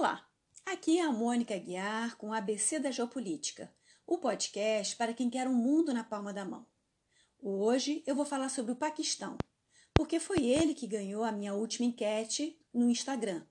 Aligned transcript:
Olá, 0.00 0.26
aqui 0.64 0.98
é 0.98 1.02
a 1.02 1.12
Mônica 1.12 1.54
Guiar 1.58 2.16
com 2.16 2.30
o 2.30 2.32
ABC 2.32 2.78
da 2.78 2.90
Geopolítica, 2.90 3.70
o 4.06 4.16
podcast 4.16 4.96
para 4.96 5.12
quem 5.12 5.28
quer 5.28 5.46
um 5.46 5.52
mundo 5.52 5.92
na 5.92 6.02
palma 6.02 6.32
da 6.32 6.42
mão. 6.42 6.66
Hoje 7.38 8.02
eu 8.06 8.14
vou 8.14 8.24
falar 8.24 8.48
sobre 8.48 8.72
o 8.72 8.76
Paquistão, 8.76 9.36
porque 9.92 10.18
foi 10.18 10.42
ele 10.46 10.72
que 10.72 10.86
ganhou 10.86 11.22
a 11.22 11.30
minha 11.30 11.52
última 11.52 11.84
enquete 11.84 12.58
no 12.72 12.88
Instagram. 12.88 13.44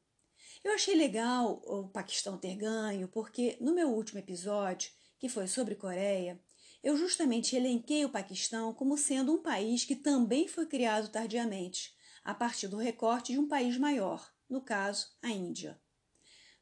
Eu 0.64 0.74
achei 0.74 0.96
legal 0.96 1.62
o 1.68 1.88
Paquistão 1.88 2.36
ter 2.36 2.56
ganho, 2.56 3.08
porque 3.10 3.56
no 3.62 3.76
meu 3.76 3.90
último 3.90 4.18
episódio, 4.18 4.90
que 5.20 5.30
foi 5.30 5.48
sobre 5.48 5.76
Coreia, 5.76 6.44
eu 6.82 6.98
justamente 6.98 7.56
elenquei 7.56 8.06
o 8.06 8.10
Paquistão 8.10 8.74
como 8.74 8.98
sendo 8.98 9.32
um 9.32 9.44
país 9.44 9.86
que 9.86 9.96
também 9.96 10.48
foi 10.48 10.66
criado 10.66 11.10
tardiamente, 11.10 11.94
a 12.24 12.34
partir 12.34 12.68
do 12.68 12.78
recorte 12.78 13.34
de 13.34 13.38
um 13.38 13.48
país 13.48 13.78
maior, 13.78 14.28
no 14.50 14.62
caso, 14.62 15.16
a 15.22 15.30
Índia. 15.30 15.80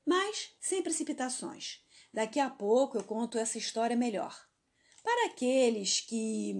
Mas 0.08 0.56
sem 0.62 0.82
precipitações. 0.82 1.82
Daqui 2.14 2.40
a 2.40 2.50
pouco 2.50 2.98
eu 2.98 3.04
conto 3.04 3.38
essa 3.38 3.58
história 3.58 3.94
melhor. 3.94 4.34
Para 5.04 5.28
aqueles 5.28 6.00
que 6.00 6.56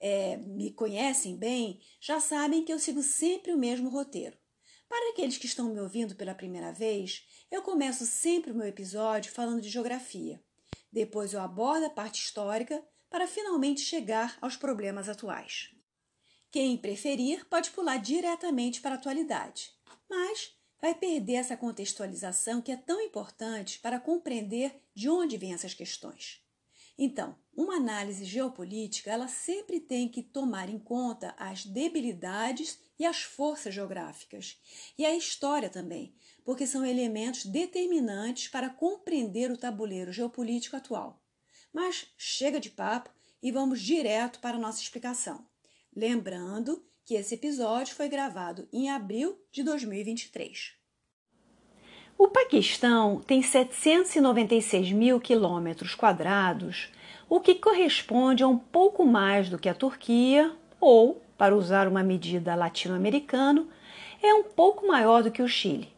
é, 0.00 0.36
me 0.38 0.72
conhecem 0.72 1.36
bem, 1.36 1.80
já 2.00 2.20
sabem 2.20 2.64
que 2.64 2.72
eu 2.72 2.80
sigo 2.80 3.00
sempre 3.00 3.52
o 3.52 3.58
mesmo 3.58 3.88
roteiro. 3.90 4.36
Para 4.88 5.12
aqueles 5.12 5.38
que 5.38 5.46
estão 5.46 5.72
me 5.72 5.80
ouvindo 5.80 6.16
pela 6.16 6.34
primeira 6.34 6.72
vez, 6.72 7.24
eu 7.48 7.62
começo 7.62 8.04
sempre 8.04 8.50
o 8.50 8.54
meu 8.56 8.66
episódio 8.66 9.32
falando 9.32 9.60
de 9.60 9.68
geografia. 9.68 10.42
Depois 10.92 11.32
eu 11.32 11.40
abordo 11.40 11.86
a 11.86 11.90
parte 11.90 12.20
histórica 12.20 12.84
para 13.08 13.28
finalmente 13.28 13.82
chegar 13.82 14.36
aos 14.40 14.56
problemas 14.56 15.08
atuais. 15.08 15.70
Quem 16.50 16.76
preferir 16.76 17.46
pode 17.48 17.70
pular 17.70 17.98
diretamente 17.98 18.80
para 18.80 18.96
a 18.96 18.98
atualidade, 18.98 19.72
mas 20.08 20.59
vai 20.80 20.94
perder 20.94 21.34
essa 21.34 21.56
contextualização 21.56 22.62
que 22.62 22.72
é 22.72 22.76
tão 22.76 23.00
importante 23.00 23.78
para 23.78 24.00
compreender 24.00 24.82
de 24.94 25.08
onde 25.08 25.36
vêm 25.36 25.52
essas 25.52 25.74
questões. 25.74 26.42
Então, 27.02 27.34
uma 27.56 27.76
análise 27.76 28.24
geopolítica, 28.26 29.10
ela 29.10 29.26
sempre 29.26 29.80
tem 29.80 30.08
que 30.08 30.22
tomar 30.22 30.68
em 30.68 30.78
conta 30.78 31.34
as 31.38 31.64
debilidades 31.64 32.78
e 32.98 33.06
as 33.06 33.22
forças 33.22 33.74
geográficas, 33.74 34.60
e 34.98 35.06
a 35.06 35.16
história 35.16 35.70
também, 35.70 36.14
porque 36.44 36.66
são 36.66 36.84
elementos 36.84 37.46
determinantes 37.46 38.48
para 38.48 38.68
compreender 38.68 39.50
o 39.50 39.56
tabuleiro 39.56 40.12
geopolítico 40.12 40.76
atual. 40.76 41.22
Mas 41.72 42.06
chega 42.18 42.60
de 42.60 42.68
papo 42.68 43.10
e 43.42 43.50
vamos 43.50 43.80
direto 43.80 44.38
para 44.40 44.56
a 44.56 44.60
nossa 44.60 44.82
explicação. 44.82 45.46
Lembrando 45.96 46.84
que 47.04 47.14
esse 47.14 47.34
episódio 47.34 47.94
foi 47.94 48.08
gravado 48.08 48.68
em 48.72 48.90
abril 48.90 49.42
de 49.50 49.62
2023. 49.62 50.79
O 52.22 52.28
Paquistão 52.28 53.22
tem 53.26 53.40
796 53.40 54.92
mil 54.92 55.18
quilômetros 55.18 55.94
quadrados, 55.94 56.90
o 57.30 57.40
que 57.40 57.54
corresponde 57.54 58.42
a 58.42 58.46
um 58.46 58.58
pouco 58.58 59.06
mais 59.06 59.48
do 59.48 59.58
que 59.58 59.70
a 59.70 59.74
Turquia, 59.74 60.52
ou, 60.78 61.22
para 61.38 61.56
usar 61.56 61.88
uma 61.88 62.02
medida 62.02 62.54
latino-americana, 62.54 63.66
é 64.22 64.34
um 64.34 64.42
pouco 64.42 64.86
maior 64.86 65.22
do 65.22 65.30
que 65.30 65.40
o 65.40 65.48
Chile. 65.48 65.88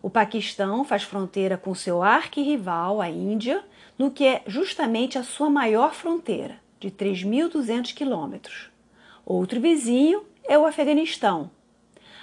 O 0.00 0.08
Paquistão 0.08 0.82
faz 0.82 1.02
fronteira 1.02 1.58
com 1.58 1.74
seu 1.74 2.02
arquirrival, 2.02 2.98
a 2.98 3.10
Índia, 3.10 3.62
no 3.98 4.10
que 4.10 4.26
é 4.26 4.42
justamente 4.46 5.18
a 5.18 5.22
sua 5.22 5.50
maior 5.50 5.92
fronteira, 5.92 6.56
de 6.80 6.90
3.200 6.90 7.92
quilômetros. 7.92 8.70
Outro 9.26 9.60
vizinho 9.60 10.24
é 10.42 10.58
o 10.58 10.64
Afeganistão, 10.64 11.50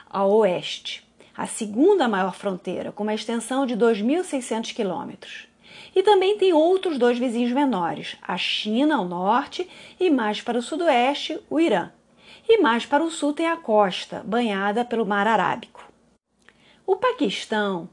a 0.09 0.25
oeste, 0.25 1.06
a 1.37 1.45
segunda 1.45 2.07
maior 2.07 2.33
fronteira, 2.33 2.91
com 2.91 3.03
uma 3.03 3.13
extensão 3.13 3.65
de 3.65 3.77
2.600 3.77 4.73
quilômetros. 4.73 5.47
E 5.95 6.01
também 6.01 6.37
tem 6.37 6.51
outros 6.51 6.97
dois 6.97 7.19
vizinhos 7.19 7.51
menores, 7.51 8.17
a 8.21 8.35
China 8.37 8.97
ao 8.97 9.05
norte 9.05 9.69
e 9.99 10.09
mais 10.09 10.41
para 10.41 10.57
o 10.57 10.61
sudoeste, 10.61 11.39
o 11.49 11.59
Irã. 11.59 11.91
E 12.49 12.59
mais 12.59 12.85
para 12.85 13.03
o 13.03 13.11
sul 13.11 13.33
tem 13.33 13.47
a 13.47 13.57
costa, 13.57 14.23
banhada 14.25 14.83
pelo 14.83 15.05
Mar 15.05 15.27
Arábico. 15.27 15.85
O 16.85 16.95
Paquistão 16.95 17.87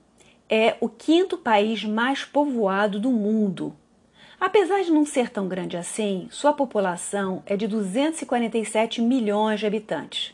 é 0.48 0.76
o 0.80 0.88
quinto 0.88 1.36
país 1.36 1.84
mais 1.84 2.24
povoado 2.24 2.98
do 2.98 3.10
mundo. 3.10 3.76
Apesar 4.40 4.82
de 4.82 4.90
não 4.90 5.04
ser 5.04 5.30
tão 5.30 5.48
grande 5.48 5.76
assim, 5.76 6.28
sua 6.30 6.52
população 6.52 7.42
é 7.46 7.56
de 7.56 7.66
247 7.66 9.00
milhões 9.00 9.60
de 9.60 9.66
habitantes. 9.66 10.33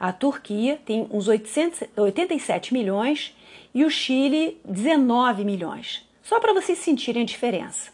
A 0.00 0.12
Turquia 0.12 0.80
tem 0.84 1.06
uns 1.10 1.28
87 1.28 2.72
milhões 2.72 3.36
e 3.74 3.84
o 3.84 3.90
Chile 3.90 4.58
19 4.64 5.44
milhões. 5.44 6.08
Só 6.22 6.40
para 6.40 6.54
vocês 6.54 6.78
sentirem 6.78 7.22
a 7.22 7.26
diferença. 7.26 7.92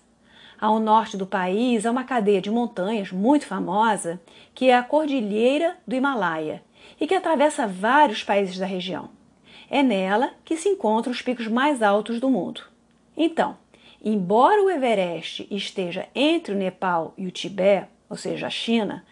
Ao 0.60 0.78
norte 0.78 1.16
do 1.16 1.26
país 1.26 1.84
há 1.84 1.90
uma 1.90 2.04
cadeia 2.04 2.40
de 2.40 2.50
montanhas 2.50 3.10
muito 3.10 3.44
famosa, 3.44 4.20
que 4.54 4.70
é 4.70 4.76
a 4.76 4.82
Cordilheira 4.84 5.76
do 5.84 5.96
Himalaia, 5.96 6.62
e 7.00 7.06
que 7.08 7.14
atravessa 7.14 7.66
vários 7.66 8.22
países 8.22 8.56
da 8.56 8.66
região. 8.66 9.10
É 9.68 9.82
nela 9.82 10.30
que 10.44 10.56
se 10.56 10.68
encontram 10.68 11.12
os 11.12 11.20
picos 11.20 11.48
mais 11.48 11.82
altos 11.82 12.20
do 12.20 12.30
mundo. 12.30 12.62
Então, 13.16 13.56
Embora 14.08 14.62
o 14.62 14.70
Everest 14.70 15.48
esteja 15.50 16.06
entre 16.14 16.54
o 16.54 16.56
Nepal 16.56 17.12
e 17.18 17.26
o 17.26 17.30
Tibete, 17.32 17.88
ou 18.08 18.16
seja, 18.16 18.46
a 18.46 18.50
China, 18.50 19.04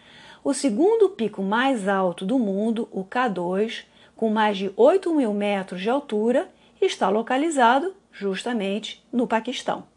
o 0.45 0.53
segundo 0.53 1.09
pico 1.09 1.41
mais 1.41 1.87
alto 1.87 2.23
do 2.23 2.37
mundo, 2.37 2.87
o 2.91 3.03
K2, 3.03 3.83
com 4.15 4.29
mais 4.29 4.55
de 4.59 4.71
8 4.77 5.11
mil 5.15 5.33
metros 5.33 5.81
de 5.81 5.89
altura, 5.89 6.53
está 6.79 7.09
localizado 7.09 7.95
justamente 8.11 9.03
no 9.11 9.27
Paquistão. 9.27 9.87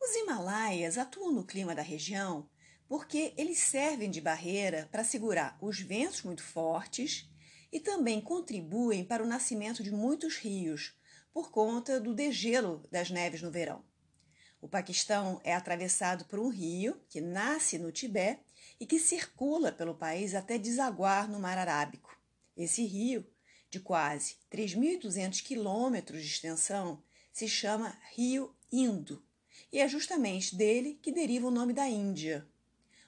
Os 0.00 0.14
Himalaias 0.14 0.96
atuam 0.96 1.32
no 1.32 1.44
clima 1.44 1.74
da 1.74 1.82
região 1.82 2.48
porque 2.88 3.34
eles 3.36 3.58
servem 3.58 4.08
de 4.08 4.20
barreira 4.20 4.88
para 4.92 5.02
segurar 5.02 5.58
os 5.60 5.80
ventos 5.80 6.22
muito 6.22 6.44
fortes 6.44 7.28
e 7.72 7.80
também 7.80 8.20
contribuem 8.20 9.04
para 9.04 9.24
o 9.24 9.26
nascimento 9.26 9.82
de 9.82 9.90
muitos 9.90 10.36
rios, 10.36 10.94
por 11.32 11.50
conta 11.50 11.98
do 11.98 12.14
degelo 12.14 12.80
das 12.92 13.10
neves 13.10 13.42
no 13.42 13.50
verão. 13.50 13.84
O 14.60 14.68
Paquistão 14.68 15.40
é 15.42 15.52
atravessado 15.52 16.24
por 16.26 16.38
um 16.38 16.48
rio 16.48 16.96
que 17.08 17.20
nasce 17.20 17.80
no 17.80 17.90
Tibete 17.90 18.51
e 18.82 18.84
que 18.84 18.98
circula 18.98 19.70
pelo 19.70 19.94
país 19.94 20.34
até 20.34 20.58
desaguar 20.58 21.30
no 21.30 21.38
Mar 21.38 21.56
Arábico. 21.56 22.18
Esse 22.56 22.84
rio, 22.84 23.24
de 23.70 23.78
quase 23.78 24.38
3.200 24.50 25.40
quilômetros 25.40 26.20
de 26.20 26.26
extensão, 26.26 27.00
se 27.32 27.46
chama 27.46 27.96
Rio 28.12 28.52
Indo 28.72 29.22
e 29.72 29.78
é 29.78 29.86
justamente 29.86 30.56
dele 30.56 30.98
que 31.00 31.12
deriva 31.12 31.46
o 31.46 31.50
nome 31.52 31.72
da 31.72 31.88
Índia. 31.88 32.44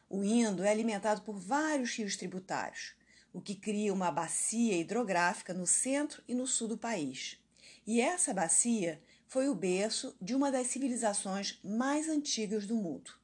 O 0.09 0.23
Indo 0.23 0.63
é 0.63 0.71
alimentado 0.71 1.23
por 1.23 1.41
vários 1.41 1.91
rios 1.97 2.17
tributários, 2.17 2.95
o 3.33 3.41
que 3.41 3.57
cria 3.57 3.93
uma 3.93 4.13
bacia 4.13 4.77
hidrográfica 4.77 5.53
no 5.53 5.67
centro 5.67 6.23
e 6.29 6.37
no 6.37 6.47
sul 6.47 6.69
do 6.69 6.79
país. 6.79 7.37
E 7.85 8.01
essa 8.01 8.33
bacia 8.33 9.03
foi 9.27 9.49
o 9.49 9.57
berço 9.57 10.17
de 10.23 10.37
uma 10.37 10.53
das 10.53 10.69
civilizações 10.69 11.59
mais 11.65 12.09
antigas 12.09 12.65
do 12.65 12.77
mundo. 12.77 13.24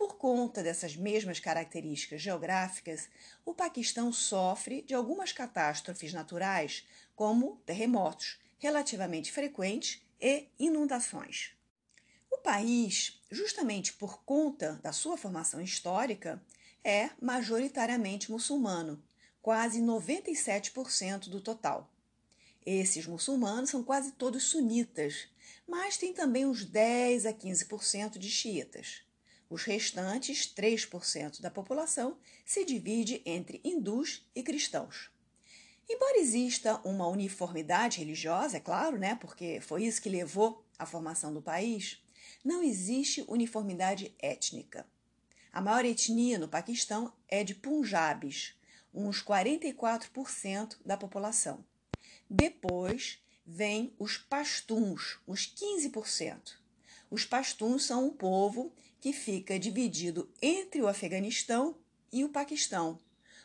Por 0.00 0.16
conta 0.16 0.62
dessas 0.62 0.96
mesmas 0.96 1.40
características 1.40 2.22
geográficas, 2.22 3.10
o 3.44 3.52
Paquistão 3.52 4.10
sofre 4.10 4.80
de 4.80 4.94
algumas 4.94 5.30
catástrofes 5.30 6.14
naturais, 6.14 6.88
como 7.14 7.60
terremotos, 7.66 8.38
relativamente 8.58 9.30
frequentes, 9.30 10.00
e 10.18 10.48
inundações. 10.58 11.52
O 12.30 12.38
país, 12.38 13.20
justamente 13.30 13.92
por 13.92 14.24
conta 14.24 14.80
da 14.82 14.90
sua 14.90 15.18
formação 15.18 15.60
histórica, 15.60 16.42
é 16.82 17.10
majoritariamente 17.20 18.30
muçulmano, 18.30 19.02
quase 19.42 19.82
97% 19.82 21.28
do 21.28 21.42
total. 21.42 21.92
Esses 22.64 23.06
muçulmanos 23.06 23.68
são 23.68 23.84
quase 23.84 24.12
todos 24.12 24.44
sunitas, 24.44 25.28
mas 25.68 25.98
tem 25.98 26.14
também 26.14 26.46
uns 26.46 26.64
10 26.64 27.26
a 27.26 27.34
15% 27.34 28.16
de 28.16 28.30
xiitas. 28.30 29.09
Os 29.50 29.64
restantes 29.64 30.46
3% 30.46 31.40
da 31.40 31.50
população 31.50 32.16
se 32.46 32.64
divide 32.64 33.20
entre 33.26 33.60
hindus 33.64 34.24
e 34.32 34.44
cristãos. 34.44 35.10
Embora 35.88 36.18
exista 36.18 36.80
uma 36.84 37.08
uniformidade 37.08 37.98
religiosa, 37.98 38.58
é 38.58 38.60
claro, 38.60 38.96
né, 38.96 39.16
porque 39.16 39.60
foi 39.60 39.84
isso 39.84 40.00
que 40.00 40.08
levou 40.08 40.64
à 40.78 40.86
formação 40.86 41.34
do 41.34 41.42
país, 41.42 42.00
não 42.44 42.62
existe 42.62 43.24
uniformidade 43.26 44.14
étnica. 44.20 44.86
A 45.52 45.60
maior 45.60 45.84
etnia 45.84 46.38
no 46.38 46.46
Paquistão 46.46 47.12
é 47.28 47.42
de 47.42 47.56
Punjabis, 47.56 48.54
uns 48.94 49.20
44% 49.20 50.76
da 50.86 50.96
população. 50.96 51.64
Depois 52.28 53.18
vem 53.44 53.92
os 53.98 54.16
pastuns, 54.16 55.18
os 55.26 55.40
15%. 55.40 56.60
Os 57.10 57.24
pastuns 57.24 57.84
são 57.84 58.06
um 58.06 58.10
povo 58.10 58.72
que 59.00 59.12
fica 59.12 59.58
dividido 59.58 60.32
entre 60.40 60.80
o 60.80 60.86
Afeganistão 60.86 61.76
e 62.12 62.22
o 62.22 62.28
Paquistão, 62.28 63.00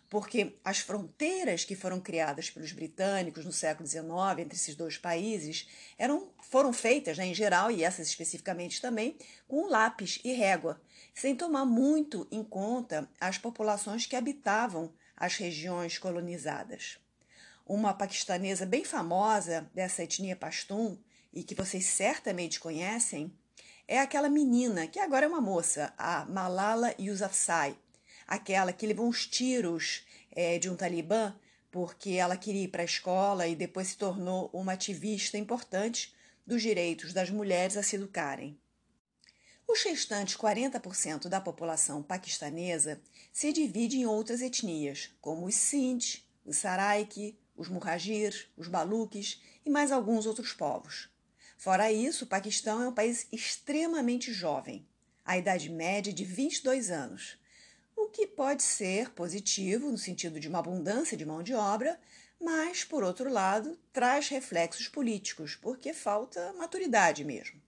porque 0.07 0.55
as 0.63 0.79
fronteiras 0.79 1.65
que 1.65 1.75
foram 1.75 1.99
criadas 1.99 2.47
pelos 2.47 2.71
britânicos 2.71 3.43
no 3.43 3.51
século 3.51 3.87
XIX 3.87 4.05
entre 4.37 4.55
esses 4.55 4.75
dois 4.75 4.99
países 4.99 5.67
eram, 5.97 6.29
foram 6.43 6.71
feitas, 6.71 7.17
né, 7.17 7.25
em 7.25 7.33
geral, 7.33 7.71
e 7.71 7.83
essas 7.83 8.07
especificamente 8.07 8.79
também, 8.79 9.17
com 9.47 9.67
lápis 9.67 10.19
e 10.23 10.31
régua, 10.31 10.79
sem 11.15 11.35
tomar 11.35 11.65
muito 11.65 12.27
em 12.29 12.43
conta 12.43 13.09
as 13.19 13.39
populações 13.39 14.05
que 14.05 14.15
habitavam 14.15 14.93
as 15.17 15.37
regiões 15.37 15.97
colonizadas. 15.97 16.99
Uma 17.65 17.95
paquistanesa 17.95 18.63
bem 18.63 18.85
famosa 18.85 19.67
dessa 19.73 20.03
etnia 20.03 20.35
pashtun 20.35 20.99
e 21.33 21.43
que 21.43 21.55
vocês 21.55 21.85
certamente 21.85 22.59
conhecem 22.59 23.33
é 23.87 23.99
aquela 23.99 24.29
menina 24.29 24.87
que 24.87 24.99
agora 24.99 25.25
é 25.25 25.29
uma 25.29 25.41
moça, 25.41 25.93
a 25.97 26.25
Malala 26.25 26.93
Yousafzai, 26.99 27.77
aquela 28.27 28.73
que 28.73 28.87
levou 28.87 29.07
uns 29.07 29.27
tiros 29.27 30.05
é, 30.31 30.57
de 30.57 30.69
um 30.69 30.75
talibã 30.75 31.35
porque 31.75 32.11
ela 32.11 32.37
queria 32.37 32.63
ir 32.63 32.67
para 32.69 32.83
a 32.83 32.85
escola 32.85 33.47
e 33.47 33.55
depois 33.55 33.89
se 33.89 33.97
tornou 33.97 34.49
uma 34.53 34.71
ativista 34.71 35.37
importante 35.37 36.15
dos 36.47 36.61
direitos 36.61 37.11
das 37.11 37.29
mulheres 37.29 37.75
a 37.75 37.83
se 37.83 37.97
educarem. 37.97 38.57
Os 39.67 39.83
restantes 39.83 40.37
40% 40.37 41.27
da 41.27 41.41
população 41.41 42.01
paquistanesa 42.01 43.01
se 43.33 43.51
divide 43.51 43.97
em 43.97 44.05
outras 44.05 44.41
etnias, 44.41 45.11
como 45.19 45.47
os 45.47 45.55
Sindh, 45.55 46.19
os 46.45 46.57
Saraiki, 46.57 47.37
os 47.57 47.67
Mujahir, 47.67 48.47
os 48.55 48.69
Baluques 48.69 49.41
e 49.65 49.69
mais 49.69 49.91
alguns 49.91 50.25
outros 50.25 50.53
povos. 50.53 51.09
Fora 51.57 51.91
isso, 51.91 52.25
o 52.25 52.27
Paquistão 52.27 52.81
é 52.81 52.87
um 52.87 52.93
país 52.93 53.27
extremamente 53.31 54.31
jovem. 54.31 54.85
A 55.25 55.37
idade 55.37 55.69
média 55.69 56.11
é 56.11 56.13
de 56.13 56.23
22 56.23 56.91
anos, 56.91 57.37
o 57.95 58.07
que 58.07 58.27
pode 58.27 58.61
ser 58.61 59.11
positivo 59.11 59.89
no 59.89 59.97
sentido 59.97 60.39
de 60.39 60.47
uma 60.47 60.59
abundância 60.59 61.15
de 61.15 61.25
mão 61.25 61.41
de 61.41 61.53
obra, 61.53 61.99
mas, 62.39 62.83
por 62.83 63.03
outro 63.03 63.31
lado, 63.31 63.77
traz 63.93 64.27
reflexos 64.27 64.87
políticos, 64.87 65.55
porque 65.55 65.93
falta 65.93 66.53
maturidade 66.53 67.23
mesmo. 67.23 67.59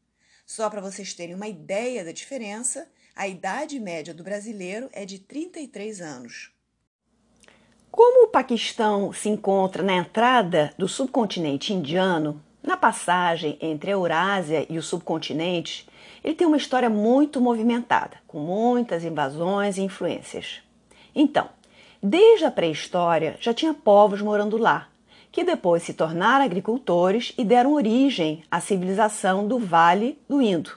Só 0.45 0.69
para 0.69 0.81
vocês 0.81 1.13
terem 1.13 1.33
uma 1.33 1.47
ideia 1.47 2.03
da 2.03 2.11
diferença, 2.11 2.87
a 3.15 3.27
idade 3.27 3.79
média 3.79 4.13
do 4.13 4.23
brasileiro 4.23 4.89
é 4.91 5.05
de 5.05 5.19
33 5.19 6.01
anos. 6.01 6.51
Como 7.89 8.25
o 8.25 8.29
Paquistão 8.29 9.11
se 9.11 9.29
encontra 9.29 9.81
na 9.81 9.95
entrada 9.95 10.73
do 10.77 10.87
subcontinente 10.87 11.73
indiano, 11.73 12.43
na 12.67 12.75
passagem 12.75 13.57
entre 13.61 13.89
a 13.89 13.93
Eurásia 13.93 14.65
e 14.69 14.77
o 14.77 14.83
subcontinente, 14.83 15.87
ele 16.21 16.35
tem 16.35 16.45
uma 16.45 16.57
história 16.57 16.89
muito 16.89 17.39
movimentada, 17.39 18.17
com 18.27 18.39
muitas 18.39 19.05
invasões 19.05 19.77
e 19.77 19.81
influências. 19.81 20.59
Então, 21.15 21.47
desde 22.03 22.43
a 22.43 22.51
pré-história 22.51 23.37
já 23.39 23.53
tinha 23.53 23.73
povos 23.73 24.21
morando 24.21 24.57
lá, 24.57 24.89
que 25.31 25.45
depois 25.45 25.83
se 25.83 25.93
tornaram 25.93 26.43
agricultores 26.43 27.33
e 27.37 27.45
deram 27.45 27.71
origem 27.71 28.43
à 28.51 28.59
civilização 28.59 29.47
do 29.47 29.57
Vale 29.57 30.19
do 30.27 30.41
Indo, 30.41 30.71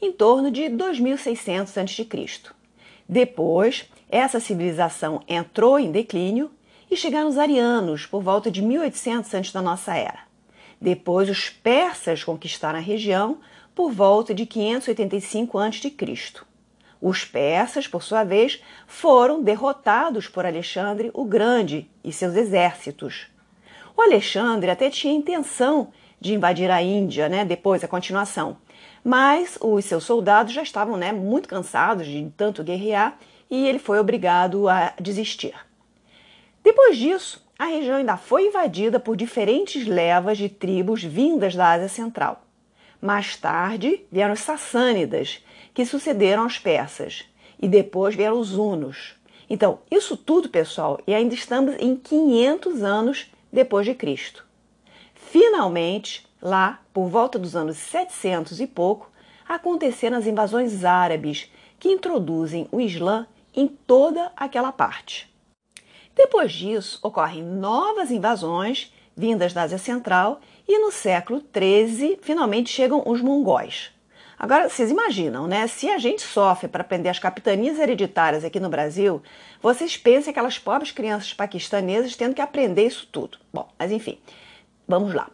em 0.00 0.10
torno 0.10 0.50
de 0.50 0.70
2600 0.70 1.76
a.C. 1.76 2.08
Depois, 3.06 3.84
essa 4.08 4.40
civilização 4.40 5.22
entrou 5.28 5.78
em 5.78 5.92
declínio 5.92 6.50
e 6.90 6.96
chegaram 6.96 7.28
os 7.28 7.36
arianos 7.36 8.06
por 8.06 8.22
volta 8.22 8.50
de 8.50 8.62
1800 8.62 9.34
antes 9.34 9.52
da 9.52 9.60
nossa 9.60 9.94
era. 9.94 10.24
Depois, 10.80 11.28
os 11.28 11.48
persas 11.48 12.22
conquistaram 12.22 12.78
a 12.78 12.82
região 12.82 13.38
por 13.74 13.90
volta 13.90 14.34
de 14.34 14.46
585 14.46 15.58
a.C. 15.58 15.94
Os 17.00 17.24
persas, 17.24 17.86
por 17.86 18.02
sua 18.02 18.24
vez, 18.24 18.62
foram 18.86 19.42
derrotados 19.42 20.28
por 20.28 20.46
Alexandre 20.46 21.10
o 21.12 21.24
Grande 21.24 21.90
e 22.02 22.12
seus 22.12 22.34
exércitos. 22.34 23.26
O 23.96 24.02
Alexandre 24.02 24.70
até 24.70 24.88
tinha 24.88 25.12
intenção 25.12 25.92
de 26.20 26.32
invadir 26.32 26.70
a 26.70 26.82
Índia, 26.82 27.28
né, 27.28 27.44
depois 27.44 27.84
a 27.84 27.88
continuação, 27.88 28.56
mas 29.04 29.58
os 29.60 29.84
seus 29.84 30.04
soldados 30.04 30.54
já 30.54 30.62
estavam 30.62 30.96
né, 30.96 31.12
muito 31.12 31.48
cansados 31.48 32.06
de 32.06 32.32
tanto 32.36 32.64
guerrear 32.64 33.18
e 33.50 33.66
ele 33.68 33.78
foi 33.78 33.98
obrigado 33.98 34.68
a 34.68 34.94
desistir. 34.98 35.54
Depois 36.62 36.96
disso, 36.96 37.43
a 37.58 37.66
região 37.66 37.96
ainda 37.96 38.16
foi 38.16 38.46
invadida 38.46 38.98
por 38.98 39.16
diferentes 39.16 39.86
levas 39.86 40.38
de 40.38 40.48
tribos 40.48 41.02
vindas 41.02 41.54
da 41.54 41.70
Ásia 41.70 41.88
Central. 41.88 42.42
Mais 43.00 43.36
tarde 43.36 44.04
vieram 44.10 44.34
os 44.34 44.40
Sassânidas, 44.40 45.44
que 45.72 45.84
sucederam 45.84 46.44
aos 46.44 46.58
persas, 46.58 47.24
e 47.60 47.68
depois 47.68 48.14
vieram 48.14 48.38
os 48.38 48.56
hunos. 48.56 49.14
Então, 49.48 49.80
isso 49.90 50.16
tudo, 50.16 50.48
pessoal, 50.48 51.00
e 51.06 51.14
ainda 51.14 51.34
estamos 51.34 51.76
em 51.78 51.94
500 51.96 52.82
anos 52.82 53.30
depois 53.52 53.86
de 53.86 53.94
Cristo. 53.94 54.44
Finalmente, 55.14 56.26
lá, 56.40 56.80
por 56.92 57.08
volta 57.08 57.38
dos 57.38 57.54
anos 57.54 57.76
700 57.76 58.60
e 58.60 58.66
pouco, 58.66 59.10
aconteceram 59.48 60.16
as 60.16 60.26
invasões 60.26 60.84
árabes, 60.84 61.50
que 61.78 61.90
introduzem 61.90 62.66
o 62.72 62.80
Islã 62.80 63.26
em 63.54 63.66
toda 63.66 64.32
aquela 64.36 64.72
parte. 64.72 65.33
Depois 66.14 66.52
disso, 66.52 66.98
ocorrem 67.02 67.42
novas 67.42 68.10
invasões 68.10 68.92
vindas 69.16 69.52
da 69.52 69.62
Ásia 69.62 69.78
Central 69.78 70.40
e 70.66 70.78
no 70.78 70.90
século 70.90 71.42
XIII 71.52 72.18
finalmente 72.22 72.70
chegam 72.70 73.02
os 73.06 73.20
mongóis. 73.20 73.90
Agora, 74.38 74.68
vocês 74.68 74.90
imaginam, 74.90 75.46
né? 75.46 75.66
Se 75.66 75.88
a 75.88 75.98
gente 75.98 76.22
sofre 76.22 76.68
para 76.68 76.82
aprender 76.82 77.08
as 77.08 77.18
capitanias 77.18 77.78
hereditárias 77.78 78.44
aqui 78.44 78.58
no 78.58 78.68
Brasil, 78.68 79.22
vocês 79.62 79.96
pensem 79.96 80.30
aquelas 80.30 80.58
pobres 80.58 80.90
crianças 80.90 81.32
paquistanesas 81.32 82.16
tendo 82.16 82.34
que 82.34 82.42
aprender 82.42 82.86
isso 82.86 83.08
tudo. 83.10 83.38
Bom, 83.52 83.68
mas 83.78 83.92
enfim, 83.92 84.18
vamos 84.86 85.14
lá. 85.14 85.30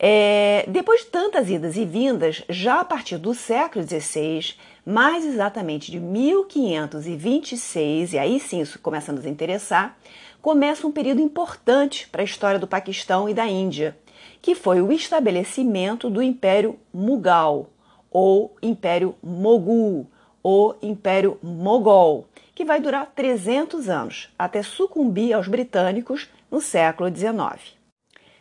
É, 0.00 0.64
depois 0.68 1.00
de 1.00 1.06
tantas 1.06 1.50
idas 1.50 1.76
e 1.76 1.84
vindas, 1.84 2.44
já 2.48 2.78
a 2.80 2.84
partir 2.84 3.18
do 3.18 3.34
século 3.34 3.84
XVI, 3.84 4.54
mais 4.86 5.26
exatamente 5.26 5.90
de 5.90 5.98
1526, 5.98 8.12
e 8.12 8.18
aí 8.18 8.38
sim 8.38 8.60
isso 8.60 8.78
começa 8.78 9.10
a 9.10 9.14
nos 9.14 9.26
interessar, 9.26 9.98
começa 10.40 10.86
um 10.86 10.92
período 10.92 11.20
importante 11.20 12.08
para 12.08 12.22
a 12.22 12.24
história 12.24 12.60
do 12.60 12.68
Paquistão 12.68 13.28
e 13.28 13.34
da 13.34 13.48
Índia, 13.48 13.98
que 14.40 14.54
foi 14.54 14.80
o 14.80 14.92
estabelecimento 14.92 16.08
do 16.08 16.22
Império 16.22 16.78
Mughal, 16.94 17.68
ou 18.08 18.54
Império 18.62 19.16
Mogul, 19.20 20.06
ou 20.40 20.78
Império 20.80 21.38
Mogol, 21.42 22.28
que 22.54 22.64
vai 22.64 22.80
durar 22.80 23.10
300 23.16 23.88
anos, 23.88 24.32
até 24.38 24.62
sucumbir 24.62 25.32
aos 25.32 25.48
britânicos 25.48 26.28
no 26.48 26.60
século 26.60 27.12
XIX. 27.14 27.77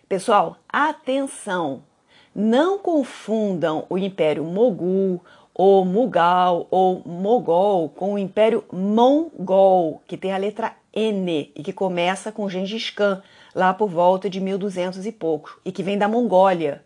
Pessoal, 0.07 0.55
atenção! 0.69 1.83
Não 2.33 2.79
confundam 2.79 3.85
o 3.89 3.97
Império 3.97 4.45
Mogul, 4.45 5.19
ou 5.53 5.83
Mughal, 5.83 6.65
ou 6.71 7.01
Mogol 7.05 7.89
com 7.89 8.13
o 8.13 8.17
Império 8.17 8.63
Mongol, 8.71 10.01
que 10.07 10.15
tem 10.15 10.31
a 10.31 10.37
letra 10.37 10.73
N 10.93 11.51
e 11.53 11.61
que 11.61 11.73
começa 11.73 12.31
com 12.31 12.47
Gengis 12.47 12.89
Khan, 12.89 13.21
lá 13.53 13.73
por 13.73 13.89
volta 13.89 14.29
de 14.29 14.39
1200 14.39 15.05
e 15.05 15.11
pouco, 15.11 15.59
e 15.65 15.73
que 15.73 15.83
vem 15.83 15.97
da 15.97 16.07
Mongólia. 16.07 16.85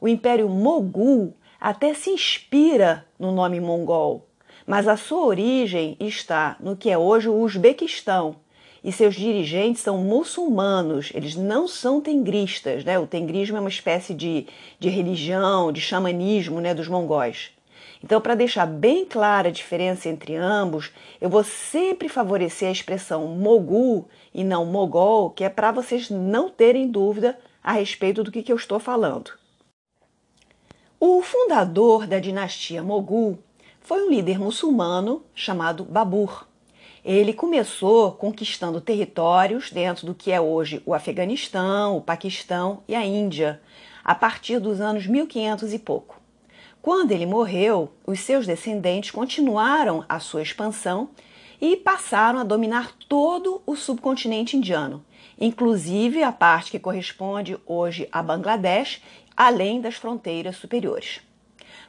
O 0.00 0.08
Império 0.08 0.48
Mogul 0.48 1.34
até 1.60 1.92
se 1.92 2.08
inspira 2.08 3.04
no 3.18 3.32
nome 3.32 3.60
mongol, 3.60 4.26
mas 4.66 4.88
a 4.88 4.96
sua 4.96 5.26
origem 5.26 5.94
está 6.00 6.56
no 6.58 6.74
que 6.74 6.88
é 6.88 6.96
hoje 6.96 7.28
o 7.28 7.38
Uzbequistão, 7.38 8.36
e 8.82 8.90
seus 8.90 9.14
dirigentes 9.14 9.82
são 9.82 9.98
muçulmanos, 9.98 11.10
eles 11.14 11.36
não 11.36 11.68
são 11.68 12.00
tengristas, 12.00 12.84
né? 12.84 12.98
O 12.98 13.06
tengrismo 13.06 13.56
é 13.56 13.60
uma 13.60 13.68
espécie 13.68 14.12
de, 14.12 14.46
de 14.78 14.88
religião, 14.88 15.70
de 15.70 15.80
xamanismo 15.80 16.60
né, 16.60 16.74
dos 16.74 16.88
mongóis. 16.88 17.50
Então, 18.02 18.20
para 18.20 18.34
deixar 18.34 18.66
bem 18.66 19.04
clara 19.04 19.48
a 19.48 19.52
diferença 19.52 20.08
entre 20.08 20.34
ambos, 20.34 20.90
eu 21.20 21.30
vou 21.30 21.44
sempre 21.44 22.08
favorecer 22.08 22.68
a 22.68 22.72
expressão 22.72 23.28
mogul 23.28 24.08
e 24.34 24.42
não 24.42 24.66
mogol, 24.66 25.30
que 25.30 25.44
é 25.44 25.48
para 25.48 25.70
vocês 25.70 26.10
não 26.10 26.50
terem 26.50 26.90
dúvida 26.90 27.38
a 27.62 27.72
respeito 27.72 28.24
do 28.24 28.32
que, 28.32 28.42
que 28.42 28.50
eu 28.50 28.56
estou 28.56 28.80
falando. 28.80 29.30
O 30.98 31.22
fundador 31.22 32.06
da 32.06 32.18
dinastia 32.18 32.82
Mogul 32.82 33.38
foi 33.80 34.04
um 34.04 34.10
líder 34.10 34.38
muçulmano 34.38 35.24
chamado 35.34 35.84
Babur. 35.84 36.46
Ele 37.04 37.32
começou 37.32 38.12
conquistando 38.12 38.80
territórios 38.80 39.72
dentro 39.72 40.06
do 40.06 40.14
que 40.14 40.30
é 40.30 40.40
hoje 40.40 40.80
o 40.86 40.94
Afeganistão, 40.94 41.96
o 41.96 42.00
Paquistão 42.00 42.84
e 42.86 42.94
a 42.94 43.04
Índia, 43.04 43.60
a 44.04 44.14
partir 44.14 44.60
dos 44.60 44.80
anos 44.80 45.04
1500 45.08 45.72
e 45.72 45.80
pouco. 45.80 46.20
Quando 46.80 47.10
ele 47.10 47.26
morreu, 47.26 47.92
os 48.06 48.20
seus 48.20 48.46
descendentes 48.46 49.10
continuaram 49.10 50.04
a 50.08 50.20
sua 50.20 50.42
expansão 50.42 51.10
e 51.60 51.76
passaram 51.76 52.38
a 52.38 52.44
dominar 52.44 52.92
todo 53.08 53.60
o 53.66 53.74
subcontinente 53.74 54.56
indiano, 54.56 55.04
inclusive 55.40 56.22
a 56.22 56.30
parte 56.30 56.70
que 56.70 56.78
corresponde 56.78 57.58
hoje 57.66 58.08
a 58.12 58.22
Bangladesh, 58.22 59.02
além 59.36 59.80
das 59.80 59.96
fronteiras 59.96 60.54
superiores. 60.54 61.20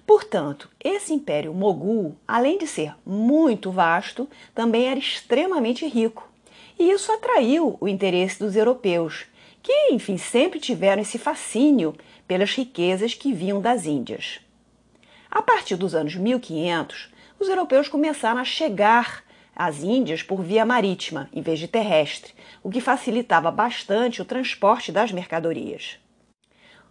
Portanto, 0.06 0.70
esse 0.84 1.14
império 1.14 1.54
mogul, 1.54 2.16
além 2.28 2.58
de 2.58 2.68
ser 2.68 2.94
muito 3.06 3.72
vasto, 3.72 4.28
também 4.54 4.88
era 4.88 5.00
extremamente 5.00 5.88
rico 5.88 6.30
E 6.78 6.92
isso 6.92 7.12
atraiu 7.12 7.78
o 7.80 7.88
interesse 7.88 8.40
dos 8.40 8.56
europeus, 8.56 9.26
que, 9.62 9.92
enfim, 9.92 10.18
sempre 10.18 10.60
tiveram 10.60 11.02
esse 11.02 11.18
fascínio 11.18 11.96
pelas 12.28 12.52
riquezas 12.52 13.14
que 13.14 13.32
vinham 13.32 13.62
das 13.62 13.86
Índias. 13.86 14.40
A 15.32 15.42
partir 15.42 15.76
dos 15.76 15.96
anos 15.96 16.16
1500, 16.16 17.12
os 17.40 17.48
europeus 17.48 17.88
começaram 17.88 18.42
a 18.42 18.46
chegar 18.46 19.24
às 19.56 19.84
Índias 19.84 20.22
por 20.22 20.42
via 20.42 20.66
marítima, 20.66 21.30
em 21.32 21.42
vez 21.42 21.60
de 21.60 21.68
terrestre, 21.68 22.34
o 22.62 22.70
que 22.70 22.82
facilitava 22.82 23.52
bastante 23.52 24.22
o 24.22 24.26
transporte 24.26 24.92
das 24.92 25.12
mercadorias. 25.12 26.03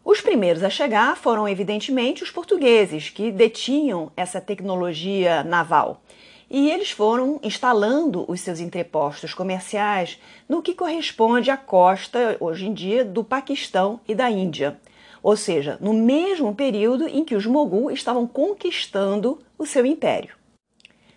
Os 0.04 0.21
primeiros 0.21 0.64
a 0.64 0.71
chegar 0.71 1.16
foram, 1.16 1.49
evidentemente, 1.49 2.25
os 2.25 2.30
portugueses, 2.30 3.09
que 3.09 3.30
detinham 3.30 4.11
essa 4.16 4.40
tecnologia 4.40 5.44
naval. 5.44 6.02
E 6.50 6.71
eles 6.71 6.90
foram 6.90 7.38
instalando 7.42 8.25
os 8.28 8.40
seus 8.40 8.59
entrepostos 8.59 9.32
comerciais 9.32 10.21
no 10.49 10.61
que 10.61 10.75
corresponde 10.75 11.50
à 11.50 11.56
costa, 11.56 12.37
hoje 12.40 12.66
em 12.66 12.75
dia, 12.75 13.04
do 13.04 13.23
Paquistão 13.23 14.00
e 14.06 14.14
da 14.14 14.28
Índia. 14.28 14.76
Ou 15.23 15.37
seja, 15.37 15.78
no 15.80 15.94
mesmo 15.94 16.52
período 16.52 17.06
em 17.06 17.25
que 17.25 17.37
os 17.37 17.47
Mogul 17.47 17.90
estavam 17.90 18.26
conquistando 18.26 19.38
o 19.56 19.64
seu 19.64 19.87
império. 19.87 20.35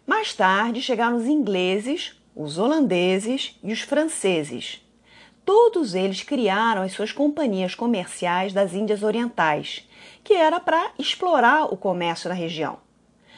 Mais 0.06 0.32
tarde 0.32 0.80
chegaram 0.80 1.18
os 1.18 1.25
ingleses, 1.25 2.15
os 2.36 2.60
holandeses 2.60 3.60
e 3.63 3.74
os 3.74 3.82
franceses, 3.82 4.85
Todos 5.46 5.94
eles 5.94 6.24
criaram 6.24 6.82
as 6.82 6.92
suas 6.92 7.12
companhias 7.12 7.75
comerciais 7.75 8.52
das 8.52 8.74
Índias 8.74 9.04
Orientais, 9.04 9.88
que 10.24 10.34
era 10.34 10.60
para 10.60 10.92
explorar 10.98 11.72
o 11.72 11.78
comércio 11.78 12.28
na 12.28 12.34
região. 12.34 12.80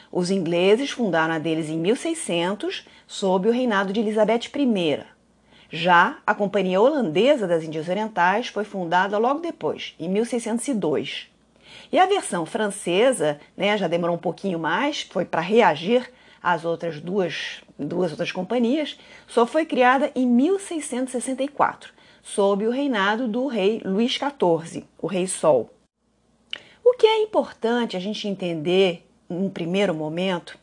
Os 0.09 0.31
ingleses 0.31 0.89
fundaram 0.89 1.33
a 1.33 1.39
deles 1.39 1.67
em 1.67 1.77
1600, 1.77 2.87
sob 3.05 3.49
o 3.49 3.51
reinado 3.51 3.91
de 3.91 3.99
Elizabeth 3.99 4.49
I. 4.55 5.03
Já 5.69 6.19
a 6.25 6.33
Companhia 6.33 6.79
Holandesa 6.79 7.45
das 7.45 7.65
Índias 7.65 7.89
Orientais 7.89 8.47
foi 8.47 8.63
fundada 8.63 9.17
logo 9.17 9.41
depois, 9.41 9.93
em 9.99 10.07
1602. 10.07 11.27
E 11.91 11.99
a 11.99 12.05
versão 12.05 12.45
francesa, 12.45 13.37
né, 13.55 13.77
já 13.77 13.89
demorou 13.89 14.15
um 14.15 14.19
pouquinho 14.19 14.57
mais, 14.57 15.01
foi 15.01 15.25
para 15.25 15.41
reagir 15.41 16.09
às 16.41 16.65
outras 16.65 16.99
duas, 16.99 17.61
duas 17.77 18.11
outras 18.11 18.31
companhias, 18.31 18.97
só 19.27 19.45
foi 19.45 19.65
criada 19.65 20.11
em 20.15 20.25
1664 20.25 21.93
sob 22.23 22.67
o 22.67 22.71
reinado 22.71 23.27
do 23.27 23.47
rei 23.47 23.81
Luís 23.85 24.11
XIV, 24.11 24.83
o 25.01 25.07
Rei 25.07 25.27
Sol. 25.27 25.69
O 26.83 26.93
que 26.97 27.07
é 27.07 27.23
importante 27.23 27.95
a 27.95 27.99
gente 27.99 28.27
entender 28.27 29.05
num 29.29 29.49
primeiro 29.49 29.93
momento 29.93 30.57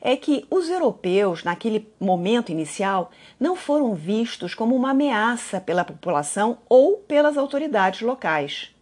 é 0.00 0.16
que 0.16 0.46
os 0.48 0.68
europeus, 0.68 1.42
naquele 1.42 1.88
momento 1.98 2.52
inicial, 2.52 3.10
não 3.38 3.56
foram 3.56 3.94
vistos 3.94 4.54
como 4.54 4.76
uma 4.76 4.90
ameaça 4.90 5.60
pela 5.60 5.84
população 5.84 6.58
ou 6.68 6.98
pelas 6.98 7.36
autoridades 7.36 8.00
locais. 8.02 8.74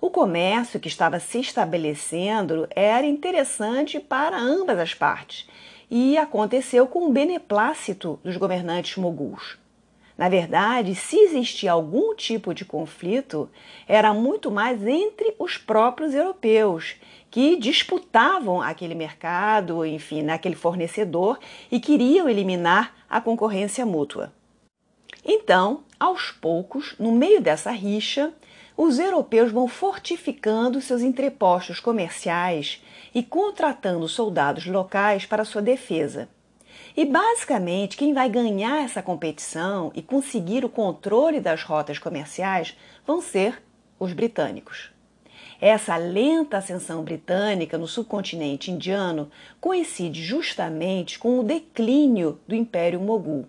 O 0.00 0.10
comércio 0.10 0.80
que 0.80 0.88
estava 0.88 1.18
se 1.20 1.40
estabelecendo 1.40 2.66
era 2.70 3.06
interessante 3.06 3.98
para 4.00 4.38
ambas 4.38 4.78
as 4.78 4.94
partes 4.94 5.46
e 5.90 6.16
aconteceu 6.16 6.86
com 6.86 7.06
o 7.06 7.12
beneplácito 7.12 8.18
dos 8.22 8.36
governantes 8.36 8.96
moguls. 8.96 9.58
Na 10.16 10.28
verdade, 10.28 10.94
se 10.94 11.16
existia 11.16 11.72
algum 11.72 12.14
tipo 12.14 12.54
de 12.54 12.64
conflito, 12.64 13.50
era 13.86 14.14
muito 14.14 14.50
mais 14.50 14.86
entre 14.86 15.34
os 15.38 15.58
próprios 15.58 16.14
europeus, 16.14 16.94
que 17.30 17.56
disputavam 17.56 18.62
aquele 18.62 18.94
mercado, 18.94 19.84
enfim, 19.84 20.22
naquele 20.22 20.54
fornecedor 20.54 21.38
e 21.70 21.80
queriam 21.80 22.28
eliminar 22.28 22.94
a 23.10 23.20
concorrência 23.20 23.84
mútua. 23.84 24.32
Então, 25.24 25.82
aos 25.98 26.30
poucos, 26.30 26.94
no 26.96 27.10
meio 27.10 27.40
dessa 27.40 27.72
rixa, 27.72 28.32
os 28.76 28.98
europeus 28.98 29.52
vão 29.52 29.68
fortificando 29.68 30.80
seus 30.80 31.00
entrepostos 31.02 31.78
comerciais 31.78 32.82
e 33.14 33.22
contratando 33.22 34.08
soldados 34.08 34.66
locais 34.66 35.24
para 35.24 35.44
sua 35.44 35.62
defesa. 35.62 36.28
E 36.96 37.04
basicamente, 37.04 37.96
quem 37.96 38.12
vai 38.12 38.28
ganhar 38.28 38.84
essa 38.84 39.02
competição 39.02 39.92
e 39.94 40.02
conseguir 40.02 40.64
o 40.64 40.68
controle 40.68 41.40
das 41.40 41.62
rotas 41.62 41.98
comerciais 41.98 42.76
vão 43.06 43.20
ser 43.20 43.62
os 43.98 44.12
britânicos. 44.12 44.90
Essa 45.60 45.96
lenta 45.96 46.58
ascensão 46.58 47.02
britânica 47.02 47.78
no 47.78 47.86
subcontinente 47.86 48.70
indiano 48.70 49.30
coincide 49.60 50.22
justamente 50.22 51.18
com 51.18 51.38
o 51.38 51.44
declínio 51.44 52.40
do 52.46 52.54
Império 52.54 53.00
Mogul. 53.00 53.46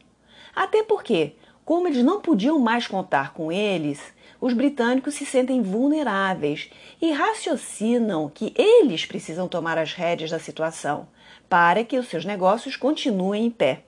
Até 0.55 0.83
porque, 0.83 1.33
como 1.63 1.87
eles 1.87 2.03
não 2.03 2.21
podiam 2.21 2.59
mais 2.59 2.87
contar 2.87 3.33
com 3.33 3.51
eles, 3.51 4.13
os 4.39 4.53
britânicos 4.53 5.15
se 5.15 5.25
sentem 5.25 5.61
vulneráveis 5.61 6.69
e 7.01 7.11
raciocinam 7.11 8.29
que 8.33 8.53
eles 8.55 9.05
precisam 9.05 9.47
tomar 9.47 9.77
as 9.77 9.93
rédeas 9.93 10.31
da 10.31 10.39
situação 10.39 11.07
para 11.49 11.83
que 11.83 11.97
os 11.97 12.07
seus 12.07 12.25
negócios 12.25 12.75
continuem 12.75 13.45
em 13.45 13.51
pé. 13.51 13.83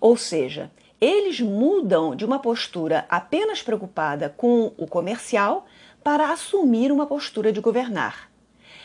Ou 0.00 0.16
seja, 0.16 0.70
eles 1.00 1.40
mudam 1.40 2.16
de 2.16 2.24
uma 2.24 2.38
postura 2.38 3.06
apenas 3.08 3.62
preocupada 3.62 4.28
com 4.28 4.72
o 4.76 4.86
comercial 4.86 5.66
para 6.02 6.32
assumir 6.32 6.90
uma 6.90 7.06
postura 7.06 7.52
de 7.52 7.60
governar. 7.60 8.31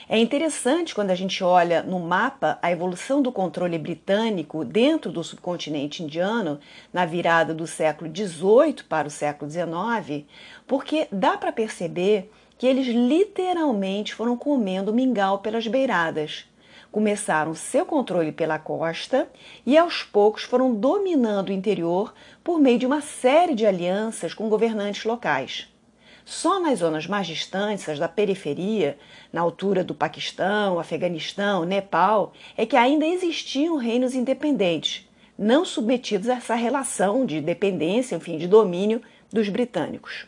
É 0.09 0.17
interessante 0.17 0.95
quando 0.95 1.11
a 1.11 1.15
gente 1.15 1.43
olha 1.43 1.83
no 1.83 1.99
mapa 1.99 2.57
a 2.61 2.71
evolução 2.71 3.21
do 3.21 3.29
controle 3.29 3.77
britânico 3.77 4.63
dentro 4.63 5.11
do 5.11 5.21
subcontinente 5.21 6.01
indiano 6.01 6.61
na 6.93 7.05
virada 7.05 7.53
do 7.53 7.67
século 7.67 8.09
XVIII 8.09 8.83
para 8.87 9.09
o 9.09 9.11
século 9.11 9.51
XIX, 9.51 10.25
porque 10.65 11.09
dá 11.11 11.35
para 11.37 11.51
perceber 11.51 12.31
que 12.57 12.65
eles 12.65 12.87
literalmente 12.87 14.15
foram 14.15 14.37
comendo 14.37 14.93
mingau 14.93 15.39
pelas 15.39 15.67
beiradas 15.67 16.45
começaram 16.89 17.53
seu 17.53 17.85
controle 17.85 18.31
pela 18.31 18.57
costa 18.57 19.29
e 19.65 19.77
aos 19.77 20.03
poucos 20.03 20.43
foram 20.43 20.73
dominando 20.73 21.49
o 21.49 21.53
interior 21.53 22.13
por 22.43 22.59
meio 22.59 22.79
de 22.79 22.85
uma 22.85 23.01
série 23.01 23.53
de 23.53 23.65
alianças 23.65 24.33
com 24.33 24.49
governantes 24.49 25.03
locais. 25.03 25.67
Só 26.29 26.59
nas 26.59 26.79
zonas 26.79 27.07
mais 27.07 27.25
distantes, 27.25 27.97
da 27.97 28.09
periferia, 28.09 28.99
na 29.31 29.39
altura 29.39 29.81
do 29.81 29.95
Paquistão, 29.95 30.77
Afeganistão, 30.77 31.63
Nepal, 31.63 32.33
é 32.57 32.65
que 32.65 32.75
ainda 32.75 33.05
existiam 33.05 33.77
reinos 33.77 34.13
independentes, 34.13 35.07
não 35.39 35.63
submetidos 35.63 36.27
a 36.27 36.33
essa 36.33 36.53
relação 36.53 37.25
de 37.25 37.39
dependência, 37.39 38.17
enfim, 38.17 38.37
de 38.37 38.45
domínio 38.45 39.01
dos 39.31 39.47
britânicos. 39.47 40.27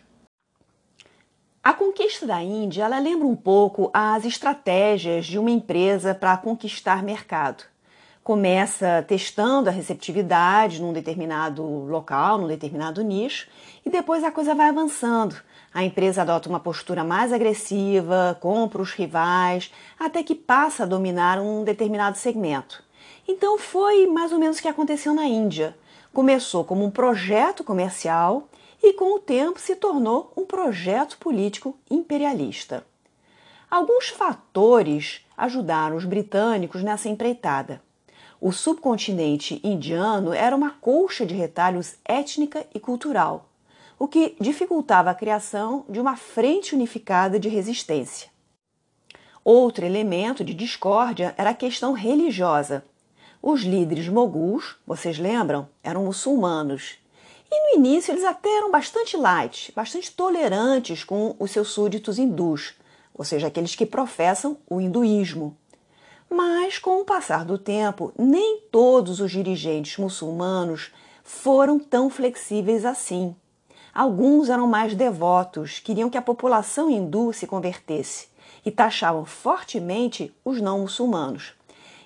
A 1.61 1.73
conquista 1.73 2.25
da 2.25 2.41
Índia 2.41 2.83
ela 2.85 2.97
lembra 2.97 3.27
um 3.27 3.35
pouco 3.35 3.91
as 3.93 4.23
estratégias 4.23 5.25
de 5.25 5.37
uma 5.37 5.51
empresa 5.51 6.15
para 6.15 6.37
conquistar 6.37 7.03
mercado. 7.03 7.65
Começa 8.23 9.03
testando 9.05 9.67
a 9.67 9.73
receptividade 9.73 10.81
num 10.81 10.93
determinado 10.93 11.61
local, 11.61 12.37
num 12.37 12.47
determinado 12.47 13.03
nicho, 13.03 13.49
e 13.85 13.89
depois 13.89 14.23
a 14.23 14.31
coisa 14.31 14.55
vai 14.55 14.69
avançando. 14.69 15.35
A 15.73 15.83
empresa 15.83 16.23
adota 16.23 16.49
uma 16.49 16.59
postura 16.59 17.03
mais 17.03 17.31
agressiva, 17.31 18.37
compra 18.41 18.81
os 18.81 18.91
rivais, 18.91 19.71
até 19.99 20.23
que 20.23 20.33
passa 20.33 20.83
a 20.83 20.87
dominar 20.87 21.39
um 21.39 21.63
determinado 21.63 22.17
segmento. 22.17 22.83
Então 23.27 23.57
foi 23.59 24.07
mais 24.07 24.31
ou 24.31 24.39
menos 24.39 24.57
o 24.57 24.61
que 24.61 24.67
aconteceu 24.67 25.13
na 25.13 25.25
Índia. 25.25 25.77
Começou 26.11 26.63
como 26.63 26.83
um 26.83 26.89
projeto 26.89 27.63
comercial 27.63 28.47
e 28.81 28.93
com 28.93 29.15
o 29.15 29.19
tempo 29.19 29.59
se 29.59 29.75
tornou 29.75 30.33
um 30.35 30.45
projeto 30.45 31.17
político 31.17 31.77
imperialista. 31.89 32.83
Alguns 33.69 34.09
fatores 34.09 35.23
ajudaram 35.37 35.95
os 35.95 36.05
britânicos 36.05 36.81
nessa 36.81 37.07
empreitada. 37.07 37.81
O 38.41 38.51
subcontinente 38.51 39.59
indiano 39.63 40.33
era 40.33 40.55
uma 40.55 40.71
colcha 40.71 41.25
de 41.25 41.35
retalhos 41.35 41.97
étnica 42.03 42.65
e 42.73 42.79
cultural, 42.79 43.48
o 43.99 44.07
que 44.07 44.37
dificultava 44.39 45.11
a 45.11 45.13
criação 45.13 45.85
de 45.89 45.99
uma 45.99 46.15
frente 46.15 46.73
unificada 46.73 47.37
de 47.37 47.49
resistência. 47.49 48.29
Outro 49.43 49.85
elemento 49.85 50.43
de 50.43 50.53
discórdia 50.53 51.35
era 51.37 51.49
a 51.49 51.53
questão 51.53 51.91
religiosa. 51.91 52.85
Os 53.41 53.61
líderes 53.61 54.07
moguls, 54.07 54.77
vocês 54.87 55.19
lembram, 55.19 55.67
eram 55.83 56.05
muçulmanos 56.05 56.97
e 57.51 57.75
no 57.75 57.79
início 57.79 58.13
eles 58.13 58.23
até 58.23 58.49
eram 58.57 58.71
bastante 58.71 59.17
light, 59.17 59.73
bastante 59.75 60.11
tolerantes 60.11 61.03
com 61.03 61.35
os 61.39 61.51
seus 61.51 61.69
súditos 61.69 62.19
hindus, 62.19 62.75
ou 63.13 63.25
seja, 63.25 63.47
aqueles 63.47 63.75
que 63.75 63.85
professam 63.85 64.57
o 64.69 64.79
hinduísmo. 64.79 65.57
Mas 66.29 66.77
com 66.77 67.01
o 67.01 67.05
passar 67.05 67.43
do 67.43 67.57
tempo, 67.57 68.13
nem 68.17 68.61
todos 68.71 69.19
os 69.19 69.31
dirigentes 69.31 69.97
muçulmanos 69.97 70.91
foram 71.23 71.79
tão 71.79 72.09
flexíveis 72.09 72.85
assim. 72.85 73.35
Alguns 73.93 74.49
eram 74.49 74.67
mais 74.67 74.95
devotos, 74.95 75.79
queriam 75.79 76.09
que 76.09 76.17
a 76.17 76.21
população 76.21 76.89
hindu 76.89 77.33
se 77.33 77.47
convertesse 77.47 78.27
e 78.65 78.71
taxavam 78.71 79.25
fortemente 79.25 80.33
os 80.43 80.61
não 80.61 80.79
muçulmanos. 80.79 81.53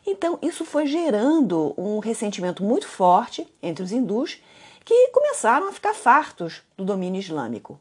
Então, 0.05 0.37
isso 0.41 0.65
foi 0.65 0.85
gerando 0.85 1.73
um 1.77 1.99
ressentimento 1.99 2.63
muito 2.63 2.87
forte 2.87 3.47
entre 3.61 3.83
os 3.83 3.91
hindus 3.91 4.41
que 4.83 5.09
começaram 5.09 5.69
a 5.69 5.71
ficar 5.71 5.93
fartos 5.93 6.61
do 6.75 6.83
domínio 6.83 7.19
islâmico. 7.19 7.79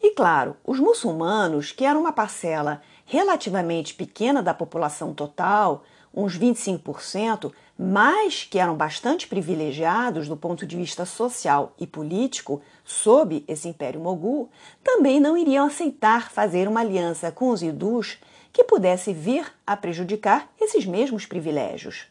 E 0.00 0.10
claro, 0.10 0.56
os 0.64 0.78
muçulmanos, 0.78 1.72
que 1.72 1.84
eram 1.84 2.00
uma 2.00 2.12
parcela 2.12 2.82
relativamente 3.04 3.94
pequena 3.94 4.42
da 4.42 4.54
população 4.54 5.12
total, 5.12 5.84
uns 6.14 6.38
25%, 6.38 7.52
mas 7.78 8.44
que 8.44 8.58
eram 8.58 8.76
bastante 8.76 9.26
privilegiados 9.26 10.28
do 10.28 10.36
ponto 10.36 10.66
de 10.66 10.76
vista 10.76 11.04
social 11.04 11.74
e 11.78 11.86
político 11.86 12.60
sob 12.84 13.44
esse 13.48 13.68
Império 13.68 14.00
Mogul, 14.00 14.50
também 14.84 15.18
não 15.18 15.36
iriam 15.36 15.66
aceitar 15.66 16.30
fazer 16.30 16.68
uma 16.68 16.80
aliança 16.80 17.32
com 17.32 17.50
os 17.50 17.62
hindus 17.62 18.18
que 18.52 18.64
pudesse 18.64 19.12
vir 19.12 19.46
a 19.66 19.76
prejudicar 19.76 20.50
esses 20.60 20.84
mesmos 20.84 21.26
privilégios. 21.26 22.06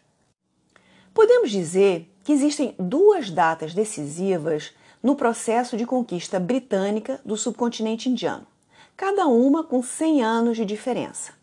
Podemos 1.13 1.51
dizer 1.51 2.09
que 2.23 2.31
existem 2.31 2.73
duas 2.79 3.29
datas 3.29 3.73
decisivas 3.73 4.73
no 5.03 5.15
processo 5.15 5.75
de 5.77 5.85
conquista 5.85 6.39
britânica 6.39 7.19
do 7.25 7.35
subcontinente 7.35 8.07
indiano, 8.09 8.47
cada 8.95 9.27
uma 9.27 9.63
com 9.63 9.83
100 9.83 10.23
anos 10.23 10.57
de 10.57 10.65
diferença. 10.65 11.33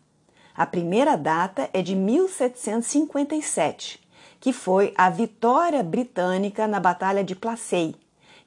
A 0.55 0.65
primeira 0.65 1.15
data 1.15 1.69
é 1.71 1.81
de 1.81 1.95
1757, 1.95 4.01
que 4.39 4.53
foi 4.53 4.93
a 4.97 5.09
vitória 5.09 5.83
britânica 5.83 6.65
na 6.67 6.79
Batalha 6.79 7.23
de 7.23 7.35
Plassey, 7.35 7.95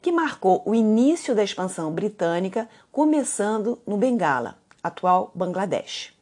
que 0.00 0.10
marcou 0.10 0.62
o 0.66 0.74
início 0.74 1.32
da 1.34 1.44
expansão 1.44 1.92
britânica, 1.92 2.68
começando 2.90 3.78
no 3.86 3.96
Bengala, 3.96 4.58
atual 4.82 5.30
Bangladesh. 5.34 6.12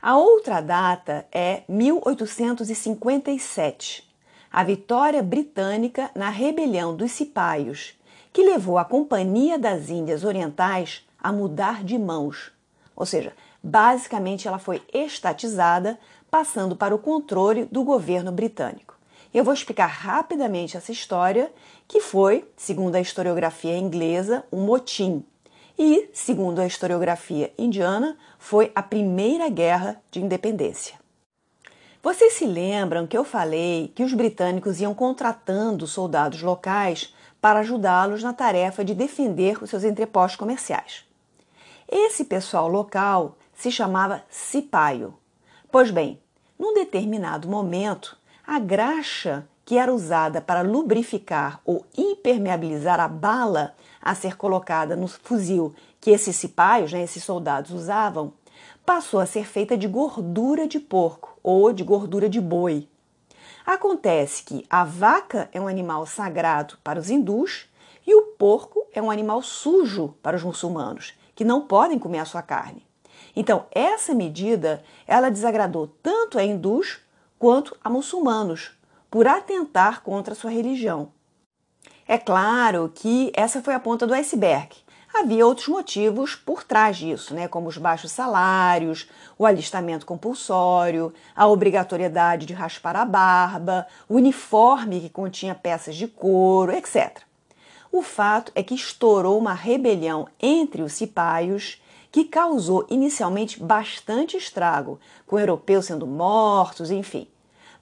A 0.00 0.16
outra 0.16 0.62
data 0.62 1.26
é 1.30 1.62
1857, 1.68 4.08
a 4.50 4.64
vitória 4.64 5.22
britânica 5.22 6.10
na 6.14 6.30
rebelião 6.30 6.96
dos 6.96 7.12
Cipaios, 7.12 7.92
que 8.32 8.42
levou 8.42 8.78
a 8.78 8.84
Companhia 8.84 9.58
das 9.58 9.90
Índias 9.90 10.24
Orientais 10.24 11.06
a 11.22 11.30
mudar 11.30 11.84
de 11.84 11.98
mãos. 11.98 12.50
Ou 12.96 13.04
seja, 13.04 13.34
basicamente 13.62 14.48
ela 14.48 14.58
foi 14.58 14.82
estatizada, 14.92 15.98
passando 16.30 16.74
para 16.74 16.94
o 16.94 16.98
controle 16.98 17.66
do 17.66 17.84
governo 17.84 18.32
britânico. 18.32 18.98
Eu 19.32 19.44
vou 19.44 19.54
explicar 19.54 19.86
rapidamente 19.86 20.76
essa 20.76 20.90
história, 20.90 21.52
que 21.86 22.00
foi, 22.00 22.48
segundo 22.56 22.96
a 22.96 23.00
historiografia 23.00 23.78
inglesa, 23.78 24.44
um 24.52 24.62
motim. 24.62 25.24
E, 25.78 26.10
segundo 26.12 26.58
a 26.58 26.66
historiografia 26.66 27.52
indiana, 27.56 28.18
foi 28.38 28.72
a 28.74 28.82
primeira 28.82 29.48
guerra 29.48 30.02
de 30.10 30.20
independência. 30.20 30.98
Vocês 32.02 32.32
se 32.32 32.44
lembram 32.44 33.06
que 33.06 33.16
eu 33.16 33.24
falei 33.24 33.92
que 33.94 34.02
os 34.02 34.12
britânicos 34.12 34.80
iam 34.80 34.94
contratando 34.94 35.86
soldados 35.86 36.42
locais 36.42 37.14
para 37.40 37.60
ajudá-los 37.60 38.22
na 38.22 38.32
tarefa 38.32 38.84
de 38.84 38.94
defender 38.94 39.62
os 39.62 39.70
seus 39.70 39.84
entrepostos 39.84 40.36
comerciais. 40.36 41.04
Esse 41.88 42.24
pessoal 42.24 42.68
local 42.68 43.36
se 43.54 43.70
chamava 43.70 44.24
cipaio. 44.28 45.14
Pois 45.70 45.90
bem, 45.90 46.20
num 46.58 46.74
determinado 46.74 47.48
momento, 47.48 48.16
a 48.46 48.58
graxa 48.58 49.46
que 49.64 49.78
era 49.78 49.92
usada 49.94 50.40
para 50.40 50.62
lubrificar 50.62 51.60
ou 51.64 51.86
impermeabilizar 51.96 52.98
a 52.98 53.06
bala 53.06 53.74
a 54.02 54.14
ser 54.14 54.36
colocada 54.36 54.96
no 54.96 55.06
fuzil 55.06 55.74
que 56.00 56.10
esses 56.10 56.34
cipaios, 56.34 56.92
né, 56.92 57.02
esses 57.02 57.22
soldados 57.22 57.70
usavam, 57.70 58.32
passou 58.84 59.20
a 59.20 59.26
ser 59.26 59.46
feita 59.46 59.76
de 59.76 59.86
gordura 59.86 60.66
de 60.66 60.80
porco 60.80 61.38
ou 61.42 61.72
de 61.72 61.84
gordura 61.84 62.28
de 62.28 62.40
boi. 62.40 62.88
Acontece 63.64 64.42
que 64.42 64.66
a 64.68 64.84
vaca 64.84 65.48
é 65.52 65.60
um 65.60 65.68
animal 65.68 66.04
sagrado 66.06 66.76
para 66.82 66.98
os 66.98 67.10
hindus 67.10 67.68
e 68.06 68.14
o 68.14 68.22
porco 68.22 68.84
é 68.92 69.00
um 69.00 69.10
animal 69.10 69.42
sujo 69.42 70.14
para 70.22 70.36
os 70.36 70.42
muçulmanos, 70.42 71.14
que 71.34 71.44
não 71.44 71.60
podem 71.60 71.98
comer 71.98 72.18
a 72.18 72.24
sua 72.24 72.42
carne. 72.42 72.84
Então, 73.36 73.66
essa 73.70 74.14
medida, 74.14 74.82
ela 75.06 75.30
desagradou 75.30 75.86
tanto 76.02 76.38
a 76.38 76.42
hindus 76.44 76.98
quanto 77.40 77.74
a 77.82 77.88
muçulmanos, 77.88 78.72
por 79.10 79.26
atentar 79.26 80.02
contra 80.02 80.34
sua 80.34 80.50
religião. 80.50 81.10
É 82.06 82.18
claro 82.18 82.92
que 82.94 83.32
essa 83.34 83.62
foi 83.62 83.72
a 83.72 83.80
ponta 83.80 84.06
do 84.06 84.12
iceberg. 84.12 84.76
Havia 85.12 85.46
outros 85.46 85.66
motivos 85.66 86.34
por 86.34 86.62
trás 86.62 86.98
disso, 86.98 87.34
né, 87.34 87.48
como 87.48 87.66
os 87.66 87.78
baixos 87.78 88.12
salários, 88.12 89.08
o 89.38 89.46
alistamento 89.46 90.04
compulsório, 90.04 91.14
a 91.34 91.46
obrigatoriedade 91.46 92.44
de 92.44 92.52
raspar 92.52 92.94
a 92.94 93.06
barba, 93.06 93.86
o 94.06 94.16
uniforme 94.16 95.00
que 95.00 95.08
continha 95.08 95.54
peças 95.54 95.96
de 95.96 96.06
couro, 96.06 96.72
etc. 96.72 97.22
O 97.90 98.02
fato 98.02 98.52
é 98.54 98.62
que 98.62 98.74
estourou 98.74 99.38
uma 99.38 99.54
rebelião 99.54 100.28
entre 100.38 100.82
os 100.82 100.92
cipaios 100.92 101.80
que 102.10 102.24
causou 102.24 102.86
inicialmente 102.90 103.62
bastante 103.62 104.36
estrago, 104.36 104.98
com 105.26 105.38
europeus 105.38 105.86
sendo 105.86 106.06
mortos, 106.06 106.90
enfim. 106.90 107.28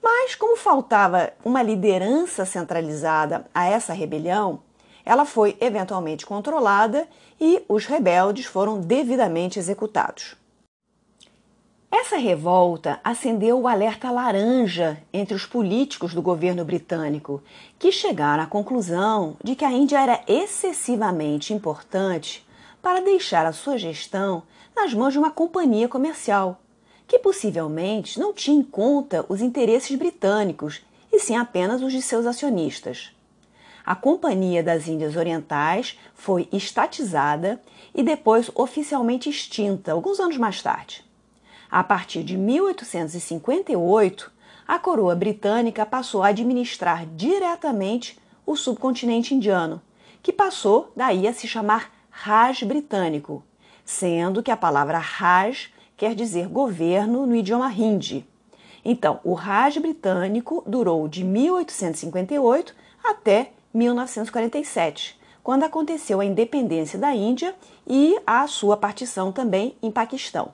Mas, 0.01 0.35
como 0.35 0.55
faltava 0.55 1.33
uma 1.43 1.61
liderança 1.61 2.45
centralizada 2.45 3.45
a 3.53 3.65
essa 3.65 3.93
rebelião, 3.93 4.61
ela 5.03 5.25
foi 5.25 5.57
eventualmente 5.59 6.25
controlada 6.25 7.07
e 7.39 7.63
os 7.67 7.85
rebeldes 7.85 8.45
foram 8.45 8.79
devidamente 8.79 9.57
executados. 9.57 10.35
Essa 11.91 12.17
revolta 12.17 12.99
acendeu 13.03 13.59
o 13.59 13.67
alerta 13.67 14.11
laranja 14.11 15.01
entre 15.11 15.33
os 15.33 15.47
políticos 15.47 16.13
do 16.13 16.21
governo 16.21 16.63
britânico, 16.63 17.41
que 17.79 17.91
chegaram 17.91 18.43
à 18.43 18.45
conclusão 18.45 19.35
de 19.43 19.55
que 19.55 19.65
a 19.65 19.71
Índia 19.71 19.99
era 19.99 20.21
excessivamente 20.27 21.51
importante 21.51 22.47
para 22.81 23.01
deixar 23.01 23.45
a 23.45 23.51
sua 23.51 23.77
gestão 23.77 24.43
nas 24.75 24.93
mãos 24.93 25.11
de 25.11 25.19
uma 25.19 25.31
companhia 25.31 25.87
comercial, 25.87 26.61
que 27.07 27.19
possivelmente 27.19 28.19
não 28.19 28.33
tinha 28.33 28.57
em 28.57 28.63
conta 28.63 29.25
os 29.27 29.41
interesses 29.41 29.97
britânicos 29.97 30.81
e 31.11 31.19
sim 31.19 31.35
apenas 31.35 31.81
os 31.81 31.91
de 31.91 32.01
seus 32.01 32.25
acionistas. 32.25 33.11
A 33.85 33.95
Companhia 33.95 34.61
das 34.61 34.87
Índias 34.87 35.15
Orientais 35.15 35.97
foi 36.13 36.47
estatizada 36.53 37.59
e 37.95 38.03
depois 38.03 38.51
oficialmente 38.53 39.29
extinta 39.29 39.91
alguns 39.91 40.19
anos 40.19 40.37
mais 40.37 40.61
tarde. 40.61 41.03
A 41.71 41.83
partir 41.83 42.23
de 42.23 42.37
1858, 42.37 44.31
a 44.67 44.77
coroa 44.77 45.15
britânica 45.15 45.85
passou 45.85 46.21
a 46.21 46.27
administrar 46.27 47.07
diretamente 47.07 48.19
o 48.45 48.55
subcontinente 48.55 49.33
indiano, 49.33 49.81
que 50.21 50.31
passou 50.31 50.91
daí 50.95 51.27
a 51.27 51.33
se 51.33 51.47
chamar 51.47 51.91
Raj 52.21 52.65
britânico, 52.65 53.41
sendo 53.85 54.43
que 54.43 54.51
a 54.51 54.57
palavra 54.57 54.97
Raj 54.97 55.69
quer 55.95 56.13
dizer 56.13 56.49
governo 56.49 57.25
no 57.25 57.33
idioma 57.33 57.71
hindi. 57.71 58.27
Então, 58.83 59.21
o 59.23 59.33
Raj 59.33 59.77
britânico 59.77 60.61
durou 60.67 61.07
de 61.07 61.23
1858 61.23 62.75
até 63.01 63.53
1947, 63.73 65.17
quando 65.41 65.63
aconteceu 65.63 66.19
a 66.19 66.25
independência 66.25 66.99
da 66.99 67.15
Índia 67.15 67.55
e 67.87 68.19
a 68.27 68.45
sua 68.47 68.75
partição 68.75 69.31
também 69.31 69.77
em 69.81 69.89
Paquistão. 69.89 70.51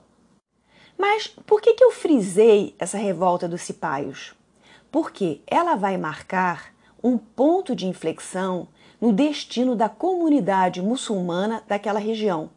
Mas 0.96 1.26
por 1.26 1.60
que, 1.60 1.74
que 1.74 1.82
eu 1.82 1.90
frisei 1.90 2.76
essa 2.78 2.96
revolta 2.96 3.48
dos 3.48 3.62
cipaios? 3.62 4.34
Porque 4.88 5.40
ela 5.48 5.74
vai 5.74 5.96
marcar 5.96 6.72
um 7.02 7.18
ponto 7.18 7.74
de 7.74 7.88
inflexão 7.88 8.68
no 9.00 9.12
destino 9.12 9.74
da 9.74 9.88
comunidade 9.88 10.80
muçulmana 10.80 11.62
daquela 11.68 11.98
região. 11.98 12.50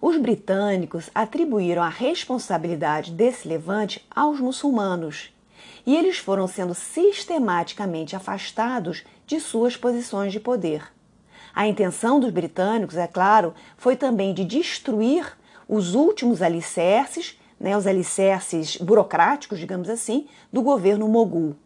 Os 0.00 0.16
britânicos 0.18 1.10
atribuíram 1.14 1.82
a 1.82 1.88
responsabilidade 1.88 3.12
desse 3.12 3.48
levante 3.48 4.06
aos 4.10 4.38
muçulmanos 4.38 5.30
e 5.86 5.94
eles 5.94 6.18
foram 6.18 6.46
sendo 6.46 6.74
sistematicamente 6.74 8.14
afastados 8.14 9.04
de 9.26 9.40
suas 9.40 9.76
posições 9.76 10.32
de 10.32 10.40
poder. 10.40 10.92
A 11.54 11.66
intenção 11.66 12.20
dos 12.20 12.30
britânicos, 12.30 12.96
é 12.96 13.06
claro, 13.06 13.54
foi 13.78 13.96
também 13.96 14.34
de 14.34 14.44
destruir 14.44 15.36
os 15.66 15.94
últimos 15.94 16.42
alicerces, 16.42 17.40
né, 17.58 17.76
os 17.76 17.86
alicerces 17.86 18.76
burocráticos, 18.76 19.58
digamos 19.58 19.88
assim, 19.88 20.26
do 20.52 20.60
governo 20.60 21.08
mogul. 21.08 21.56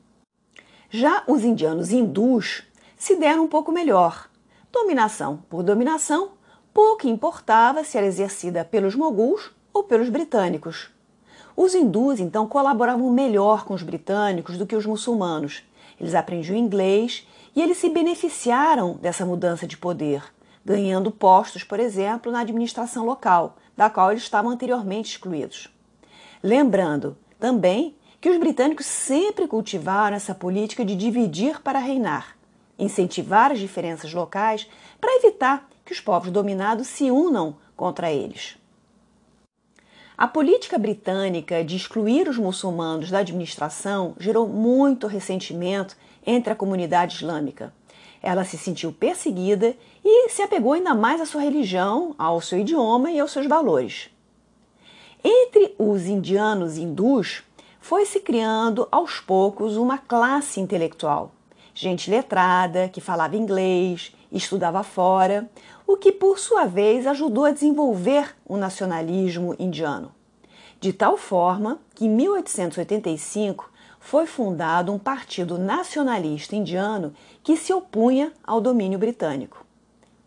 Já 0.91 1.25
os 1.27 1.45
indianos 1.45 1.91
hindus 1.91 2.63
se 3.01 3.17
deram 3.17 3.45
um 3.45 3.49
pouco 3.49 3.73
melhor. 3.73 4.29
Dominação 4.71 5.39
por 5.49 5.63
dominação, 5.63 6.33
pouco 6.73 7.09
importava 7.09 7.83
se 7.83 7.97
era 7.97 8.07
exercida 8.07 8.63
pelos 8.63 8.95
moguls 8.95 9.51
ou 9.73 9.83
pelos 9.83 10.11
britânicos. 10.11 10.91
Os 11.57 11.75
hindus 11.75 12.21
então 12.21 12.47
colaboravam 12.47 13.11
melhor 13.11 13.65
com 13.65 13.73
os 13.73 13.83
britânicos 13.83 14.59
do 14.59 14.67
que 14.67 14.77
os 14.77 14.85
muçulmanos. 14.85 15.63
Eles 15.99 16.15
aprendiam 16.15 16.55
inglês 16.55 17.27
e 17.57 17.63
eles 17.63 17.79
se 17.79 17.89
beneficiaram 17.89 18.99
dessa 19.01 19.25
mudança 19.25 19.67
de 19.67 19.79
poder, 19.79 20.23
ganhando 20.63 21.11
postos, 21.11 21.65
por 21.65 21.81
exemplo, 21.81 22.31
na 22.31 22.41
administração 22.41 23.07
local, 23.07 23.57
da 23.75 23.89
qual 23.89 24.11
eles 24.11 24.25
estavam 24.25 24.51
anteriormente 24.51 25.13
excluídos. 25.13 25.75
Lembrando 26.43 27.17
também 27.39 27.97
que 28.21 28.29
os 28.29 28.37
britânicos 28.37 28.85
sempre 28.85 29.49
cultivaram 29.49 30.17
essa 30.17 30.35
política 30.35 30.85
de 30.85 30.95
dividir 30.95 31.63
para 31.63 31.79
reinar 31.79 32.39
incentivar 32.81 33.53
as 33.53 33.59
diferenças 33.59 34.13
locais 34.13 34.69
para 35.01 35.17
evitar 35.17 35.69
que 35.85 35.93
os 35.93 36.01
povos 36.01 36.31
dominados 36.31 36.87
se 36.87 37.11
unam 37.11 37.57
contra 37.77 38.11
eles. 38.11 38.57
A 40.17 40.29
política 40.29 40.77
britânica 40.77 41.65
de 41.65 41.77
excluir 41.77 42.29
os 42.29 42.37
muçulmanos 42.37 43.11
da 43.11 43.21
administração 43.21 44.15
gerou 44.19 44.47
muito 44.47 45.07
ressentimento 45.07 45.97
entre 46.27 46.53
a 46.53 46.57
comunidade 46.57 47.17
islâmica. 47.17 47.73
Ela 48.23 48.45
se 48.45 48.59
sentiu 48.59 48.93
perseguida 48.93 49.75
e 50.05 50.29
se 50.29 50.43
apegou 50.43 50.75
ainda 50.75 50.95
mais 50.95 51.23
à 51.23 51.27
sua 51.27 51.41
religião, 51.41 52.15
ao 52.19 52.41
seu 52.41 52.59
idioma 52.59 53.11
e 53.11 53.19
aos 53.19 53.31
seus 53.31 53.47
valores. 53.47 54.11
Entre 55.25 55.75
os 55.79 56.05
indianos 56.05 56.77
hindus, 56.77 57.43
foi 57.81 58.05
se 58.05 58.21
criando 58.21 58.87
aos 58.91 59.21
poucos 59.21 59.77
uma 59.77 59.97
classe 59.97 60.61
intelectual, 60.61 61.33
gente 61.81 62.11
letrada 62.11 62.91
que 62.91 63.01
falava 63.01 63.37
inglês, 63.37 64.15
estudava 64.31 64.83
fora, 64.83 65.51
o 65.87 65.97
que 65.97 66.13
por 66.13 66.39
sua 66.39 66.67
vez 66.67 67.07
ajudou 67.07 67.47
a 67.47 67.51
desenvolver 67.51 68.37
o 68.47 68.59
nacionalismo 68.59 69.57
indiano. 69.59 70.13
De 70.79 70.93
tal 70.93 71.17
forma 71.17 71.79
que 71.95 72.05
em 72.05 72.11
1885 72.11 73.71
foi 73.99 74.27
fundado 74.27 74.93
um 74.93 74.99
partido 74.99 75.59
nacionalista 75.59 76.55
indiano 76.55 77.15
que 77.43 77.57
se 77.57 77.73
opunha 77.73 78.31
ao 78.45 78.61
domínio 78.61 78.99
britânico. 78.99 79.65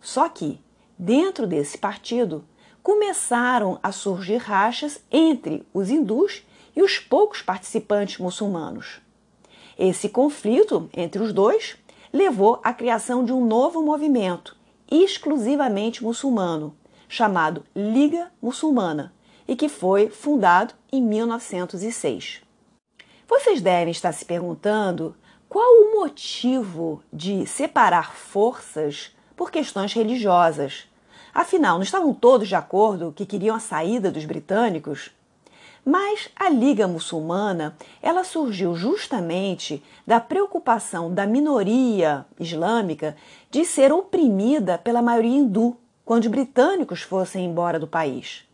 Só 0.02 0.28
que, 0.30 0.60
dentro 0.98 1.46
desse 1.46 1.78
partido, 1.78 2.44
começaram 2.82 3.80
a 3.84 3.92
surgir 3.92 4.38
rachas 4.38 5.04
entre 5.12 5.66
os 5.72 5.90
hindus 5.90 6.44
e 6.76 6.82
os 6.82 6.98
poucos 6.98 7.44
participantes 7.44 8.18
muçulmanos. 8.18 9.04
Esse 9.78 10.10
conflito 10.10 10.90
entre 10.96 11.22
os 11.22 11.34
dois 11.34 11.78
levou 12.12 12.60
à 12.64 12.74
criação 12.74 13.26
de 13.26 13.34
um 13.34 13.46
novo 13.46 13.82
movimento, 13.82 14.56
exclusivamente 14.90 16.04
muçulmano, 16.04 16.76
chamado 17.10 17.64
Liga 17.76 18.32
Muçulmana, 18.42 19.14
e 19.48 19.56
que 19.56 19.68
foi 19.68 20.10
fundado 20.10 20.74
em 20.92 21.02
1906. 21.02 22.42
Vocês 23.28 23.62
devem 23.62 23.92
estar 23.92 24.12
se 24.12 24.24
perguntando 24.24 25.16
qual 25.50 25.68
o 25.82 26.00
motivo 26.00 27.02
de 27.12 27.46
separar 27.46 28.16
forças 28.16 29.16
por 29.36 29.52
questões 29.52 29.94
religiosas. 29.94 30.88
Afinal, 31.34 31.76
não 31.76 31.84
estavam 31.84 32.14
todos 32.14 32.48
de 32.48 32.56
acordo 32.56 33.14
que 33.16 33.26
queriam 33.26 33.56
a 33.56 33.60
saída 33.60 34.12
dos 34.12 34.26
britânicos? 34.26 35.12
Mas 35.86 36.30
a 36.34 36.50
Liga 36.50 36.88
Muçulmana, 36.88 37.76
ela 38.02 38.24
surgiu 38.24 38.74
justamente 38.74 39.84
da 40.08 40.20
preocupação 40.20 41.14
da 41.14 41.28
minoria 41.28 42.26
islâmica 42.40 43.18
de 43.52 43.66
ser 43.66 43.92
oprimida 43.92 44.78
pela 44.78 45.02
maioria 45.02 45.38
hindu 45.38 45.76
quando 46.06 46.24
os 46.24 46.30
britânicos 46.30 47.02
fossem 47.02 47.46
embora 47.46 47.78
do 47.78 47.88
país. 47.88 48.46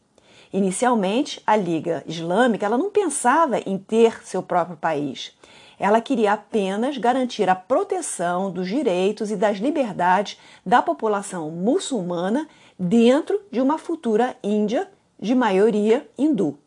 Inicialmente, 0.52 1.40
a 1.46 1.56
Liga 1.56 2.04
Islâmica 2.08 2.66
ela 2.66 2.80
não 2.80 2.90
pensava 2.90 3.60
em 3.60 3.78
ter 3.78 4.24
seu 4.24 4.42
próprio 4.42 4.76
país. 4.76 5.32
Ela 5.78 6.02
queria 6.02 6.34
apenas 6.34 6.98
garantir 6.98 7.48
a 7.48 7.56
proteção 7.56 8.52
dos 8.52 8.68
direitos 8.68 9.30
e 9.30 9.36
das 9.36 9.58
liberdades 9.58 10.40
da 10.66 10.82
população 10.82 11.52
muçulmana 11.52 12.48
dentro 12.78 13.40
de 13.52 13.62
uma 13.62 13.78
futura 13.78 14.36
Índia 14.44 14.90
de 15.20 15.36
maioria 15.36 16.10
hindu. 16.18 16.58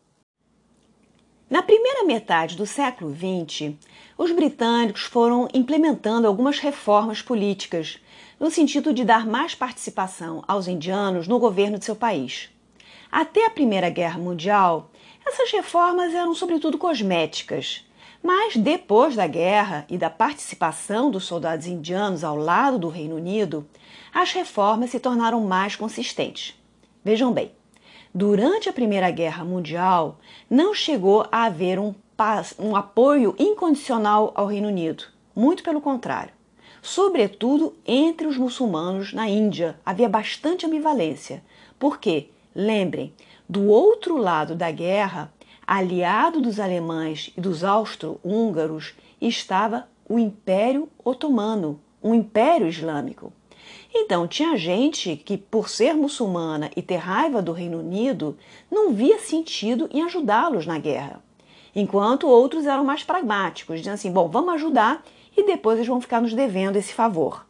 Na 1.53 1.61
primeira 1.61 2.03
metade 2.03 2.57
do 2.57 2.65
século 2.65 3.15
XX, 3.15 3.75
os 4.17 4.31
britânicos 4.31 5.03
foram 5.03 5.47
implementando 5.53 6.25
algumas 6.25 6.57
reformas 6.57 7.21
políticas, 7.21 7.99
no 8.39 8.49
sentido 8.49 8.91
de 8.91 9.05
dar 9.05 9.27
mais 9.27 9.53
participação 9.53 10.43
aos 10.47 10.67
indianos 10.67 11.27
no 11.27 11.37
governo 11.37 11.77
de 11.77 11.85
seu 11.85 11.95
país. 11.95 12.49
Até 13.11 13.45
a 13.45 13.51
Primeira 13.51 13.91
Guerra 13.91 14.17
Mundial, 14.17 14.89
essas 15.23 15.51
reformas 15.51 16.15
eram 16.15 16.33
sobretudo 16.33 16.75
cosméticas. 16.79 17.85
Mas 18.23 18.57
depois 18.57 19.15
da 19.15 19.27
guerra 19.27 19.85
e 19.87 19.95
da 19.95 20.09
participação 20.09 21.11
dos 21.11 21.25
soldados 21.25 21.67
indianos 21.67 22.23
ao 22.23 22.35
lado 22.35 22.79
do 22.79 22.89
Reino 22.89 23.15
Unido, 23.15 23.63
as 24.11 24.31
reformas 24.31 24.89
se 24.89 24.99
tornaram 24.99 25.39
mais 25.41 25.75
consistentes. 25.75 26.59
Vejam 27.05 27.31
bem, 27.31 27.51
durante 28.13 28.69
a 28.69 28.73
Primeira 28.73 29.09
Guerra 29.09 29.43
Mundial, 29.43 30.19
não 30.49 30.73
chegou 30.73 31.25
a 31.31 31.45
haver 31.45 31.79
um, 31.79 31.95
um 32.59 32.75
apoio 32.75 33.35
incondicional 33.39 34.31
ao 34.35 34.45
Reino 34.45 34.67
Unido. 34.67 35.05
Muito 35.35 35.63
pelo 35.63 35.81
contrário. 35.81 36.31
Sobretudo 36.81 37.73
entre 37.87 38.27
os 38.27 38.37
muçulmanos 38.37 39.13
na 39.13 39.27
Índia, 39.27 39.79
havia 39.85 40.07
bastante 40.07 40.65
ambivalência. 40.65 41.43
Porque, 41.79 42.29
lembrem, 42.53 43.13
do 43.49 43.67
outro 43.67 44.17
lado 44.17 44.53
da 44.53 44.69
guerra, 44.69 45.33
aliado 45.65 46.39
dos 46.39 46.59
alemães 46.59 47.31
e 47.35 47.41
dos 47.41 47.63
austro-húngaros, 47.63 48.93
estava 49.19 49.87
o 50.07 50.19
Império 50.19 50.89
Otomano, 51.03 51.79
um 52.03 52.13
império 52.13 52.67
islâmico. 52.67 53.31
Então, 53.95 54.27
tinha 54.27 54.57
gente 54.57 55.15
que, 55.15 55.37
por 55.37 55.69
ser 55.69 55.93
muçulmana 55.93 56.71
e 56.75 56.81
ter 56.81 56.95
raiva 56.95 57.43
do 57.43 57.51
Reino 57.51 57.79
Unido, 57.79 58.35
não 58.71 58.91
via 58.91 59.19
sentido 59.19 59.87
em 59.93 60.01
ajudá-los 60.01 60.65
na 60.65 60.79
guerra. 60.79 61.21
Enquanto 61.75 62.27
outros 62.27 62.65
eram 62.65 62.83
mais 62.83 63.03
pragmáticos, 63.03 63.77
dizendo 63.77 63.93
assim: 63.93 64.11
bom, 64.11 64.27
vamos 64.27 64.55
ajudar 64.55 65.03
e 65.37 65.45
depois 65.45 65.77
eles 65.77 65.87
vão 65.87 66.01
ficar 66.01 66.21
nos 66.21 66.33
devendo 66.33 66.75
esse 66.75 66.91
favor. 66.91 67.45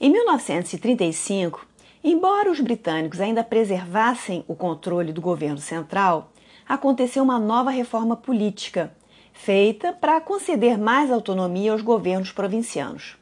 Em 0.00 0.10
1935, 0.10 1.66
embora 2.02 2.50
os 2.50 2.60
britânicos 2.60 3.20
ainda 3.20 3.44
preservassem 3.44 4.44
o 4.48 4.54
controle 4.54 5.12
do 5.12 5.20
governo 5.20 5.58
central, 5.58 6.32
aconteceu 6.66 7.22
uma 7.22 7.38
nova 7.38 7.70
reforma 7.70 8.16
política, 8.16 8.94
feita 9.32 9.92
para 9.92 10.20
conceder 10.20 10.78
mais 10.78 11.10
autonomia 11.10 11.72
aos 11.72 11.82
governos 11.82 12.32
provincianos. 12.32 13.17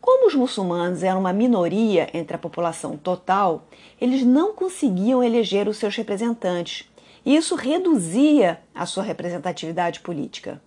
Como 0.00 0.28
os 0.28 0.34
muçulmanos 0.34 1.02
eram 1.02 1.20
uma 1.20 1.32
minoria 1.32 2.08
entre 2.14 2.34
a 2.34 2.38
população 2.38 2.96
total, 2.96 3.68
eles 4.00 4.24
não 4.24 4.54
conseguiam 4.54 5.22
eleger 5.22 5.68
os 5.68 5.76
seus 5.76 5.94
representantes, 5.94 6.88
e 7.24 7.36
isso 7.36 7.54
reduzia 7.54 8.60
a 8.74 8.86
sua 8.86 9.02
representatividade 9.02 10.00
política. 10.00 10.60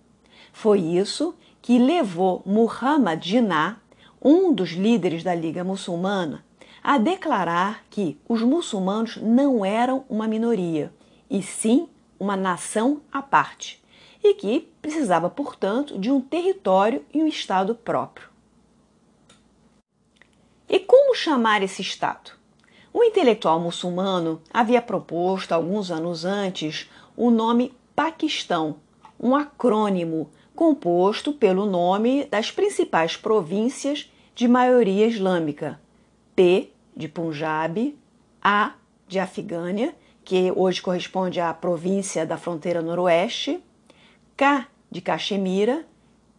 Foi 0.52 0.78
isso 0.78 1.34
que 1.60 1.78
levou 1.78 2.42
Muhammad 2.46 3.24
Jinnah, 3.24 3.80
um 4.22 4.52
dos 4.52 4.70
líderes 4.70 5.24
da 5.24 5.34
Liga 5.34 5.64
Muçulmana, 5.64 6.44
a 6.82 6.96
declarar 6.96 7.82
que 7.90 8.16
os 8.28 8.40
muçulmanos 8.40 9.16
não 9.16 9.64
eram 9.64 10.04
uma 10.08 10.28
minoria, 10.28 10.92
e 11.28 11.42
sim 11.42 11.88
uma 12.20 12.36
nação 12.36 13.00
à 13.10 13.20
parte, 13.20 13.82
e 14.22 14.34
que 14.34 14.68
precisava, 14.80 15.28
portanto, 15.28 15.98
de 15.98 16.10
um 16.10 16.20
território 16.20 17.04
e 17.12 17.20
um 17.20 17.26
Estado 17.26 17.74
próprio. 17.74 18.33
E 20.68 20.78
como 20.80 21.14
chamar 21.14 21.62
esse 21.62 21.82
Estado? 21.82 22.32
Um 22.92 23.02
intelectual 23.02 23.60
muçulmano 23.60 24.40
havia 24.52 24.80
proposto, 24.80 25.52
alguns 25.52 25.90
anos 25.90 26.24
antes, 26.24 26.88
o 27.16 27.30
nome 27.30 27.72
Paquistão, 27.94 28.76
um 29.20 29.34
acrônimo 29.36 30.30
composto 30.54 31.32
pelo 31.32 31.66
nome 31.66 32.24
das 32.26 32.50
principais 32.50 33.16
províncias 33.16 34.10
de 34.34 34.48
maioria 34.48 35.06
islâmica: 35.06 35.80
P 36.34 36.70
de 36.96 37.08
Punjab, 37.08 37.96
A 38.42 38.74
de 39.06 39.18
Afegânia, 39.18 39.94
que 40.24 40.52
hoje 40.56 40.80
corresponde 40.80 41.40
à 41.40 41.52
província 41.52 42.24
da 42.24 42.36
fronteira 42.36 42.80
noroeste, 42.80 43.62
K 44.36 44.66
de 44.90 45.00
Caxemira, 45.00 45.84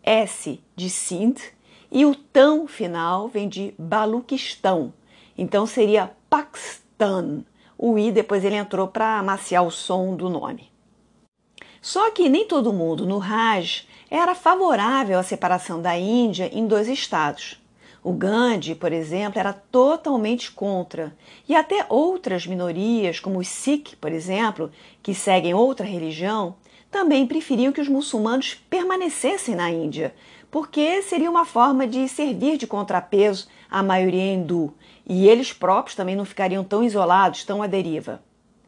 S 0.03 0.59
de 0.75 0.89
Sindh 0.89 1.54
e 1.95 2.05
o 2.05 2.13
tão 2.13 2.67
final 2.67 3.29
vem 3.29 3.47
de 3.47 3.73
Baluquistão. 3.79 4.91
Então 5.37 5.65
seria 5.65 6.11
Pakstan. 6.29 7.45
O 7.77 7.97
i 7.97 8.11
depois 8.11 8.43
ele 8.43 8.57
entrou 8.57 8.89
para 8.89 9.17
amaciar 9.17 9.65
o 9.65 9.71
som 9.71 10.13
do 10.13 10.29
nome. 10.29 10.69
Só 11.81 12.11
que 12.11 12.27
nem 12.27 12.45
todo 12.45 12.73
mundo 12.73 13.05
no 13.05 13.17
Raj 13.17 13.87
era 14.11 14.35
favorável 14.35 15.17
à 15.17 15.23
separação 15.23 15.81
da 15.81 15.97
Índia 15.97 16.49
em 16.51 16.67
dois 16.67 16.89
estados. 16.89 17.63
O 18.03 18.11
Gandhi, 18.11 18.75
por 18.75 18.91
exemplo, 18.91 19.39
era 19.39 19.53
totalmente 19.53 20.51
contra. 20.51 21.15
E 21.47 21.55
até 21.55 21.85
outras 21.87 22.45
minorias, 22.45 23.21
como 23.21 23.39
os 23.39 23.47
Sikh, 23.47 23.95
por 24.01 24.11
exemplo, 24.11 24.69
que 25.01 25.13
seguem 25.13 25.53
outra 25.53 25.85
religião, 25.85 26.57
também 26.91 27.25
preferiam 27.27 27.73
que 27.73 27.81
os 27.81 27.89
muçulmanos 27.89 28.53
permanecessem 28.69 29.53
na 29.53 29.69
Índia, 29.69 30.13
porque 30.55 31.01
seria 31.01 31.29
uma 31.29 31.43
forma 31.43 31.85
de 31.85 32.07
servir 32.07 32.55
de 32.55 32.65
contrapeso 32.65 33.45
à 33.69 33.83
maioria 33.83 34.33
hindu, 34.33 34.73
e 35.05 35.27
eles 35.27 35.51
próprios 35.51 35.97
também 35.97 36.15
não 36.15 36.23
ficariam 36.23 36.63
tão 36.63 36.81
isolados, 36.81 37.43
tão 37.43 37.61
à 37.61 37.67
deriva. 37.67 38.21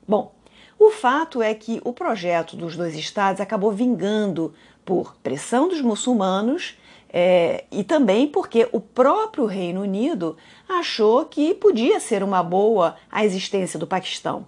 Bom, 0.05 0.35
o 0.77 0.91
fato 0.91 1.41
é 1.41 1.53
que 1.53 1.79
o 1.85 1.93
projeto 1.93 2.57
dos 2.57 2.75
dois 2.75 2.93
estados 2.93 3.39
acabou 3.39 3.71
vingando 3.71 4.53
por 4.83 5.15
pressão 5.23 5.69
dos 5.69 5.79
muçulmanos, 5.79 6.77
é, 7.09 7.63
e 7.71 7.85
também 7.85 8.27
porque 8.27 8.67
o 8.73 8.81
próprio 8.81 9.45
Reino 9.45 9.79
Unido 9.79 10.35
achou 10.67 11.23
que 11.23 11.53
podia 11.53 12.01
ser 12.01 12.21
uma 12.21 12.43
boa 12.43 12.97
a 13.09 13.23
existência 13.23 13.79
do 13.79 13.87
Paquistão. 13.87 14.45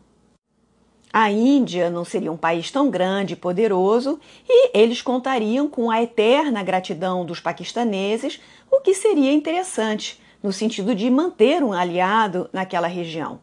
A 1.11 1.31
Índia 1.31 1.89
não 1.89 2.05
seria 2.05 2.31
um 2.31 2.37
país 2.37 2.69
tão 2.69 2.89
grande 2.89 3.33
e 3.33 3.37
poderoso 3.37 4.19
e 4.47 4.77
eles 4.77 5.01
contariam 5.01 5.67
com 5.67 5.89
a 5.89 6.03
eterna 6.03 6.61
gratidão 6.61 7.25
dos 7.25 7.39
paquistaneses, 7.39 8.39
o 8.71 8.79
que 8.81 8.93
seria 8.93 9.33
interessante 9.33 10.21
no 10.41 10.53
sentido 10.53 10.93
de 10.93 11.09
manter 11.09 11.63
um 11.63 11.73
aliado 11.73 12.47
naquela 12.53 12.87
região. 12.87 13.39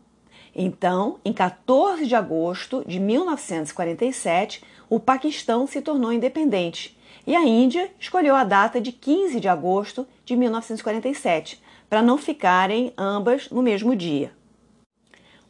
Então, 0.55 1.19
em 1.25 1.33
14 1.33 2.07
de 2.07 2.15
agosto 2.15 2.85
de 2.87 3.01
1947, 3.01 4.63
o 4.89 5.01
Paquistão 5.01 5.67
se 5.67 5.83
tornou 5.83 6.13
independente 6.13 6.97
e 7.27 7.35
a 7.35 7.45
Índia 7.45 7.91
escolheu 7.99 8.37
a 8.37 8.45
data 8.45 8.81
de 8.81 8.93
15 8.93 9.41
de 9.41 9.49
agosto 9.49 10.07
de 10.25 10.37
1947, 10.37 11.61
para 11.91 12.01
não 12.01 12.17
ficarem 12.17 12.93
ambas 12.97 13.51
no 13.51 13.61
mesmo 13.61 13.97
dia. 13.97 14.33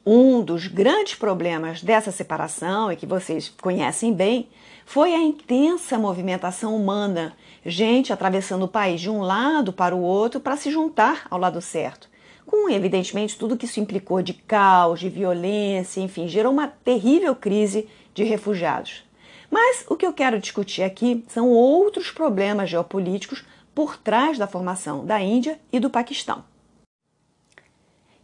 Um 0.09 0.41
dos 0.41 0.69
grandes 0.69 1.17
problemas 1.17 1.83
dessa 1.83 2.13
separação, 2.13 2.93
e 2.93 2.97
que 2.97 3.05
vocês 3.05 3.53
conhecem 3.61 4.15
bem, 4.15 4.49
foi 4.85 5.13
a 5.13 5.19
intensa 5.19 5.99
movimentação 5.99 6.77
humana, 6.77 7.37
gente 7.65 8.13
atravessando 8.13 8.67
o 8.67 8.69
país 8.69 9.01
de 9.01 9.11
um 9.11 9.21
lado 9.21 9.73
para 9.73 9.97
o 9.97 10.01
outro 10.01 10.39
para 10.39 10.57
se 10.57 10.71
juntar 10.71 11.27
ao 11.29 11.41
lado 11.41 11.61
certo. 11.61 12.09
Com, 12.47 12.71
evidentemente, 12.71 13.37
tudo 13.37 13.57
que 13.57 13.65
isso 13.65 13.81
implicou 13.81 14.23
de 14.23 14.33
caos, 14.33 15.01
de 15.01 15.09
violência, 15.09 16.01
enfim, 16.01 16.29
gerou 16.29 16.53
uma 16.53 16.69
terrível 16.69 17.35
crise 17.35 17.89
de 18.15 18.23
refugiados. 18.23 19.03
Mas 19.51 19.85
o 19.89 19.97
que 19.97 20.07
eu 20.07 20.13
quero 20.13 20.39
discutir 20.39 20.85
aqui 20.85 21.25
são 21.27 21.51
outros 21.51 22.13
problemas 22.13 22.71
geopolíticos 22.71 23.45
por 23.75 23.97
trás 23.97 24.39
da 24.39 24.47
formação 24.47 25.05
da 25.05 25.21
Índia 25.21 25.59
e 25.73 25.81
do 25.81 25.91
Paquistão. 25.91 26.45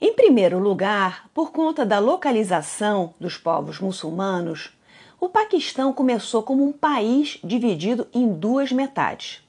Em 0.05 0.15
primeiro 0.15 0.59
lugar, 0.59 1.31
por 1.33 1.53
conta 1.53 1.87
da 1.87 2.01
localização 2.01 3.15
dos 3.21 3.37
povos 3.37 3.79
muçulmanos, 3.79 4.77
o 5.21 5.29
Paquistão 5.29 5.93
começou 5.93 6.43
como 6.43 6.67
um 6.67 6.73
país 6.73 7.39
dividido 7.45 8.09
em 8.13 8.33
duas 8.33 8.73
metades. 8.73 9.47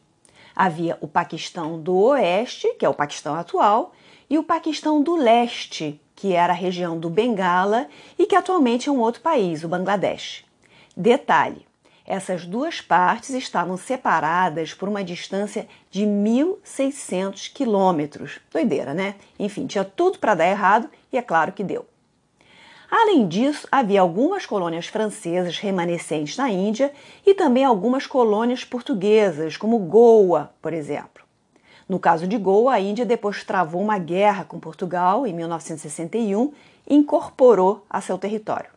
Havia 0.56 0.96
o 1.02 1.08
Paquistão 1.08 1.82
do 1.82 1.96
Oeste, 1.96 2.72
que 2.76 2.86
é 2.86 2.90
o 2.90 2.94
Paquistão 2.94 3.34
atual, 3.34 3.94
e 4.30 4.38
o 4.38 4.44
Paquistão 4.44 5.02
do 5.02 5.16
Leste, 5.16 6.00
que 6.16 6.34
era 6.34 6.54
a 6.54 6.56
região 6.56 7.00
do 7.00 7.10
Bengala 7.10 7.88
e 8.16 8.28
que 8.28 8.36
atualmente 8.36 8.88
é 8.88 8.92
um 8.92 9.00
outro 9.00 9.22
país, 9.22 9.64
o 9.64 9.68
Bangladesh. 9.68 10.46
Detalhe: 10.96 11.66
essas 12.06 12.46
duas 12.46 12.82
partes 12.82 13.30
estavam 13.32 13.78
separadas 13.78 14.74
por 14.74 14.90
uma 14.90 15.04
distância 15.04 15.68
de 15.90 16.04
1.600 16.06 17.52
quilômetros. 17.54 18.40
Doideira, 18.52 18.94
né? 18.94 19.16
Enfim, 19.40 19.66
tinha 19.66 19.86
tudo 19.86 20.20
para 20.20 20.36
dar 20.36 20.48
errado 20.48 20.90
e 21.12 21.18
é 21.18 21.22
claro 21.22 21.54
que 21.54 21.64
deu. 21.64 21.86
Além 22.92 23.28
disso, 23.28 23.68
havia 23.72 24.02
algumas 24.02 24.46
colônias 24.46 24.86
francesas 24.86 25.58
remanescentes 25.58 26.38
na 26.38 26.50
Índia 26.50 26.94
e 27.26 27.34
também 27.34 27.64
algumas 27.64 28.06
colônias 28.06 28.64
portuguesas, 28.64 29.58
como 29.58 29.80
Goa, 29.80 30.52
por 30.62 30.74
exemplo. 30.74 31.24
No 31.90 32.00
caso 32.00 32.28
de 32.28 32.38
Goa, 32.38 32.74
a 32.74 32.80
Índia 32.80 33.06
depois 33.06 33.44
travou 33.44 33.82
uma 33.82 33.98
guerra 33.98 34.44
com 34.44 34.60
Portugal 34.60 35.26
em 35.26 35.34
1961 35.34 36.54
e 36.88 36.96
incorporou 36.96 37.84
a 37.90 38.00
seu 38.00 38.18
território. 38.18 38.70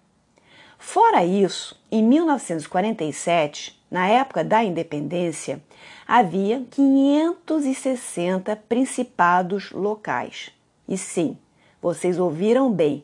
Fora 0.79 1.25
isso, 1.25 1.81
em 1.91 2.03
1947, 2.03 3.83
na 3.91 4.07
época 4.09 4.45
da 4.45 4.63
independência, 4.63 5.63
havia 6.07 6.63
560 6.71 8.55
principados 8.69 9.73
locais. 9.73 10.53
E 10.89 10.99
sim, 10.99 11.37
vocês 11.81 12.19
ouviram 12.19 12.71
bem, 12.71 13.03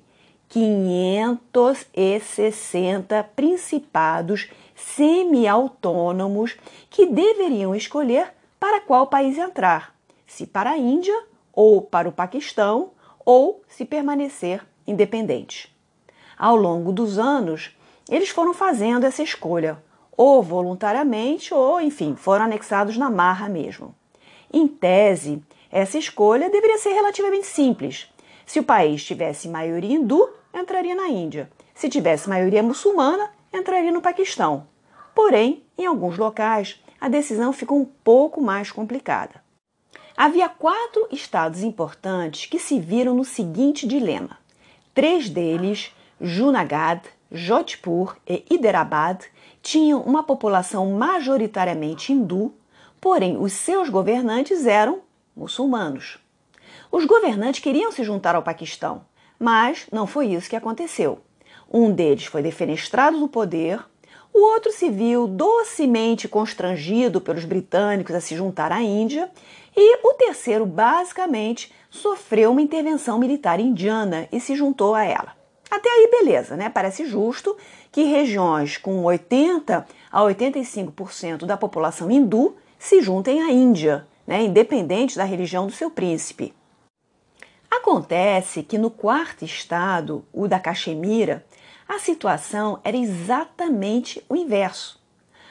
560 0.48 3.24
principados 3.34 4.50
semi-autônomos 4.74 6.56
que 6.90 7.06
deveriam 7.06 7.74
escolher 7.74 8.34
para 8.60 8.80
qual 8.80 9.06
país 9.06 9.38
entrar, 9.38 9.94
se 10.26 10.46
para 10.46 10.70
a 10.70 10.78
Índia 10.78 11.24
ou 11.52 11.82
para 11.82 12.08
o 12.08 12.12
Paquistão, 12.12 12.90
ou 13.24 13.62
se 13.68 13.84
permanecer 13.84 14.64
independente. 14.86 15.72
Ao 16.42 16.56
longo 16.56 16.90
dos 16.90 17.20
anos, 17.20 17.70
eles 18.10 18.30
foram 18.30 18.52
fazendo 18.52 19.06
essa 19.06 19.22
escolha, 19.22 19.80
ou 20.16 20.42
voluntariamente, 20.42 21.54
ou, 21.54 21.80
enfim, 21.80 22.16
foram 22.16 22.46
anexados 22.46 22.96
na 22.96 23.08
marra 23.08 23.48
mesmo. 23.48 23.94
Em 24.52 24.66
tese, 24.66 25.40
essa 25.70 25.96
escolha 25.96 26.50
deveria 26.50 26.78
ser 26.78 26.94
relativamente 26.94 27.46
simples. 27.46 28.12
Se 28.44 28.58
o 28.58 28.64
país 28.64 29.04
tivesse 29.04 29.46
maioria 29.46 29.94
hindu, 29.94 30.28
entraria 30.52 30.96
na 30.96 31.06
Índia. 31.06 31.48
Se 31.76 31.88
tivesse 31.88 32.28
maioria 32.28 32.60
muçulmana, 32.60 33.30
entraria 33.54 33.92
no 33.92 34.02
Paquistão. 34.02 34.66
Porém, 35.14 35.62
em 35.78 35.86
alguns 35.86 36.18
locais, 36.18 36.82
a 37.00 37.08
decisão 37.08 37.52
ficou 37.52 37.78
um 37.78 37.88
pouco 38.02 38.40
mais 38.40 38.72
complicada. 38.72 39.40
Havia 40.16 40.48
quatro 40.48 41.06
estados 41.12 41.62
importantes 41.62 42.46
que 42.46 42.58
se 42.58 42.80
viram 42.80 43.14
no 43.14 43.24
seguinte 43.24 43.86
dilema. 43.86 44.38
Três 44.92 45.30
deles 45.30 45.92
Junagadh, 46.24 47.02
Jodhpur 47.32 48.16
e 48.28 48.44
Hyderabad 48.48 49.24
tinham 49.60 50.00
uma 50.02 50.22
população 50.22 50.92
majoritariamente 50.92 52.12
hindu, 52.12 52.54
porém 53.00 53.36
os 53.36 53.52
seus 53.52 53.88
governantes 53.88 54.64
eram 54.64 55.00
muçulmanos. 55.34 56.18
Os 56.92 57.04
governantes 57.06 57.60
queriam 57.60 57.90
se 57.90 58.04
juntar 58.04 58.36
ao 58.36 58.42
Paquistão, 58.44 59.04
mas 59.36 59.88
não 59.90 60.06
foi 60.06 60.28
isso 60.28 60.48
que 60.48 60.54
aconteceu. 60.54 61.18
Um 61.68 61.90
deles 61.90 62.26
foi 62.26 62.40
defenestrado 62.40 63.18
do 63.18 63.26
poder, 63.26 63.84
o 64.32 64.38
outro 64.38 64.70
se 64.70 64.88
viu 64.90 65.26
docemente 65.26 66.28
constrangido 66.28 67.20
pelos 67.20 67.44
britânicos 67.44 68.14
a 68.14 68.20
se 68.20 68.36
juntar 68.36 68.70
à 68.70 68.80
Índia, 68.80 69.28
e 69.76 70.06
o 70.06 70.14
terceiro, 70.14 70.64
basicamente, 70.66 71.72
sofreu 71.90 72.52
uma 72.52 72.62
intervenção 72.62 73.18
militar 73.18 73.58
indiana 73.58 74.28
e 74.30 74.38
se 74.38 74.54
juntou 74.54 74.94
a 74.94 75.04
ela. 75.04 75.41
Até 75.72 75.88
aí, 75.88 76.06
beleza, 76.10 76.54
né? 76.54 76.68
Parece 76.68 77.06
justo 77.06 77.56
que 77.90 78.02
regiões 78.02 78.76
com 78.76 79.02
80 79.04 79.86
a 80.10 80.20
85% 80.20 81.46
da 81.46 81.56
população 81.56 82.10
hindu 82.10 82.54
se 82.78 83.00
juntem 83.00 83.40
à 83.40 83.50
Índia, 83.50 84.06
né? 84.26 84.42
independente 84.42 85.16
da 85.16 85.24
religião 85.24 85.66
do 85.66 85.72
seu 85.72 85.90
príncipe. 85.90 86.54
Acontece 87.70 88.62
que 88.62 88.76
no 88.76 88.90
quarto 88.90 89.46
estado, 89.46 90.22
o 90.30 90.46
da 90.46 90.60
Caxemira, 90.60 91.42
a 91.88 91.98
situação 91.98 92.78
era 92.84 92.98
exatamente 92.98 94.22
o 94.28 94.36
inverso. 94.36 95.00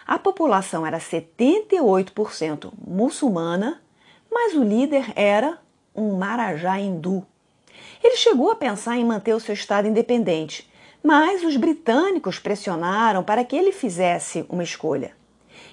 A 0.05 0.19
população 0.19 0.85
era 0.85 0.99
78% 0.99 2.71
muçulmana, 2.87 3.81
mas 4.31 4.53
o 4.53 4.63
líder 4.63 5.13
era 5.15 5.57
um 5.95 6.15
marajá 6.15 6.79
hindu. 6.79 7.25
Ele 8.03 8.17
chegou 8.17 8.51
a 8.51 8.55
pensar 8.55 8.97
em 8.97 9.05
manter 9.05 9.33
o 9.33 9.39
seu 9.39 9.53
estado 9.53 9.87
independente, 9.87 10.69
mas 11.03 11.43
os 11.43 11.55
britânicos 11.55 12.39
pressionaram 12.39 13.23
para 13.23 13.43
que 13.43 13.55
ele 13.55 13.71
fizesse 13.71 14.45
uma 14.49 14.63
escolha. 14.63 15.11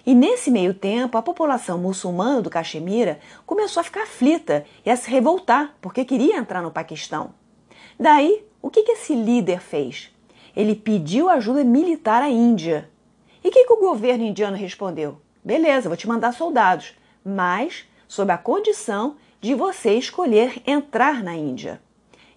E 0.05 0.15
nesse 0.15 0.51
meio 0.51 0.73
tempo, 0.73 1.19
a 1.19 1.23
população 1.23 1.79
muçulmana 1.79 2.41
do 2.41 2.51
Caxemira 2.51 3.19
começou 3.45 3.81
a 3.81 3.85
ficar 3.85 4.03
aflita 4.03 4.65
e 4.85 4.91
a 4.91 4.97
se 4.97 5.11
revoltar 5.11 5.75
porque 5.81 6.05
queria 6.05 6.37
entrar 6.37 6.63
no 6.63 6.71
Paquistão. 6.71 7.35
Daí, 7.99 8.45
o 8.63 8.71
que 8.71 8.81
esse 8.81 9.15
líder 9.15 9.61
fez? 9.61 10.15
Ele 10.57 10.75
pediu 10.75 11.29
ajuda 11.29 11.65
militar 11.65 12.23
à 12.23 12.29
Índia. 12.29 12.91
E 13.43 13.49
o 13.49 13.51
que, 13.51 13.65
que 13.65 13.73
o 13.73 13.81
governo 13.81 14.25
indiano 14.25 14.57
respondeu? 14.57 15.21
Beleza, 15.45 15.89
vou 15.89 15.97
te 15.97 16.09
mandar 16.09 16.33
soldados, 16.33 16.95
mas 17.25 17.85
sob 18.07 18.33
a 18.33 18.39
condição 18.39 19.17
de 19.41 19.55
você 19.55 19.95
escolher 19.95 20.61
entrar 20.67 21.23
na 21.23 21.35
Índia. 21.35 21.81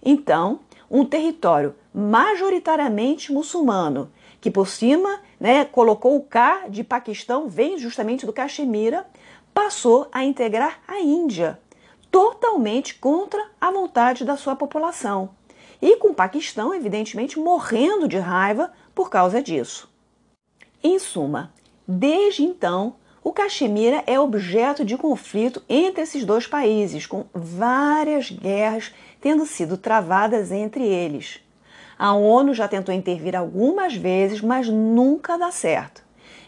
Então, 0.03 0.59
um 0.89 1.05
território 1.05 1.75
majoritariamente 1.93 3.31
muçulmano, 3.31 4.11
que 4.39 4.49
por 4.49 4.67
cima 4.67 5.21
né, 5.39 5.65
colocou 5.65 6.15
o 6.15 6.23
K 6.23 6.67
de 6.69 6.83
Paquistão, 6.83 7.47
vem 7.47 7.77
justamente 7.77 8.25
do 8.25 8.33
Caxemira, 8.33 9.05
passou 9.53 10.07
a 10.11 10.23
integrar 10.23 10.79
a 10.87 10.99
Índia, 10.99 11.59
totalmente 12.09 12.95
contra 12.95 13.43
a 13.59 13.71
vontade 13.71 14.25
da 14.25 14.35
sua 14.35 14.55
população. 14.55 15.29
E 15.81 15.97
com 15.97 16.09
o 16.09 16.13
Paquistão, 16.13 16.73
evidentemente, 16.73 17.39
morrendo 17.39 18.07
de 18.07 18.17
raiva 18.17 18.71
por 18.93 19.09
causa 19.09 19.41
disso. 19.41 19.89
Em 20.83 20.99
suma, 20.99 21.53
desde 21.87 22.43
então, 22.43 22.95
o 23.23 23.31
Caxemira 23.31 24.03
é 24.07 24.19
objeto 24.19 24.83
de 24.83 24.97
conflito 24.97 25.61
entre 25.69 26.01
esses 26.01 26.25
dois 26.25 26.47
países, 26.47 27.05
com 27.05 27.25
várias 27.33 28.31
guerras 28.31 28.91
tendo 29.21 29.45
sido 29.45 29.77
travadas 29.77 30.51
entre 30.51 30.83
eles. 30.83 31.39
A 31.97 32.13
ONU 32.13 32.53
já 32.53 32.67
tentou 32.67 32.93
intervir 32.93 33.35
algumas 33.35 33.95
vezes, 33.95 34.41
mas 34.41 34.67
nunca 34.67 35.37
dá 35.37 35.51
certo. 35.51 36.03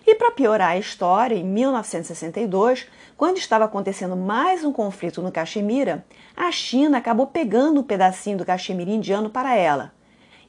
E 0.06 0.16
para 0.16 0.32
piorar 0.32 0.72
a 0.72 0.78
história, 0.78 1.36
em 1.36 1.44
1962, 1.46 2.88
quando 3.16 3.38
estava 3.38 3.66
acontecendo 3.66 4.18
mais 4.18 4.66
um 4.66 4.74
conflito 4.74 5.22
no 5.22 5.32
Caxemira, 5.32 6.04
a 6.36 6.52
China 6.52 6.98
acabou 6.98 7.28
pegando 7.28 7.80
um 7.80 7.84
pedacinho 7.84 8.38
do 8.38 8.46
Caxemira 8.46 8.90
indiano 8.90 9.30
para 9.30 9.56
ela. 9.56 9.94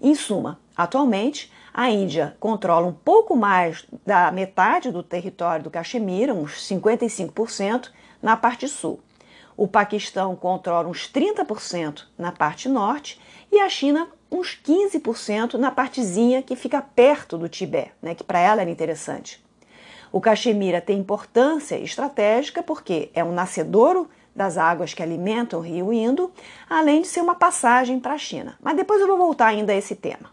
Em 0.01 0.15
suma, 0.15 0.59
atualmente, 0.77 1.53
a 1.73 1.91
Índia 1.91 2.37
controla 2.41 2.87
um 2.87 2.93
pouco 2.93 3.37
mais 3.37 3.87
da 4.05 4.33
metade 4.33 4.91
do 4.91 5.03
território 5.03 5.65
do 5.65 5.71
Caxemira, 5.71 6.33
uns 6.33 6.53
55%, 6.67 7.91
na 8.23 8.37
parte 8.37 8.67
sul. 8.67 9.01
O 9.57 9.69
Paquistão 9.69 10.35
controla 10.35 10.89
uns 10.89 11.11
30% 11.11 12.07
na 12.19 12.33
parte 12.33 12.69
norte 12.69 13.21
e 13.53 13.61
a 13.61 13.69
China 13.69 14.09
uns 14.31 14.59
15% 14.65 15.55
na 15.55 15.71
partezinha 15.71 16.43
que 16.43 16.57
fica 16.57 16.83
perto 16.83 17.39
do 17.39 17.49
Tibete, 17.49 17.93
né, 18.03 18.15
que 18.15 18.25
para 18.25 18.41
ela 18.41 18.63
era 18.63 18.71
interessante. 18.71 19.43
O 20.11 20.21
Caxemira 20.21 20.81
tem 20.81 20.99
importância 20.99 21.77
estratégica 21.77 22.63
porque 22.63 23.11
é 23.15 23.23
um 23.23 23.33
nascedouro 23.33 24.09
das 24.35 24.59
águas 24.59 24.93
que 24.93 25.03
alimentam 25.03 25.61
o 25.61 25.63
rio 25.63 25.93
Indo, 25.93 26.33
além 26.69 27.03
de 27.03 27.09
ser 27.09 27.21
uma 27.21 27.37
passagem 27.37 28.01
para 28.01 28.15
a 28.15 28.19
China. 28.19 28.57
Mas 28.61 28.77
depois 28.77 29.01
eu 29.01 29.07
vou 29.07 29.17
voltar 29.17 29.47
ainda 29.47 29.73
a 29.73 29.77
esse 29.77 29.95
tema. 29.95 30.33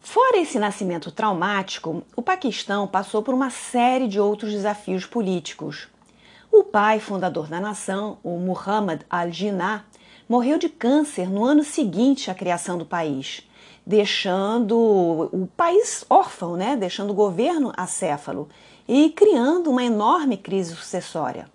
Fora 0.00 0.38
esse 0.38 0.58
nascimento 0.58 1.10
traumático, 1.10 2.02
o 2.14 2.22
Paquistão 2.22 2.86
passou 2.86 3.22
por 3.22 3.34
uma 3.34 3.50
série 3.50 4.06
de 4.06 4.20
outros 4.20 4.52
desafios 4.52 5.04
políticos. 5.04 5.88
O 6.58 6.64
pai 6.64 6.98
fundador 6.98 7.48
da 7.48 7.60
nação, 7.60 8.16
o 8.24 8.38
Muhammad 8.38 9.02
al-Jinnah, 9.10 9.84
morreu 10.26 10.56
de 10.58 10.70
câncer 10.70 11.28
no 11.28 11.44
ano 11.44 11.62
seguinte 11.62 12.30
à 12.30 12.34
criação 12.34 12.78
do 12.78 12.86
país 12.86 13.46
deixando 13.86 14.76
o 14.76 15.48
país 15.54 16.04
órfão, 16.10 16.56
né? 16.56 16.74
deixando 16.74 17.10
o 17.10 17.14
governo 17.14 17.72
acéfalo 17.76 18.48
e 18.88 19.10
criando 19.10 19.70
uma 19.70 19.84
enorme 19.84 20.36
crise 20.36 20.74
sucessória. 20.74 21.48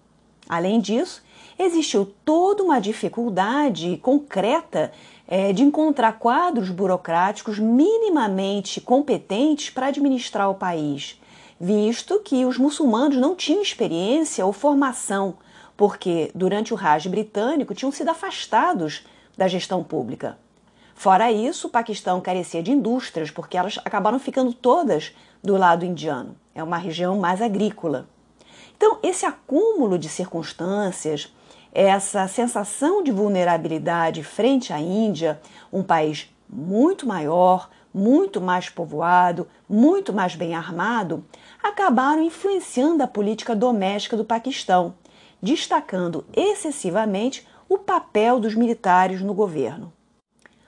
Além 0.48 0.80
disso, 0.80 1.22
existiu 1.60 2.14
toda 2.24 2.64
uma 2.64 2.80
dificuldade 2.80 3.98
concreta 4.02 4.94
é, 5.28 5.52
de 5.52 5.64
encontrar 5.64 6.20
quadros 6.20 6.70
burocráticos 6.70 7.60
minimamente 7.60 8.80
competentes 8.80 9.70
para 9.70 9.88
administrar 9.88 10.50
o 10.50 10.56
país, 10.56 11.20
visto 11.62 12.20
que 12.22 12.44
os 12.44 12.58
muçulmanos 12.58 13.18
não 13.18 13.36
tinham 13.36 13.62
experiência 13.62 14.44
ou 14.44 14.52
formação, 14.52 15.36
porque 15.78 16.32
durante 16.34 16.74
o 16.74 16.76
Raj 16.76 17.06
britânico 17.06 17.76
tinham 17.76 17.92
sido 17.92 18.10
afastados 18.10 19.06
da 19.38 19.48
gestão 19.48 19.84
pública. 19.84 20.40
Fora 20.96 21.32
isso, 21.32 21.68
o 21.68 21.70
Paquistão 21.70 22.20
carecia 22.20 22.64
de 22.64 22.72
indústrias, 22.72 23.30
porque 23.30 23.58
elas 23.58 23.78
acabaram 23.86 24.18
ficando 24.18 24.54
todas 24.54 25.16
do 25.44 25.56
lado 25.56 25.86
indiano. 25.86 26.36
É 26.56 26.64
uma 26.64 26.78
região 26.78 27.20
mais 27.20 27.44
agrícola. 27.44 28.08
Então, 28.76 28.98
esse 29.04 29.28
acúmulo 29.28 30.00
de 30.00 30.10
circunstâncias, 30.10 31.32
essa 31.72 32.28
sensação 32.28 33.04
de 33.04 33.12
vulnerabilidade 33.12 34.24
frente 34.24 34.74
à 34.74 34.80
Índia, 34.80 35.40
um 35.72 35.84
país 35.84 36.28
muito 36.50 37.08
maior, 37.08 37.70
muito 37.94 38.40
mais 38.42 38.70
povoado, 38.70 39.48
muito 39.70 40.14
mais 40.14 40.36
bem 40.36 40.56
armado, 40.56 41.24
acabaram 41.62 42.24
influenciando 42.24 43.04
a 43.04 43.08
política 43.08 43.56
doméstica 43.56 44.18
do 44.18 44.26
Paquistão, 44.26 44.96
destacando 45.42 46.26
excessivamente 46.34 47.48
o 47.68 47.78
papel 47.78 48.40
dos 48.40 48.56
militares 48.56 49.22
no 49.22 49.34
governo. 49.34 49.94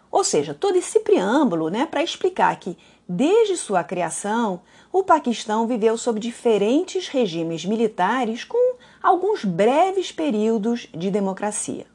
Ou 0.09 0.23
seja, 0.23 0.53
todo 0.53 0.77
esse 0.77 0.99
preâmbulo 0.99 1.69
né, 1.69 1.85
para 1.85 2.03
explicar 2.03 2.55
que, 2.57 2.77
desde 3.09 3.57
sua 3.57 3.83
criação, 3.83 4.61
o 4.91 5.03
Paquistão 5.03 5.67
viveu 5.67 5.97
sob 5.97 6.19
diferentes 6.19 7.07
regimes 7.07 7.65
militares 7.65 8.43
com 8.43 8.75
alguns 9.01 9.43
breves 9.43 10.11
períodos 10.11 10.87
de 10.93 11.09
democracia. 11.09 11.87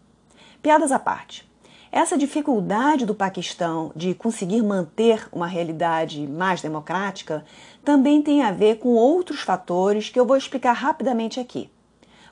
Piadas 0.60 0.90
à 0.90 0.98
parte. 0.98 1.47
Essa 1.90 2.18
dificuldade 2.18 3.06
do 3.06 3.14
Paquistão 3.14 3.90
de 3.96 4.14
conseguir 4.14 4.62
manter 4.62 5.26
uma 5.32 5.46
realidade 5.46 6.26
mais 6.26 6.60
democrática 6.60 7.44
também 7.82 8.20
tem 8.20 8.42
a 8.42 8.52
ver 8.52 8.78
com 8.78 8.90
outros 8.90 9.40
fatores 9.40 10.10
que 10.10 10.20
eu 10.20 10.26
vou 10.26 10.36
explicar 10.36 10.74
rapidamente 10.74 11.40
aqui. 11.40 11.70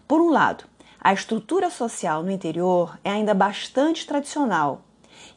Por 0.07 0.21
um 0.21 0.29
lado, 0.31 0.65
a 1.01 1.13
estrutura 1.13 1.71
social 1.71 2.23
no 2.23 2.31
interior 2.31 2.99
é 3.03 3.11
ainda 3.11 3.33
bastante 3.33 4.07
tradicional 4.07 4.83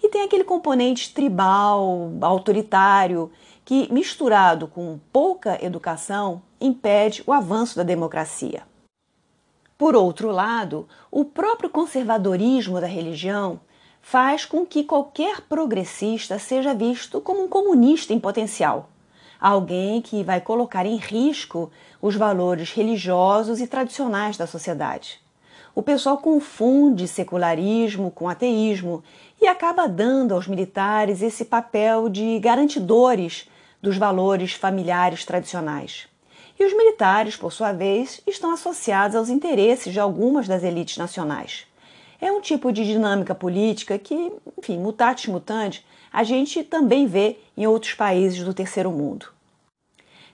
e 0.04 0.10
tem 0.10 0.24
aquele 0.24 0.44
componente 0.44 1.14
tribal, 1.14 2.12
autoritário, 2.22 3.32
que, 3.64 3.92
misturado 3.92 4.68
com 4.68 5.00
pouca 5.14 5.64
educação, 5.64 6.42
impede 6.60 7.24
o 7.26 7.32
avanço 7.32 7.78
da 7.78 7.84
democracia. 7.84 8.64
Por 9.78 9.96
outro 9.96 10.30
lado, 10.30 10.88
o 11.10 11.24
próprio 11.24 11.70
conservadorismo 11.70 12.82
da 12.82 12.88
religião 12.88 13.62
faz 14.02 14.46
com 14.46 14.66
que 14.66 14.84
qualquer 14.84 15.42
progressista 15.42 16.40
seja 16.40 16.74
visto 16.74 17.22
como 17.22 17.44
um 17.44 17.48
comunista 17.48 18.14
em 18.14 18.20
potencial, 18.20 18.90
alguém 19.40 20.02
que 20.02 20.24
vai 20.24 20.42
colocar 20.42 20.86
em 20.86 20.98
risco 20.98 21.72
os 22.02 22.16
valores 22.16 22.72
religiosos 22.72 23.60
e 23.60 23.68
tradicionais 23.68 24.38
da 24.38 24.48
sociedade. 24.48 25.22
O 25.76 25.82
pessoal 25.82 26.18
confunde 26.18 27.08
secularismo 27.08 28.12
com 28.12 28.28
ateísmo 28.28 29.04
e 29.42 29.48
acaba 29.48 29.88
dando 29.88 30.34
aos 30.34 30.48
militares 30.48 31.22
esse 31.22 31.46
papel 31.46 32.10
de 32.10 32.40
garantidores 32.40 33.48
dos 33.82 33.98
valores 33.98 34.54
familiares 34.54 35.24
tradicionais. 35.24 36.08
E 36.60 36.66
os 36.66 36.74
militares, 36.74 37.38
por 37.38 37.54
sua 37.54 37.72
vez, 37.72 38.20
estão 38.28 38.52
associados 38.52 39.16
aos 39.16 39.30
interesses 39.30 39.94
de 39.94 40.00
algumas 40.00 40.48
das 40.48 40.64
elites 40.64 40.98
nacionais. 40.98 41.66
É 42.22 42.32
um 42.32 42.42
tipo 42.42 42.72
de 42.72 42.86
dinâmica 42.86 43.34
política 43.34 43.98
que, 43.98 44.34
enfim, 44.58 44.78
mutatis 44.78 45.28
mutandis, 45.28 45.84
a 46.12 46.24
gente 46.24 46.64
também 46.64 47.06
vê 47.06 47.38
em 47.56 47.66
outros 47.66 47.94
países 47.94 48.44
do 48.44 48.54
terceiro 48.54 48.92
mundo. 48.92 49.28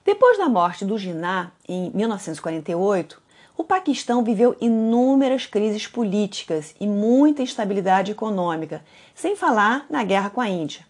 Depois 0.03 0.37
da 0.37 0.47
morte 0.47 0.85
do 0.85 0.97
Jinnah, 0.97 1.51
em 1.67 1.91
1948, 1.91 3.21
o 3.57 3.63
Paquistão 3.63 4.23
viveu 4.23 4.55
inúmeras 4.59 5.45
crises 5.45 5.87
políticas 5.87 6.75
e 6.79 6.87
muita 6.87 7.41
instabilidade 7.41 8.11
econômica, 8.11 8.83
sem 9.13 9.35
falar 9.35 9.85
na 9.89 10.03
guerra 10.03 10.29
com 10.29 10.41
a 10.41 10.49
Índia. 10.49 10.85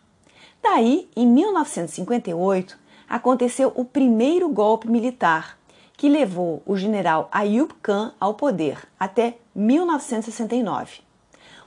Daí, 0.64 1.08
em 1.16 1.28
1958, 1.28 2.78
aconteceu 3.08 3.72
o 3.76 3.86
primeiro 3.86 4.50
golpe 4.50 4.90
militar, 4.90 5.58
que 5.96 6.10
levou 6.10 6.64
o 6.66 6.76
general 6.76 7.30
Ayub 7.32 7.72
Khan 7.82 8.14
ao 8.20 8.34
poder 8.34 8.80
até 9.00 9.38
1969. 9.56 11.02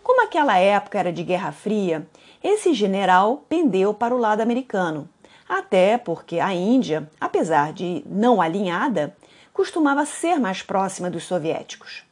Como 0.03 0.23
aquela 0.23 0.59
época 0.59 0.99
era 0.99 1.13
de 1.13 1.23
Guerra 1.23 1.53
Fria, 1.53 2.07
esse 2.43 2.75
general 2.75 3.45
pendeu 3.49 3.95
para 3.95 4.15
o 4.15 4.19
lado 4.19 4.41
americano, 4.41 5.09
até 5.49 5.97
porque 5.97 6.39
a 6.39 6.53
Índia, 6.53 7.11
apesar 7.21 7.73
de 7.73 8.05
não 8.07 8.41
alinhada, 8.41 9.17
costumava 9.53 10.05
ser 10.05 10.39
mais 10.39 10.63
próxima 10.63 11.11
dos 11.11 11.25
soviéticos. 11.25 12.05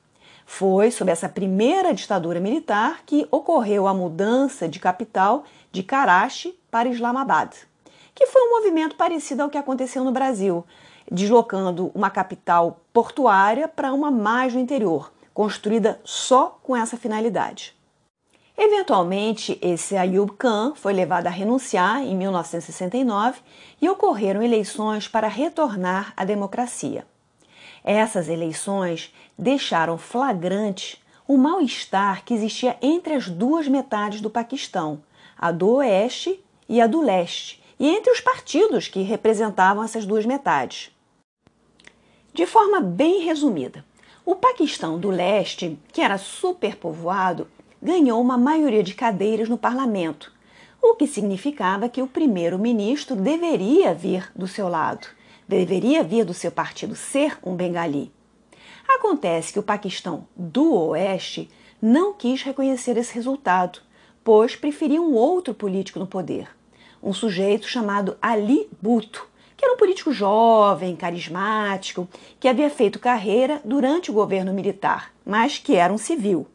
Foi 0.46 0.90
sob 0.90 1.10
essa 1.10 1.28
primeira 1.28 1.92
ditadura 1.92 2.40
militar 2.40 3.00
que 3.04 3.26
ocorreu 3.30 3.86
a 3.86 3.94
mudança 3.94 4.68
de 4.68 4.78
capital 4.78 5.44
de 5.70 5.82
Karachi 5.82 6.58
para 6.70 6.88
Islamabad, 6.88 7.50
que 8.14 8.26
foi 8.26 8.42
um 8.42 8.50
movimento 8.50 8.96
parecido 8.96 9.42
ao 9.42 9.50
que 9.50 9.58
aconteceu 9.58 10.02
no 10.02 10.12
Brasil, 10.12 10.64
deslocando 11.10 11.90
uma 11.94 12.10
capital 12.10 12.80
portuária 12.92 13.68
para 13.68 13.92
uma 13.92 14.10
mais 14.10 14.54
no 14.54 14.60
interior, 14.60 15.12
construída 15.37 16.01
só 16.03 16.59
com 16.62 16.75
essa 16.75 16.96
finalidade. 16.96 17.77
Eventualmente, 18.57 19.59
esse 19.61 19.94
Ayub 19.94 20.33
Khan 20.33 20.72
foi 20.75 20.94
levado 20.94 21.27
a 21.27 21.31
renunciar 21.31 22.01
em 22.01 22.16
1969 22.16 23.40
e 23.79 23.87
ocorreram 23.87 24.42
eleições 24.42 25.07
para 25.07 25.29
retornar 25.29 26.14
à 26.16 26.25
democracia. 26.25 27.07
Essas 27.85 28.31
eleições 28.31 29.14
deixaram 29.38 29.99
flagrante 29.99 31.05
o 31.29 31.37
mal-estar 31.37 32.24
que 32.24 32.32
existia 32.32 32.78
entre 32.80 33.12
as 33.12 33.28
duas 33.28 33.68
metades 33.68 34.22
do 34.22 34.30
Paquistão, 34.30 35.03
a 35.37 35.53
do 35.53 35.68
oeste 35.74 36.43
e 36.66 36.80
a 36.80 36.87
do 36.87 37.03
leste, 37.03 37.62
e 37.78 37.87
entre 37.87 38.11
os 38.11 38.22
partidos 38.22 38.89
que 38.89 39.03
representavam 39.03 39.84
essas 39.84 40.07
duas 40.07 40.24
metades. 40.24 40.91
De 42.32 42.47
forma 42.47 42.80
bem 42.80 43.20
resumida, 43.20 43.84
o 44.27 44.35
Paquistão 44.35 44.99
do 44.99 45.09
leste, 45.09 45.79
que 45.91 46.03
era 46.03 46.18
superpovoado, 46.18 47.49
ganhou 47.81 48.20
uma 48.20 48.37
maioria 48.37 48.83
de 48.83 48.93
cadeiras 48.93 49.49
no 49.49 49.57
parlamento, 49.57 50.31
o 50.83 50.95
que 50.95 51.07
significava 51.07 51.89
que 51.89 52.03
o 52.03 52.07
primeiro-ministro 52.07 53.16
deveria 53.16 53.95
vir 53.95 54.31
do 54.37 54.47
seu 54.47 54.68
lado 54.68 55.09
deveria 55.49 56.03
vir 56.03 56.24
do 56.24 56.35
seu 56.35 56.51
partido 56.51 56.97
ser 56.97 57.39
um 57.45 57.55
bengali. 57.55 58.12
Acontece 58.89 59.53
que 59.53 59.59
o 59.59 59.62
Paquistão 59.62 60.27
do 60.37 60.74
Oeste 60.74 61.51
não 61.81 62.12
quis 62.12 62.43
reconhecer 62.43 62.97
esse 62.97 63.14
resultado, 63.14 63.81
pois 64.24 64.57
preferia 64.57 65.01
um 65.01 65.14
outro 65.14 65.55
político 65.55 65.99
no 65.99 66.07
poder, 66.07 66.49
um 67.03 67.12
sujeito 67.12 67.68
chamado 67.68 68.16
Ali 68.20 68.68
Bhutto, 68.81 69.29
que 69.57 69.64
era 69.64 69.74
um 69.74 69.78
político 69.78 70.12
jovem, 70.12 70.94
carismático, 70.94 72.09
que 72.38 72.48
havia 72.48 72.68
feito 72.68 72.98
carreira 72.98 73.61
durante 73.64 74.11
o 74.11 74.14
governo 74.14 74.52
militar, 74.52 75.12
mas 75.24 75.59
que 75.59 75.74
era 75.74 75.92
um 75.92 75.98
civil. 75.98 76.46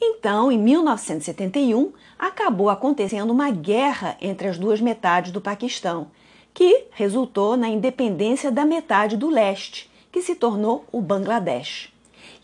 Então, 0.00 0.50
em 0.50 0.58
1971, 0.58 1.92
acabou 2.18 2.68
acontecendo 2.68 3.30
uma 3.30 3.50
guerra 3.50 4.16
entre 4.20 4.48
as 4.48 4.58
duas 4.58 4.80
metades 4.80 5.30
do 5.30 5.40
Paquistão, 5.40 6.08
que 6.52 6.86
resultou 6.90 7.56
na 7.56 7.68
independência 7.68 8.50
da 8.50 8.64
metade 8.64 9.16
do 9.16 9.30
leste, 9.30 9.90
que 10.12 10.20
se 10.20 10.34
tornou 10.34 10.84
o 10.92 11.00
Bangladesh. 11.00 11.92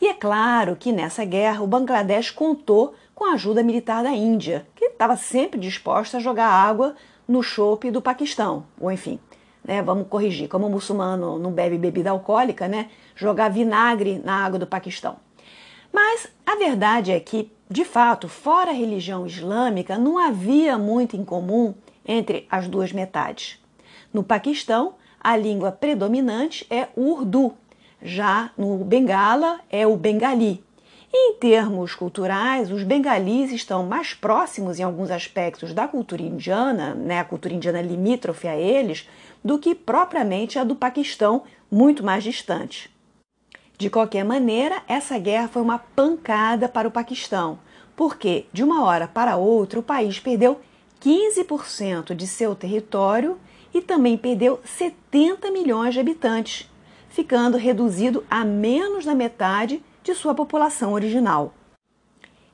E 0.00 0.06
é 0.06 0.14
claro 0.14 0.76
que 0.76 0.92
nessa 0.92 1.24
guerra 1.24 1.62
o 1.62 1.66
Bangladesh 1.66 2.30
contou 2.30 2.94
com 3.14 3.26
a 3.26 3.34
ajuda 3.34 3.62
militar 3.62 4.02
da 4.02 4.10
Índia, 4.10 4.66
que 4.74 4.86
estava 4.86 5.16
sempre 5.16 5.60
disposta 5.60 6.16
a 6.16 6.20
jogar 6.20 6.48
água 6.48 6.96
no 7.28 7.42
chope 7.42 7.90
do 7.90 8.00
Paquistão, 8.00 8.64
ou 8.80 8.90
enfim, 8.90 9.20
né, 9.64 9.82
vamos 9.82 10.08
corrigir, 10.08 10.48
como 10.48 10.66
o 10.66 10.70
muçulmano 10.70 11.38
não 11.38 11.52
bebe 11.52 11.78
bebida 11.78 12.10
alcoólica, 12.10 12.68
né, 12.68 12.88
jogar 13.14 13.50
vinagre 13.50 14.20
na 14.24 14.44
água 14.44 14.58
do 14.58 14.66
Paquistão. 14.66 15.16
Mas 15.92 16.28
a 16.46 16.56
verdade 16.56 17.10
é 17.10 17.20
que, 17.20 17.50
de 17.68 17.84
fato, 17.84 18.28
fora 18.28 18.70
a 18.70 18.74
religião 18.74 19.26
islâmica, 19.26 19.98
não 19.98 20.18
havia 20.18 20.78
muito 20.78 21.16
em 21.16 21.24
comum 21.24 21.74
entre 22.06 22.46
as 22.50 22.68
duas 22.68 22.92
metades. 22.92 23.58
No 24.12 24.22
Paquistão, 24.22 24.94
a 25.20 25.36
língua 25.36 25.70
predominante 25.70 26.66
é 26.70 26.88
o 26.96 27.10
urdu, 27.10 27.52
já 28.02 28.50
no 28.56 28.78
Bengala 28.78 29.60
é 29.70 29.86
o 29.86 29.96
bengali. 29.96 30.64
Em 31.12 31.34
termos 31.34 31.94
culturais, 31.94 32.70
os 32.70 32.84
bengalis 32.84 33.50
estão 33.50 33.84
mais 33.84 34.14
próximos 34.14 34.78
em 34.78 34.84
alguns 34.84 35.10
aspectos 35.10 35.74
da 35.74 35.88
cultura 35.88 36.22
indiana, 36.22 36.94
né, 36.94 37.18
a 37.18 37.24
cultura 37.24 37.52
indiana 37.52 37.82
limítrofe 37.82 38.46
a 38.46 38.56
eles, 38.56 39.08
do 39.44 39.58
que 39.58 39.74
propriamente 39.74 40.58
a 40.58 40.64
do 40.64 40.74
Paquistão, 40.74 41.42
muito 41.70 42.04
mais 42.04 42.22
distante. 42.22 42.90
De 43.78 43.88
qualquer 43.88 44.24
maneira, 44.24 44.82
essa 44.86 45.18
guerra 45.18 45.48
foi 45.48 45.62
uma 45.62 45.78
pancada 45.78 46.68
para 46.68 46.86
o 46.86 46.90
Paquistão, 46.90 47.58
porque 47.96 48.46
de 48.52 48.62
uma 48.62 48.84
hora 48.84 49.08
para 49.08 49.36
outra 49.36 49.80
o 49.80 49.82
país 49.82 50.20
perdeu 50.20 50.60
15% 51.00 52.14
de 52.14 52.26
seu 52.26 52.54
território 52.54 53.38
e 53.72 53.80
também 53.80 54.18
perdeu 54.18 54.60
70 54.64 55.50
milhões 55.50 55.94
de 55.94 56.00
habitantes, 56.00 56.68
ficando 57.08 57.56
reduzido 57.56 58.24
a 58.30 58.44
menos 58.44 59.04
da 59.04 59.14
metade 59.14 59.82
de 60.02 60.14
sua 60.14 60.34
população 60.34 60.92
original. 60.92 61.54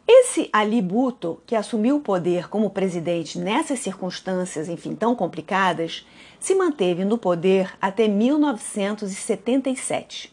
Esse 0.08 0.48
Ali 0.52 0.80
Bhutto, 0.80 1.40
que 1.44 1.56
assumiu 1.56 1.96
o 1.96 2.00
poder 2.00 2.48
como 2.48 2.70
presidente 2.70 3.40
nessas 3.40 3.80
circunstâncias, 3.80 4.68
enfim, 4.68 4.94
tão 4.94 5.16
complicadas, 5.16 6.06
se 6.38 6.54
manteve 6.54 7.04
no 7.04 7.18
poder 7.18 7.74
até 7.82 8.06
1977. 8.06 10.32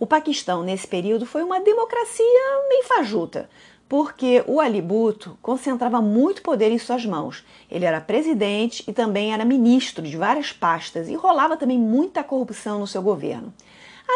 O 0.00 0.06
Paquistão, 0.06 0.64
nesse 0.64 0.88
período, 0.88 1.26
foi 1.26 1.44
uma 1.44 1.60
democracia 1.60 2.26
meio 2.68 2.82
fajuta, 2.84 3.48
porque 3.88 4.42
o 4.48 4.60
Ali 4.60 4.82
Bhutto 4.82 5.38
concentrava 5.40 6.02
muito 6.02 6.42
poder 6.42 6.72
em 6.72 6.78
suas 6.78 7.06
mãos. 7.06 7.44
Ele 7.70 7.84
era 7.84 8.00
presidente 8.00 8.82
e 8.88 8.92
também 8.92 9.32
era 9.32 9.44
ministro 9.44 10.02
de 10.02 10.16
várias 10.16 10.52
pastas 10.52 11.08
e 11.08 11.14
rolava 11.14 11.56
também 11.56 11.78
muita 11.78 12.24
corrupção 12.24 12.80
no 12.80 12.86
seu 12.88 13.00
governo. 13.00 13.54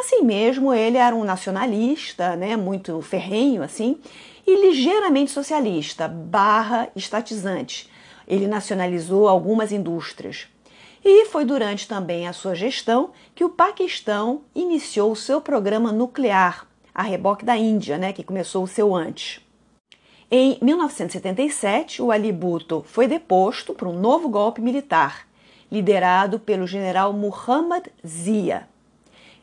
Assim 0.00 0.22
mesmo, 0.22 0.74
ele 0.74 0.98
era 0.98 1.14
um 1.14 1.22
nacionalista, 1.24 2.34
né, 2.36 2.56
muito 2.56 3.00
ferrenho 3.00 3.62
assim, 3.62 3.96
e 4.48 4.56
ligeiramente 4.56 5.30
socialista, 5.30 6.08
barra 6.08 6.88
estatizante. 6.96 7.86
Ele 8.26 8.46
nacionalizou 8.46 9.28
algumas 9.28 9.72
indústrias. 9.72 10.48
E 11.04 11.26
foi 11.26 11.44
durante 11.44 11.86
também 11.86 12.26
a 12.26 12.32
sua 12.32 12.54
gestão 12.54 13.10
que 13.34 13.44
o 13.44 13.50
Paquistão 13.50 14.40
iniciou 14.54 15.12
o 15.12 15.16
seu 15.16 15.38
programa 15.38 15.92
nuclear, 15.92 16.66
a 16.94 17.02
reboque 17.02 17.44
da 17.44 17.58
Índia, 17.58 17.98
né, 17.98 18.10
que 18.10 18.24
começou 18.24 18.64
o 18.64 18.66
seu 18.66 18.94
antes. 18.94 19.38
Em 20.30 20.56
1977, 20.62 22.00
o 22.00 22.10
Ali 22.10 22.32
Bhutto 22.32 22.82
foi 22.88 23.06
deposto 23.06 23.74
por 23.74 23.86
um 23.86 24.00
novo 24.00 24.30
golpe 24.30 24.62
militar, 24.62 25.28
liderado 25.70 26.40
pelo 26.40 26.66
general 26.66 27.12
Muhammad 27.12 27.88
Zia. 28.06 28.66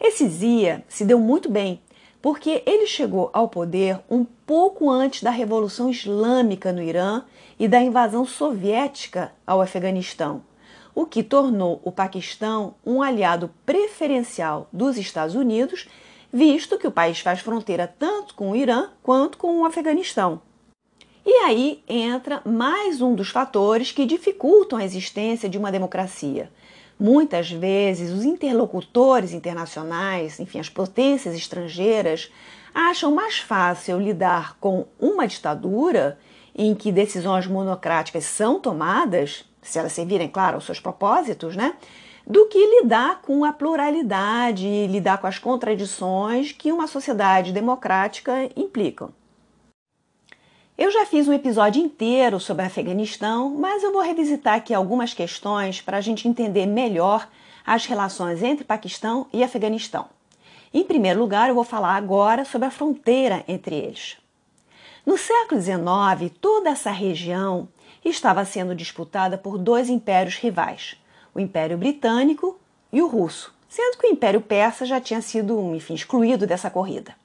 Esse 0.01 0.27
Zia 0.27 0.83
se 0.87 1.05
deu 1.05 1.19
muito 1.19 1.47
bem, 1.47 1.79
porque 2.25 2.63
ele 2.65 2.87
chegou 2.87 3.29
ao 3.31 3.47
poder 3.47 3.99
um 4.09 4.25
pouco 4.25 4.89
antes 4.89 5.21
da 5.21 5.29
Revolução 5.29 5.91
Islâmica 5.91 6.73
no 6.73 6.81
Irã 6.81 7.21
e 7.59 7.67
da 7.67 7.79
invasão 7.79 8.25
soviética 8.25 9.31
ao 9.45 9.61
Afeganistão 9.61 10.41
o 10.95 11.05
que 11.05 11.21
tornou 11.21 11.79
o 11.83 11.91
Paquistão 11.91 12.73
um 12.83 13.03
aliado 13.03 13.51
preferencial 13.63 14.67
dos 14.73 14.97
Estados 14.97 15.35
Unidos, 15.35 15.87
visto 16.33 16.79
que 16.79 16.87
o 16.87 16.91
país 16.91 17.19
faz 17.19 17.41
fronteira 17.41 17.85
tanto 17.99 18.33
com 18.33 18.49
o 18.49 18.55
Irã 18.55 18.89
quanto 19.03 19.37
com 19.37 19.59
o 19.59 19.65
Afeganistão. 19.65 20.41
E 21.23 21.31
aí 21.43 21.83
entra 21.87 22.41
mais 22.43 23.01
um 23.03 23.13
dos 23.13 23.29
fatores 23.29 23.91
que 23.91 24.03
dificultam 24.03 24.79
a 24.79 24.83
existência 24.83 25.47
de 25.47 25.59
uma 25.59 25.71
democracia. 25.71 26.49
Muitas 26.99 27.51
vezes, 27.51 28.11
os 28.11 28.23
interlocutores 28.23 29.33
internacionais, 29.33 30.39
enfim, 30.39 30.59
as 30.59 30.69
potências 30.69 31.35
estrangeiras, 31.35 32.31
acham 32.73 33.13
mais 33.13 33.37
fácil 33.37 33.99
lidar 33.99 34.57
com 34.59 34.85
uma 34.99 35.27
ditadura 35.27 36.17
em 36.55 36.73
que 36.73 36.91
decisões 36.91 37.47
monocráticas 37.47 38.23
são 38.25 38.59
tomadas 38.59 39.45
se 39.61 39.79
elas 39.79 39.91
servirem, 39.91 40.29
claro, 40.29 40.55
aos 40.55 40.65
seus 40.65 40.79
propósitos, 40.79 41.55
né? 41.55 41.73
Do 42.25 42.47
que 42.47 42.81
lidar 42.81 43.21
com 43.21 43.43
a 43.43 43.51
pluralidade, 43.51 44.87
lidar 44.87 45.17
com 45.17 45.27
as 45.27 45.37
contradições 45.37 46.51
que 46.51 46.71
uma 46.71 46.87
sociedade 46.87 47.51
democrática 47.51 48.49
implicam. 48.55 49.09
Eu 50.77 50.91
já 50.91 51.05
fiz 51.05 51.25
um 51.25 51.31
episódio 51.31 51.81
inteiro 51.81 52.37
sobre 52.37 52.65
Afeganistão, 52.65 53.49
mas 53.49 53.81
eu 53.81 53.93
vou 53.93 54.01
revisitar 54.01 54.55
aqui 54.55 54.73
algumas 54.73 55.13
questões 55.13 55.79
para 55.79 55.95
a 55.95 56.01
gente 56.01 56.27
entender 56.27 56.65
melhor 56.65 57.29
as 57.65 57.85
relações 57.85 58.43
entre 58.43 58.65
Paquistão 58.65 59.25
e 59.31 59.41
Afeganistão. 59.41 60.07
Em 60.73 60.83
primeiro 60.83 61.21
lugar, 61.21 61.47
eu 61.47 61.55
vou 61.55 61.63
falar 61.63 61.95
agora 61.95 62.43
sobre 62.43 62.67
a 62.67 62.71
fronteira 62.71 63.41
entre 63.47 63.73
eles. 63.73 64.17
No 65.05 65.17
século 65.17 65.61
XIX, 65.61 66.29
toda 66.41 66.71
essa 66.71 66.91
região 66.91 67.69
estava 68.03 68.43
sendo 68.43 68.75
disputada 68.75 69.37
por 69.37 69.57
dois 69.57 69.87
impérios 69.89 70.35
rivais, 70.35 70.97
o 71.33 71.39
Império 71.39 71.77
Britânico 71.77 72.59
e 72.91 73.01
o 73.01 73.07
Russo, 73.07 73.55
sendo 73.69 73.97
que 73.97 74.07
o 74.07 74.11
Império 74.11 74.41
Persa 74.41 74.85
já 74.85 74.99
tinha 74.99 75.21
sido, 75.21 75.73
enfim, 75.73 75.93
excluído 75.93 76.45
dessa 76.45 76.69
corrida. 76.69 77.15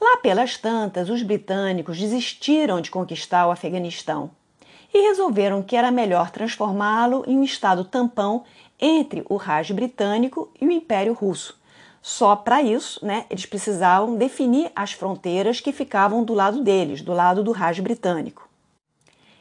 Lá 0.00 0.16
pelas 0.16 0.56
tantas, 0.56 1.10
os 1.10 1.22
britânicos 1.22 1.98
desistiram 1.98 2.80
de 2.80 2.90
conquistar 2.90 3.46
o 3.46 3.50
Afeganistão 3.50 4.30
e 4.94 5.02
resolveram 5.02 5.62
que 5.62 5.76
era 5.76 5.90
melhor 5.90 6.30
transformá-lo 6.30 7.22
em 7.26 7.38
um 7.38 7.44
estado 7.44 7.84
tampão 7.84 8.44
entre 8.80 9.22
o 9.28 9.36
Raj 9.36 9.72
britânico 9.72 10.50
e 10.58 10.66
o 10.66 10.70
Império 10.70 11.12
Russo. 11.12 11.60
Só 12.00 12.34
para 12.34 12.62
isso, 12.62 13.04
né, 13.04 13.26
eles 13.28 13.44
precisavam 13.44 14.16
definir 14.16 14.72
as 14.74 14.92
fronteiras 14.92 15.60
que 15.60 15.70
ficavam 15.70 16.24
do 16.24 16.32
lado 16.32 16.62
deles, 16.62 17.02
do 17.02 17.12
lado 17.12 17.44
do 17.44 17.52
Raj 17.52 17.78
britânico. 17.80 18.48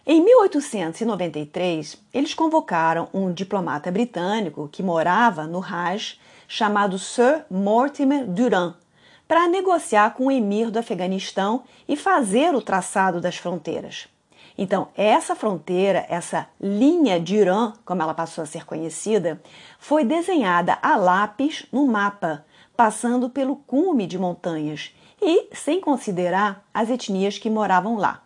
Em 0.06 0.22
1893, 0.22 1.96
eles 2.14 2.34
convocaram 2.34 3.08
um 3.14 3.32
diplomata 3.32 3.90
britânico 3.90 4.68
que 4.70 4.84
morava 4.84 5.48
no 5.48 5.60
Raj, 5.60 6.20
chamado 6.48 7.00
Sir 7.00 7.46
Mortimer 7.50 8.26
Durand, 8.26 8.76
para 9.30 9.48
negociar 9.48 10.16
com 10.16 10.26
o 10.26 10.32
emir 10.32 10.72
do 10.72 10.80
Afeganistão 10.80 11.62
e 11.88 11.96
fazer 11.96 12.56
o 12.56 12.64
traçado 12.64 13.22
das 13.22 13.38
fronteiras. 13.38 14.08
Então, 14.58 14.88
essa 14.98 15.36
fronteira, 15.36 16.04
essa 16.10 16.48
linha 16.60 17.20
de 17.20 17.36
Irã, 17.36 17.74
como 17.86 18.02
ela 18.02 18.16
passou 18.16 18.44
a 18.44 18.48
ser 18.48 18.66
conhecida, 18.66 19.40
foi 19.78 20.04
desenhada 20.04 20.80
a 20.82 20.96
lápis 20.96 21.64
no 21.72 21.86
mapa, 21.86 22.44
passando 22.76 23.30
pelo 23.30 23.56
cume 23.56 24.08
de 24.08 24.18
montanhas 24.18 24.96
e 25.22 25.48
sem 25.54 25.80
considerar 25.80 26.66
as 26.74 26.90
etnias 26.90 27.38
que 27.38 27.52
moravam 27.52 27.98
lá. 27.98 28.24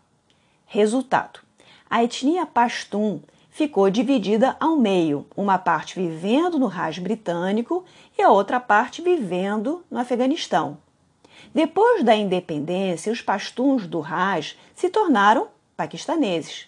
Resultado: 0.65 1.41
a 1.89 2.01
etnia 2.01 2.45
Pashtun 2.45 3.19
ficou 3.49 3.89
dividida 3.89 4.55
ao 4.57 4.77
meio, 4.77 5.27
uma 5.35 5.57
parte 5.57 5.99
vivendo 5.99 6.57
no 6.57 6.67
Raj 6.67 6.97
britânico 6.99 7.83
e 8.17 8.21
a 8.21 8.31
outra 8.31 8.57
parte 8.57 9.01
vivendo 9.01 9.83
no 9.91 9.99
Afeganistão. 9.99 10.77
Depois 11.53 12.03
da 12.03 12.15
independência, 12.15 13.11
os 13.11 13.21
pastuns 13.21 13.85
do 13.85 13.99
Raj 13.99 14.57
se 14.73 14.89
tornaram 14.89 15.49
paquistaneses. 15.77 16.67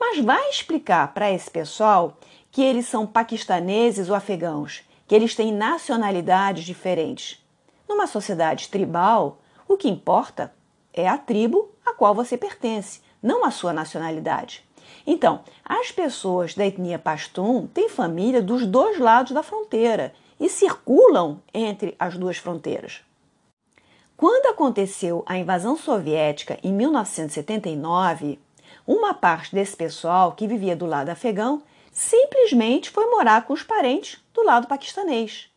Mas 0.00 0.18
vai 0.18 0.48
explicar 0.48 1.12
para 1.12 1.30
esse 1.30 1.50
pessoal 1.50 2.16
que 2.50 2.62
eles 2.62 2.86
são 2.86 3.06
paquistaneses 3.06 4.08
ou 4.08 4.14
afegãos, 4.14 4.82
que 5.06 5.14
eles 5.14 5.34
têm 5.34 5.52
nacionalidades 5.52 6.64
diferentes. 6.64 7.44
Numa 7.86 8.06
sociedade 8.06 8.70
tribal, 8.70 9.38
o 9.68 9.76
que 9.76 9.88
importa 9.88 10.52
é 10.94 11.06
a 11.06 11.18
tribo 11.18 11.70
a 11.84 11.92
qual 11.92 12.14
você 12.14 12.38
pertence, 12.38 13.02
não 13.22 13.44
a 13.44 13.50
sua 13.50 13.72
nacionalidade. 13.72 14.64
Então, 15.06 15.42
as 15.62 15.92
pessoas 15.92 16.54
da 16.54 16.66
etnia 16.66 16.98
Pashtun 16.98 17.66
têm 17.66 17.88
família 17.88 18.40
dos 18.40 18.66
dois 18.66 18.98
lados 18.98 19.32
da 19.32 19.42
fronteira 19.42 20.14
e 20.40 20.48
circulam 20.48 21.42
entre 21.52 21.94
as 21.98 22.16
duas 22.16 22.38
fronteiras. 22.38 23.05
Quando 24.16 24.46
aconteceu 24.46 25.22
a 25.26 25.36
invasão 25.36 25.76
soviética 25.76 26.58
em 26.62 26.72
1979, 26.72 28.38
uma 28.86 29.12
parte 29.12 29.54
desse 29.54 29.76
pessoal 29.76 30.32
que 30.32 30.46
vivia 30.46 30.74
do 30.74 30.86
lado 30.86 31.10
afegão 31.10 31.62
simplesmente 31.92 32.88
foi 32.88 33.10
morar 33.10 33.44
com 33.44 33.52
os 33.52 33.62
parentes 33.62 34.18
do 34.32 34.42
lado 34.42 34.66
paquistanês. 34.68 35.50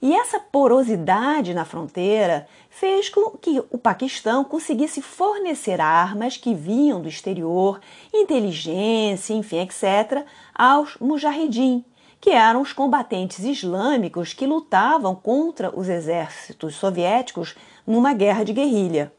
E 0.00 0.14
essa 0.14 0.38
porosidade 0.38 1.52
na 1.52 1.64
fronteira 1.64 2.46
fez 2.70 3.08
com 3.08 3.30
que 3.30 3.60
o 3.70 3.78
Paquistão 3.78 4.44
conseguisse 4.44 5.02
fornecer 5.02 5.80
armas 5.80 6.36
que 6.36 6.54
vinham 6.54 7.00
do 7.00 7.08
exterior, 7.08 7.80
inteligência, 8.14 9.34
enfim, 9.34 9.58
etc., 9.60 10.24
aos 10.54 10.96
mujahidin, 10.98 11.84
que 12.20 12.30
eram 12.30 12.60
os 12.60 12.72
combatentes 12.72 13.40
islâmicos 13.40 14.32
que 14.32 14.46
lutavam 14.46 15.14
contra 15.14 15.76
os 15.76 15.88
exércitos 15.88 16.74
soviéticos 16.74 17.56
numa 17.86 18.12
guerra 18.12 18.44
de 18.44 18.52
guerrilha. 18.52 19.12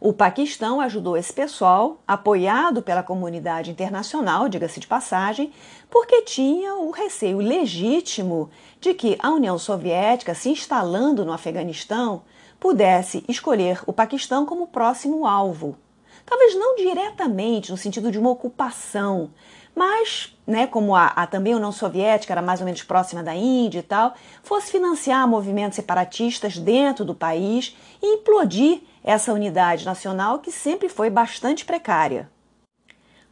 O 0.00 0.12
Paquistão 0.12 0.80
ajudou 0.80 1.16
esse 1.16 1.32
pessoal, 1.32 2.00
apoiado 2.06 2.80
pela 2.80 3.02
comunidade 3.02 3.70
internacional, 3.72 4.48
diga-se 4.48 4.78
de 4.78 4.86
passagem, 4.86 5.52
porque 5.90 6.22
tinha 6.22 6.76
o 6.76 6.90
receio 6.92 7.38
legítimo 7.38 8.48
de 8.80 8.94
que 8.94 9.18
a 9.20 9.30
União 9.30 9.58
Soviética, 9.58 10.34
se 10.34 10.50
instalando 10.50 11.24
no 11.24 11.32
Afeganistão, 11.32 12.22
pudesse 12.60 13.24
escolher 13.28 13.82
o 13.86 13.92
Paquistão 13.92 14.46
como 14.46 14.68
próximo 14.68 15.26
alvo. 15.26 15.76
Talvez 16.24 16.54
não 16.54 16.76
diretamente 16.76 17.72
no 17.72 17.76
sentido 17.76 18.12
de 18.12 18.20
uma 18.20 18.30
ocupação, 18.30 19.30
mas, 19.78 20.36
né, 20.44 20.66
como 20.66 20.96
a, 20.96 21.06
a, 21.06 21.24
também 21.24 21.52
a 21.52 21.56
União 21.56 21.70
Soviética 21.70 22.34
era 22.34 22.42
mais 22.42 22.58
ou 22.58 22.66
menos 22.66 22.82
próxima 22.82 23.22
da 23.22 23.32
Índia 23.32 23.78
e 23.78 23.82
tal, 23.82 24.12
fosse 24.42 24.72
financiar 24.72 25.28
movimentos 25.28 25.76
separatistas 25.76 26.58
dentro 26.58 27.04
do 27.04 27.14
país 27.14 27.76
e 28.02 28.14
implodir 28.14 28.80
essa 29.04 29.32
unidade 29.32 29.86
nacional 29.86 30.40
que 30.40 30.50
sempre 30.50 30.88
foi 30.88 31.08
bastante 31.08 31.64
precária. 31.64 32.28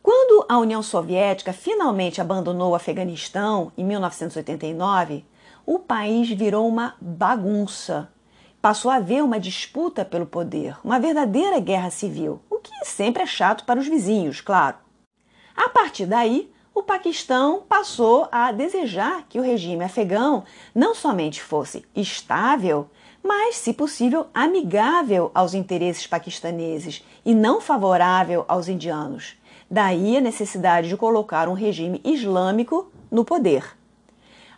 Quando 0.01 0.47
a 0.49 0.57
União 0.59 0.85
Soviética 0.85 1.53
finalmente 1.53 2.21
abandonou 2.21 2.71
o 2.71 2.75
Afeganistão 2.77 3.73
em 3.77 3.85
1989, 3.85 5.25
o 5.67 5.81
país 5.81 6.31
virou 6.31 6.69
uma 6.69 6.95
bagunça. 7.01 8.09
Passou 8.63 8.89
a 8.89 8.97
haver 8.97 9.25
uma 9.25 9.41
disputa 9.41 10.05
pelo 10.05 10.27
poder, 10.27 10.77
uma 10.85 11.01
verdadeira 11.01 11.59
guerra 11.59 11.91
civil, 11.91 12.41
o 12.49 12.59
que 12.59 12.71
sempre 12.85 13.25
é 13.25 13.27
chato 13.27 13.65
para 13.65 13.81
os 13.81 13.89
vizinhos, 13.89 14.41
claro. 14.41 14.86
A 15.57 15.71
partir 15.71 16.05
daí, 16.05 16.53
o 16.75 16.83
Paquistão 16.83 17.63
passou 17.67 18.29
a 18.31 18.53
desejar 18.53 19.25
que 19.29 19.39
o 19.39 19.43
regime 19.43 19.83
afegão 19.83 20.45
não 20.75 20.95
somente 20.95 21.43
fosse 21.43 21.87
estável, 21.97 22.91
mas, 23.25 23.57
se 23.57 23.73
possível, 23.73 24.27
amigável 24.35 25.31
aos 25.35 25.55
interesses 25.55 26.07
paquistaneses 26.07 27.03
e 27.25 27.35
não 27.35 27.61
favorável 27.61 28.45
aos 28.47 28.69
indianos. 28.69 29.37
Daí 29.71 30.19
a 30.19 30.21
necessidade 30.21 30.89
de 30.89 30.97
colocar 30.97 31.49
um 31.49 31.55
regime 31.55 32.01
islâmico 32.05 32.93
no 33.11 33.25
poder. 33.25 33.65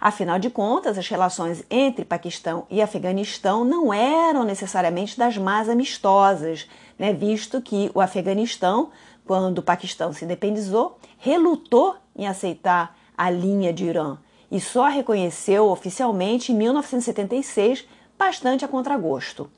Afinal 0.01 0.39
de 0.39 0.51
contas, 0.51 0.99
as 0.99 1.09
relações 1.09 1.65
entre 1.71 2.05
Paquistão 2.05 2.67
e 2.71 2.83
Afeganistão 2.83 3.65
não 3.65 3.93
eram 3.93 4.45
necessariamente 4.45 5.19
das 5.19 5.37
mais 5.37 5.69
amistosas, 5.69 6.69
né, 6.99 7.13
visto 7.13 7.61
que 7.63 7.91
o 7.95 8.01
Afeganistão 8.01 8.91
quando 9.29 9.59
o 9.59 9.62
Paquistão 9.62 10.11
se 10.11 10.24
independizou, 10.24 10.99
relutou 11.18 11.97
em 12.16 12.26
aceitar 12.26 12.97
a 13.14 13.29
linha 13.29 13.74
de 13.74 13.85
Irã 13.85 14.16
e 14.51 14.59
só 14.59 14.87
a 14.87 14.89
reconheceu 14.89 15.68
oficialmente 15.68 16.51
em 16.51 16.55
1976, 16.57 17.87
bastante 18.18 18.64
a 18.64 18.68
contragosto. 18.68 19.51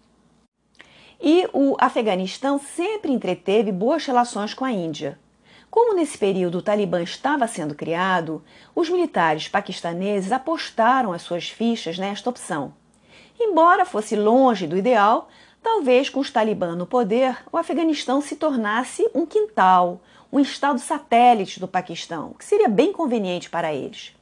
E 1.22 1.48
o 1.52 1.76
Afeganistão 1.78 2.58
sempre 2.58 3.12
entreteve 3.12 3.70
boas 3.70 4.04
relações 4.04 4.52
com 4.52 4.64
a 4.64 4.72
Índia. 4.72 5.16
Como 5.70 5.94
nesse 5.94 6.18
período 6.18 6.58
o 6.58 6.62
Talibã 6.62 7.00
estava 7.00 7.46
sendo 7.46 7.76
criado, 7.76 8.42
os 8.74 8.90
militares 8.90 9.46
paquistaneses 9.46 10.32
apostaram 10.32 11.12
as 11.12 11.22
suas 11.22 11.48
fichas 11.48 11.96
nesta 11.96 12.28
opção. 12.28 12.74
Embora 13.38 13.84
fosse 13.84 14.16
longe 14.16 14.66
do 14.66 14.76
ideal, 14.76 15.28
Talvez 15.62 16.08
com 16.08 16.20
os 16.20 16.30
talibã 16.30 16.74
no 16.74 16.86
poder, 16.86 17.36
o 17.52 17.56
Afeganistão 17.56 18.20
se 18.20 18.36
tornasse 18.36 19.08
um 19.14 19.26
quintal, 19.26 20.00
um 20.32 20.40
estado 20.40 20.78
satélite 20.78 21.60
do 21.60 21.68
Paquistão, 21.68 22.34
que 22.38 22.44
seria 22.44 22.68
bem 22.68 22.92
conveniente 22.92 23.50
para 23.50 23.72
eles. 23.72 24.14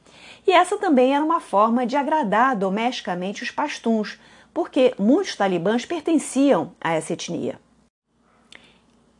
E 0.45 0.51
essa 0.51 0.77
também 0.77 1.15
era 1.15 1.23
uma 1.23 1.39
forma 1.39 1.85
de 1.85 1.95
agradar 1.95 2.55
domesticamente 2.55 3.43
os 3.43 3.51
pastuns, 3.51 4.19
porque 4.53 4.93
muitos 4.97 5.35
talibãs 5.35 5.85
pertenciam 5.85 6.73
a 6.81 6.93
essa 6.93 7.13
etnia. 7.13 7.59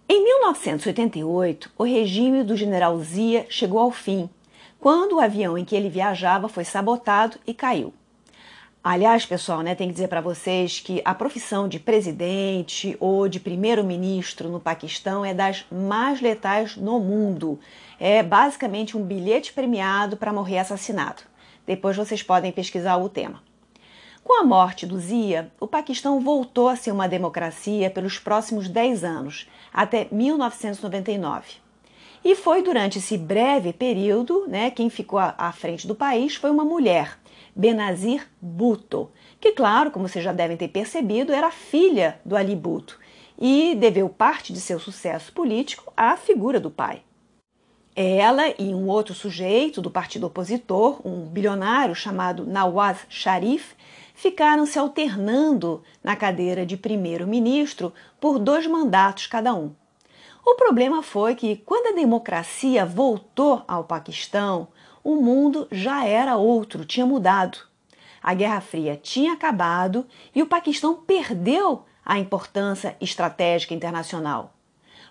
Em 0.08 0.24
1988, 0.24 1.72
o 1.78 1.84
regime 1.84 2.44
do 2.44 2.58
general 2.58 2.98
Zia 3.00 3.46
chegou 3.50 3.80
ao 3.80 3.92
fim, 3.92 4.30
quando 4.80 5.18
o 5.18 5.20
avião 5.20 5.58
em 5.58 5.64
que 5.64 5.76
ele 5.76 5.90
viajava 5.90 6.50
foi 6.50 6.66
sabotado 6.66 7.38
e 7.46 7.54
caiu. 7.54 7.94
Aliás, 8.82 9.26
pessoal, 9.26 9.60
né, 9.60 9.76
tem 9.76 9.90
que 9.90 9.94
dizer 9.94 10.08
para 10.08 10.22
vocês 10.22 10.80
que 10.80 11.02
a 11.04 11.14
profissão 11.14 11.68
de 11.68 11.78
presidente 11.78 12.96
ou 12.98 13.28
de 13.28 13.38
primeiro-ministro 13.38 14.48
no 14.48 14.58
Paquistão 14.58 15.26
é 15.26 15.34
das 15.34 15.66
mais 15.70 16.22
letais 16.22 16.78
no 16.78 16.98
mundo. 16.98 17.60
É 18.00 18.24
basicamente 18.24 18.96
um 18.96 19.04
bilhete 19.04 19.52
premiado 19.52 20.16
para 20.16 20.32
morrer 20.32 20.60
assassinado. 20.60 21.24
Depois 21.68 21.98
vocês 21.98 22.24
podem 22.24 22.54
pesquisar 22.54 22.96
o 22.96 23.10
tema. 23.10 23.44
Com 24.24 24.40
a 24.40 24.46
morte 24.46 24.86
do 24.86 24.98
Zia, 24.98 25.52
o 25.60 25.68
Paquistão 25.68 26.22
voltou 26.22 26.70
a 26.70 26.78
ser 26.78 26.94
uma 26.94 27.10
democracia 27.10 27.90
pelos 27.90 28.18
próximos 28.18 28.70
10 28.70 29.04
anos, 29.04 29.50
até 29.74 30.08
1999. 30.10 31.58
E 32.24 32.34
foi 32.34 32.64
durante 32.64 33.00
esse 33.00 33.18
breve 33.18 33.74
período, 33.74 34.46
né, 34.48 34.72
quem 34.72 34.90
ficou 34.90 35.20
à 35.20 35.52
frente 35.52 35.86
do 35.86 35.96
país 35.96 36.36
foi 36.36 36.50
uma 36.50 36.64
mulher, 36.64 37.19
Benazir 37.60 38.26
Bhutto, 38.42 39.12
que, 39.38 39.52
claro, 39.52 39.92
como 39.92 40.08
vocês 40.08 40.24
já 40.24 40.32
devem 40.32 40.56
ter 40.56 40.70
percebido, 40.70 41.34
era 41.34 41.52
filha 41.52 42.18
do 42.24 42.38
Ali 42.38 42.56
Bhutto 42.56 42.98
e 43.38 43.76
deveu 43.76 44.08
parte 44.08 44.54
de 44.54 44.62
seu 44.62 44.80
sucesso 44.80 45.34
político 45.34 45.92
à 45.98 46.16
figura 46.16 46.58
do 46.58 46.72
pai. 46.72 47.02
Ela 47.94 48.48
e 48.58 48.74
um 48.74 48.88
outro 48.88 49.14
sujeito 49.14 49.82
do 49.82 49.92
partido 49.92 50.26
opositor, 50.26 51.06
um 51.06 51.26
bilionário 51.26 51.94
chamado 51.94 52.46
Nawaz 52.46 53.00
Sharif, 53.10 53.76
ficaram 54.16 54.66
se 54.66 54.80
alternando 54.80 55.84
na 56.02 56.16
cadeira 56.16 56.66
de 56.66 56.78
primeiro-ministro 56.78 57.94
por 58.22 58.40
dois 58.40 58.68
mandatos 58.68 59.28
cada 59.28 59.54
um. 59.54 59.74
O 60.46 60.56
problema 60.56 61.04
foi 61.04 61.36
que, 61.36 61.58
quando 61.58 61.88
a 61.88 62.00
democracia 62.00 62.86
voltou 62.86 63.64
ao 63.68 63.84
Paquistão, 63.84 64.70
o 65.12 65.20
mundo 65.20 65.68
já 65.72 66.06
era 66.06 66.38
outro, 66.38 66.86
tinha 66.86 67.04
mudado. 67.04 67.58
A 68.22 68.36
Guerra 68.36 68.62
Fria 68.62 68.96
tinha 69.02 69.34
acabado 69.34 70.06
e 70.36 70.42
o 70.44 70.46
Paquistão 70.46 70.94
perdeu 70.94 71.84
a 72.06 72.20
importância 72.20 72.96
estratégica 73.02 73.74
internacional. 73.74 74.54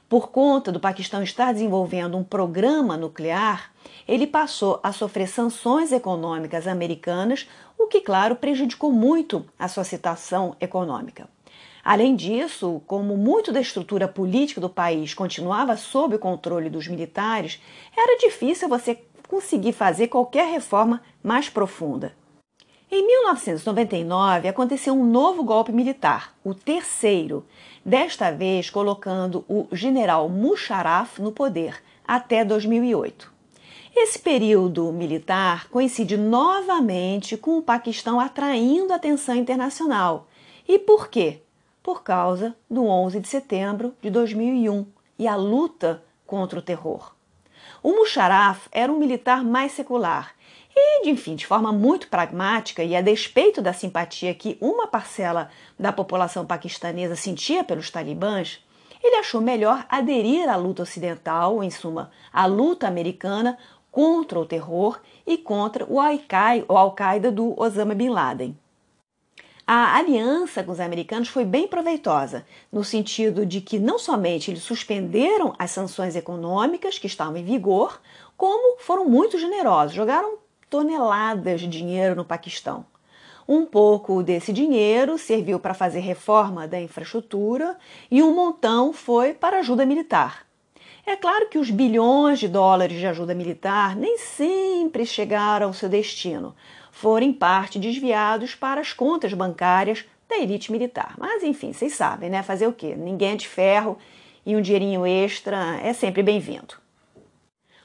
Por 0.08 0.28
conta 0.28 0.70
do 0.70 0.78
Paquistão 0.78 1.20
estar 1.20 1.52
desenvolvendo 1.52 2.16
um 2.16 2.22
programa 2.22 2.96
nuclear, 2.96 3.72
ele 4.06 4.26
passou 4.26 4.78
a 4.84 4.92
sofrer 4.92 5.28
sanções 5.28 5.90
econômicas 5.90 6.68
americanas, 6.68 7.48
o 7.76 7.88
que, 7.88 8.00
claro, 8.00 8.36
prejudicou 8.36 8.92
muito 8.92 9.44
a 9.58 9.66
sua 9.66 9.82
situação 9.82 10.54
econômica. 10.60 11.28
Além 11.84 12.14
disso, 12.14 12.82
como 12.86 13.16
muito 13.16 13.50
da 13.50 13.60
estrutura 13.60 14.06
política 14.06 14.60
do 14.60 14.68
país 14.68 15.14
continuava 15.14 15.76
sob 15.76 16.16
o 16.16 16.18
controle 16.18 16.68
dos 16.68 16.86
militares, 16.86 17.60
era 17.96 18.18
difícil 18.18 18.68
você 18.68 18.94
conseguir 19.28 19.72
fazer 19.72 20.08
qualquer 20.08 20.50
reforma 20.50 21.02
mais 21.22 21.48
profunda. 21.48 22.12
Em 22.90 23.06
1999 23.06 24.48
aconteceu 24.48 24.94
um 24.94 25.04
novo 25.04 25.44
golpe 25.44 25.70
militar, 25.70 26.34
o 26.42 26.54
terceiro, 26.54 27.44
desta 27.84 28.30
vez 28.30 28.70
colocando 28.70 29.44
o 29.46 29.68
general 29.70 30.30
Musharraf 30.30 31.20
no 31.20 31.30
poder 31.30 31.82
até 32.06 32.42
2008. 32.42 33.30
Esse 33.94 34.18
período 34.18 34.90
militar 34.90 35.68
coincide 35.68 36.16
novamente 36.16 37.36
com 37.36 37.58
o 37.58 37.62
Paquistão 37.62 38.18
atraindo 38.18 38.92
atenção 38.92 39.34
internacional. 39.34 40.26
E 40.66 40.78
por 40.78 41.08
quê? 41.08 41.42
Por 41.82 42.02
causa 42.02 42.56
do 42.70 42.86
11 42.86 43.20
de 43.20 43.28
setembro 43.28 43.94
de 44.00 44.08
2001 44.08 44.86
e 45.18 45.28
a 45.28 45.36
luta 45.36 46.02
contra 46.26 46.58
o 46.58 46.62
terror. 46.62 47.17
O 47.82 47.92
Musharraf 47.92 48.66
era 48.72 48.92
um 48.92 48.98
militar 48.98 49.44
mais 49.44 49.72
secular 49.72 50.34
e, 50.74 51.08
enfim, 51.08 51.34
de 51.34 51.46
forma 51.46 51.72
muito 51.72 52.08
pragmática 52.08 52.82
e 52.82 52.94
a 52.94 53.00
despeito 53.00 53.60
da 53.60 53.72
simpatia 53.72 54.34
que 54.34 54.56
uma 54.60 54.86
parcela 54.86 55.50
da 55.78 55.92
população 55.92 56.46
paquistanesa 56.46 57.16
sentia 57.16 57.64
pelos 57.64 57.90
talibãs, 57.90 58.64
ele 59.02 59.16
achou 59.16 59.40
melhor 59.40 59.84
aderir 59.88 60.48
à 60.48 60.56
luta 60.56 60.82
ocidental, 60.82 61.62
em 61.62 61.70
suma, 61.70 62.10
à 62.32 62.46
luta 62.46 62.86
americana 62.86 63.56
contra 63.90 64.38
o 64.38 64.46
terror 64.46 65.00
e 65.26 65.38
contra 65.38 65.84
o 65.88 65.98
Al-Qaeda 66.00 67.30
do 67.30 67.60
Osama 67.60 67.94
Bin 67.94 68.10
Laden. 68.10 68.56
A 69.70 69.98
aliança 69.98 70.64
com 70.64 70.72
os 70.72 70.80
americanos 70.80 71.28
foi 71.28 71.44
bem 71.44 71.68
proveitosa, 71.68 72.46
no 72.72 72.82
sentido 72.82 73.44
de 73.44 73.60
que 73.60 73.78
não 73.78 73.98
somente 73.98 74.50
eles 74.50 74.62
suspenderam 74.62 75.52
as 75.58 75.72
sanções 75.72 76.16
econômicas 76.16 76.98
que 76.98 77.06
estavam 77.06 77.36
em 77.36 77.44
vigor, 77.44 78.00
como 78.34 78.78
foram 78.78 79.04
muito 79.04 79.38
generosos, 79.38 79.94
jogaram 79.94 80.38
toneladas 80.70 81.60
de 81.60 81.68
dinheiro 81.68 82.16
no 82.16 82.24
Paquistão. 82.24 82.86
Um 83.46 83.66
pouco 83.66 84.22
desse 84.22 84.54
dinheiro 84.54 85.18
serviu 85.18 85.60
para 85.60 85.74
fazer 85.74 86.00
reforma 86.00 86.66
da 86.66 86.80
infraestrutura 86.80 87.76
e 88.10 88.22
um 88.22 88.34
montão 88.34 88.94
foi 88.94 89.34
para 89.34 89.58
ajuda 89.58 89.84
militar. 89.84 90.46
É 91.04 91.14
claro 91.14 91.46
que 91.50 91.58
os 91.58 91.70
bilhões 91.70 92.38
de 92.38 92.48
dólares 92.48 92.98
de 92.98 93.06
ajuda 93.06 93.34
militar 93.34 93.94
nem 93.94 94.16
sempre 94.16 95.04
chegaram 95.04 95.66
ao 95.66 95.74
seu 95.74 95.90
destino, 95.90 96.54
foram 97.00 97.28
em 97.28 97.32
parte 97.32 97.78
desviados 97.78 98.56
para 98.56 98.80
as 98.80 98.92
contas 98.92 99.32
bancárias 99.32 100.04
da 100.28 100.36
elite 100.36 100.72
militar. 100.72 101.14
Mas 101.16 101.44
enfim, 101.44 101.72
vocês 101.72 101.94
sabem, 101.94 102.28
né? 102.28 102.42
Fazer 102.42 102.66
o 102.66 102.72
quê? 102.72 102.96
Ninguém 102.96 103.34
é 103.34 103.36
de 103.36 103.46
ferro 103.46 103.96
e 104.44 104.56
um 104.56 104.60
dinheirinho 104.60 105.06
extra 105.06 105.78
é 105.80 105.92
sempre 105.92 106.24
bem-vindo. 106.24 106.74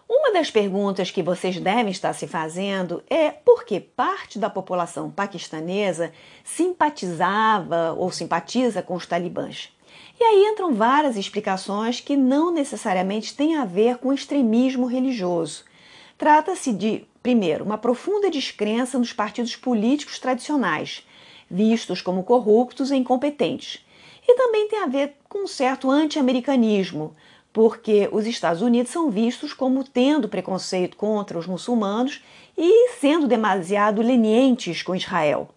Uma 0.10 0.34
das 0.34 0.50
perguntas 0.50 1.12
que 1.12 1.22
vocês 1.22 1.60
devem 1.60 1.92
estar 1.92 2.12
se 2.14 2.26
fazendo 2.26 3.04
é 3.08 3.30
por 3.30 3.66
que 3.66 3.80
parte 3.80 4.40
da 4.40 4.50
população 4.50 5.12
paquistanesa 5.12 6.12
simpatizava 6.44 7.94
ou 7.96 8.12
simpatiza 8.12 8.82
com 8.82 8.96
os 8.96 9.06
talibãs. 9.06 9.72
E 10.20 10.24
aí 10.24 10.46
entram 10.46 10.74
várias 10.74 11.18
explicações 11.18 12.00
que 12.00 12.18
não 12.18 12.52
necessariamente 12.52 13.36
têm 13.36 13.58
a 13.58 13.64
ver 13.66 14.00
com 14.00 14.12
extremismo 14.12 14.88
religioso. 14.88 15.66
Trata-se 16.18 16.74
de 16.74 17.06
Primeiro, 17.24 17.64
uma 17.64 17.78
profunda 17.78 18.30
descrença 18.30 19.00
nos 19.00 19.14
partidos 19.14 19.56
políticos 19.56 20.20
tradicionais, 20.20 21.08
vistos 21.50 22.02
como 22.02 22.24
corruptos 22.24 22.92
e 22.92 22.98
incompetentes. 22.98 23.84
E 24.28 24.36
também 24.36 24.68
tem 24.68 24.80
a 24.80 24.88
ver 24.88 25.16
com 25.30 25.44
um 25.44 25.48
certo 25.48 25.90
anti-americanismo, 25.90 27.16
porque 27.54 28.10
os 28.12 28.28
Estados 28.28 28.62
Unidos 28.62 28.92
são 28.92 29.10
vistos 29.10 29.54
como 29.54 29.86
tendo 29.86 30.28
preconceito 30.28 30.98
contra 30.98 31.40
os 31.40 31.48
muçulmanos 31.48 32.22
e 32.58 32.90
sendo 33.00 33.26
demasiado 33.26 34.02
lenientes 34.02 34.84
com 34.84 34.94
Israel. 34.94 35.48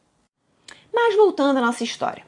Mas 0.94 1.16
voltando 1.16 1.58
à 1.58 1.60
nossa 1.60 1.82
história. 1.82 2.24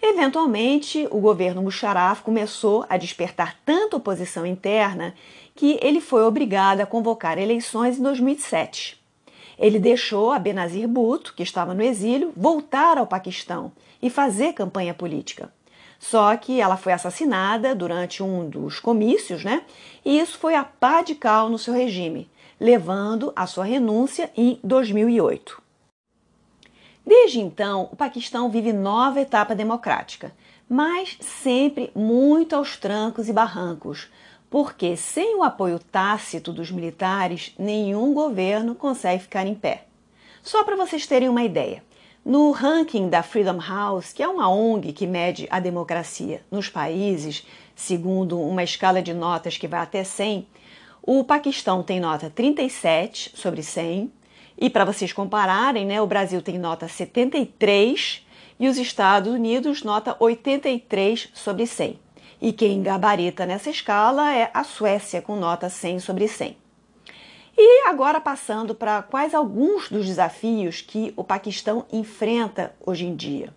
Eventualmente, 0.00 1.08
o 1.10 1.18
governo 1.18 1.62
Musharraf 1.62 2.22
começou 2.22 2.84
a 2.88 2.96
despertar 2.96 3.58
tanta 3.64 3.96
oposição 3.96 4.46
interna 4.46 5.14
que 5.56 5.78
ele 5.82 6.00
foi 6.00 6.22
obrigado 6.22 6.80
a 6.80 6.86
convocar 6.86 7.38
eleições 7.38 7.98
em 7.98 8.02
2007. 8.02 9.00
Ele 9.58 9.78
deixou 9.78 10.30
a 10.30 10.38
Benazir 10.38 10.86
Bhutto, 10.86 11.34
que 11.34 11.42
estava 11.42 11.72
no 11.72 11.82
exílio, 11.82 12.32
voltar 12.36 12.98
ao 12.98 13.06
Paquistão 13.06 13.72
e 14.02 14.10
fazer 14.10 14.52
campanha 14.52 14.92
política. 14.92 15.50
Só 15.98 16.36
que 16.36 16.60
ela 16.60 16.76
foi 16.76 16.92
assassinada 16.92 17.74
durante 17.74 18.22
um 18.22 18.48
dos 18.48 18.78
comícios, 18.78 19.42
né? 19.42 19.62
E 20.04 20.18
isso 20.18 20.38
foi 20.38 20.54
a 20.54 20.62
pá 20.62 21.00
de 21.00 21.14
cal 21.14 21.48
no 21.48 21.58
seu 21.58 21.72
regime, 21.72 22.28
levando 22.60 23.32
à 23.34 23.46
sua 23.46 23.64
renúncia 23.64 24.30
em 24.36 24.60
2008. 24.62 25.62
Desde 27.06 27.40
então, 27.40 27.88
o 27.90 27.96
Paquistão 27.96 28.50
vive 28.50 28.74
nova 28.74 29.20
etapa 29.20 29.54
democrática, 29.54 30.34
mas 30.68 31.16
sempre 31.20 31.90
muito 31.94 32.54
aos 32.54 32.76
trancos 32.76 33.28
e 33.28 33.32
barrancos, 33.32 34.08
porque 34.50 34.96
sem 34.96 35.36
o 35.36 35.42
apoio 35.42 35.78
tácito 35.78 36.52
dos 36.52 36.70
militares, 36.70 37.52
nenhum 37.58 38.14
governo 38.14 38.74
consegue 38.74 39.22
ficar 39.22 39.46
em 39.46 39.54
pé. 39.54 39.84
Só 40.42 40.62
para 40.64 40.76
vocês 40.76 41.06
terem 41.06 41.28
uma 41.28 41.42
ideia, 41.42 41.82
no 42.24 42.50
ranking 42.50 43.08
da 43.08 43.22
Freedom 43.22 43.60
House, 43.60 44.12
que 44.12 44.22
é 44.22 44.28
uma 44.28 44.48
ONG 44.48 44.92
que 44.92 45.06
mede 45.06 45.46
a 45.50 45.60
democracia 45.60 46.42
nos 46.50 46.68
países, 46.68 47.46
segundo 47.74 48.40
uma 48.40 48.64
escala 48.64 49.00
de 49.00 49.14
notas 49.14 49.56
que 49.56 49.68
vai 49.68 49.80
até 49.80 50.02
100, 50.02 50.46
o 51.02 51.22
Paquistão 51.22 51.82
tem 51.82 52.00
nota 52.00 52.28
37 52.28 53.32
sobre 53.34 53.62
100, 53.62 54.10
e 54.58 54.70
para 54.70 54.84
vocês 54.84 55.12
compararem, 55.12 55.86
né, 55.86 56.00
o 56.00 56.06
Brasil 56.06 56.40
tem 56.40 56.58
nota 56.58 56.88
73 56.88 58.26
e 58.58 58.68
os 58.68 58.78
Estados 58.78 59.32
Unidos 59.32 59.82
nota 59.82 60.16
83 60.18 61.28
sobre 61.34 61.66
100. 61.66 62.05
E 62.40 62.52
quem 62.52 62.82
gabarita 62.82 63.46
nessa 63.46 63.70
escala 63.70 64.34
é 64.34 64.50
a 64.52 64.62
Suécia, 64.62 65.22
com 65.22 65.36
nota 65.36 65.70
100 65.70 66.00
sobre 66.00 66.28
100. 66.28 66.56
E 67.56 67.88
agora 67.88 68.20
passando 68.20 68.74
para 68.74 69.02
quais 69.02 69.34
alguns 69.34 69.88
dos 69.88 70.04
desafios 70.04 70.82
que 70.82 71.14
o 71.16 71.24
Paquistão 71.24 71.86
enfrenta 71.90 72.74
hoje 72.84 73.06
em 73.06 73.16
dia. 73.16 73.54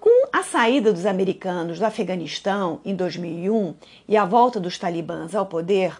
Com 0.00 0.28
a 0.32 0.42
saída 0.42 0.90
dos 0.90 1.04
americanos 1.04 1.78
do 1.78 1.84
Afeganistão 1.84 2.80
em 2.82 2.96
2001 2.96 3.74
e 4.08 4.16
a 4.16 4.24
volta 4.24 4.58
dos 4.58 4.78
talibãs 4.78 5.34
ao 5.34 5.44
poder, 5.44 5.94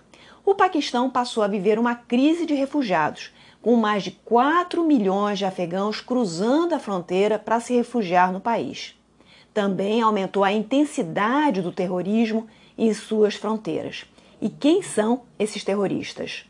o 0.46 0.54
Paquistão 0.54 1.10
passou 1.10 1.42
a 1.42 1.48
viver 1.48 1.78
uma 1.78 1.94
crise 1.94 2.46
de 2.46 2.54
refugiados, 2.54 3.30
com 3.60 3.76
mais 3.76 4.02
de 4.02 4.12
4 4.12 4.82
milhões 4.82 5.38
de 5.38 5.44
afegãos 5.44 6.00
cruzando 6.00 6.74
a 6.74 6.78
fronteira 6.78 7.38
para 7.38 7.60
se 7.60 7.74
refugiar 7.74 8.32
no 8.32 8.40
país 8.40 8.96
também 9.52 10.00
aumentou 10.00 10.44
a 10.44 10.52
intensidade 10.52 11.60
do 11.60 11.72
terrorismo 11.72 12.48
em 12.76 12.92
suas 12.94 13.34
fronteiras. 13.34 14.04
E 14.40 14.48
quem 14.48 14.82
são 14.82 15.22
esses 15.38 15.62
terroristas? 15.62 16.44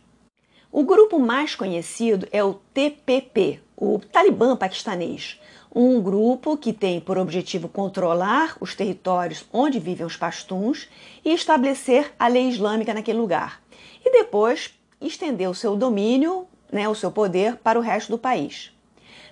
O 0.71 0.85
grupo 0.85 1.19
mais 1.19 1.55
conhecido 1.55 2.27
é 2.33 2.43
o 2.43 2.55
TPP, 2.73 3.61
o 3.77 3.99
Talibã 3.99 4.57
paquistanês, 4.57 5.39
um 5.75 6.01
grupo 6.01 6.57
que 6.57 6.73
tem 6.73 7.01
por 7.01 7.19
objetivo 7.19 7.69
controlar 7.69 8.57
os 8.61 8.75
territórios 8.75 9.45
onde 9.53 9.79
vivem 9.79 10.07
os 10.07 10.17
pastuns 10.17 10.89
e 11.25 11.33
estabelecer 11.33 12.13
a 12.19 12.29
lei 12.29 12.49
islâmica 12.49 12.95
naquele 12.95 13.19
lugar. 13.19 13.63
E 14.05 14.11
depois 14.11 14.73
estender 15.01 15.49
o 15.49 15.55
seu 15.55 15.77
domínio, 15.77 16.47
né, 16.71 16.89
o 16.89 16.95
seu 16.95 17.11
poder 17.11 17.57
para 17.57 17.79
o 17.79 17.83
resto 17.83 18.11
do 18.11 18.19
país. 18.19 18.73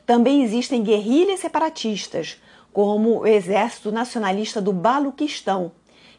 Também 0.04 0.42
existem 0.42 0.82
guerrilhas 0.82 1.40
separatistas, 1.40 2.40
como 2.72 3.20
o 3.20 3.26
Exército 3.26 3.90
Nacionalista 3.90 4.60
do 4.60 4.72
Baluquistão, 4.72 5.72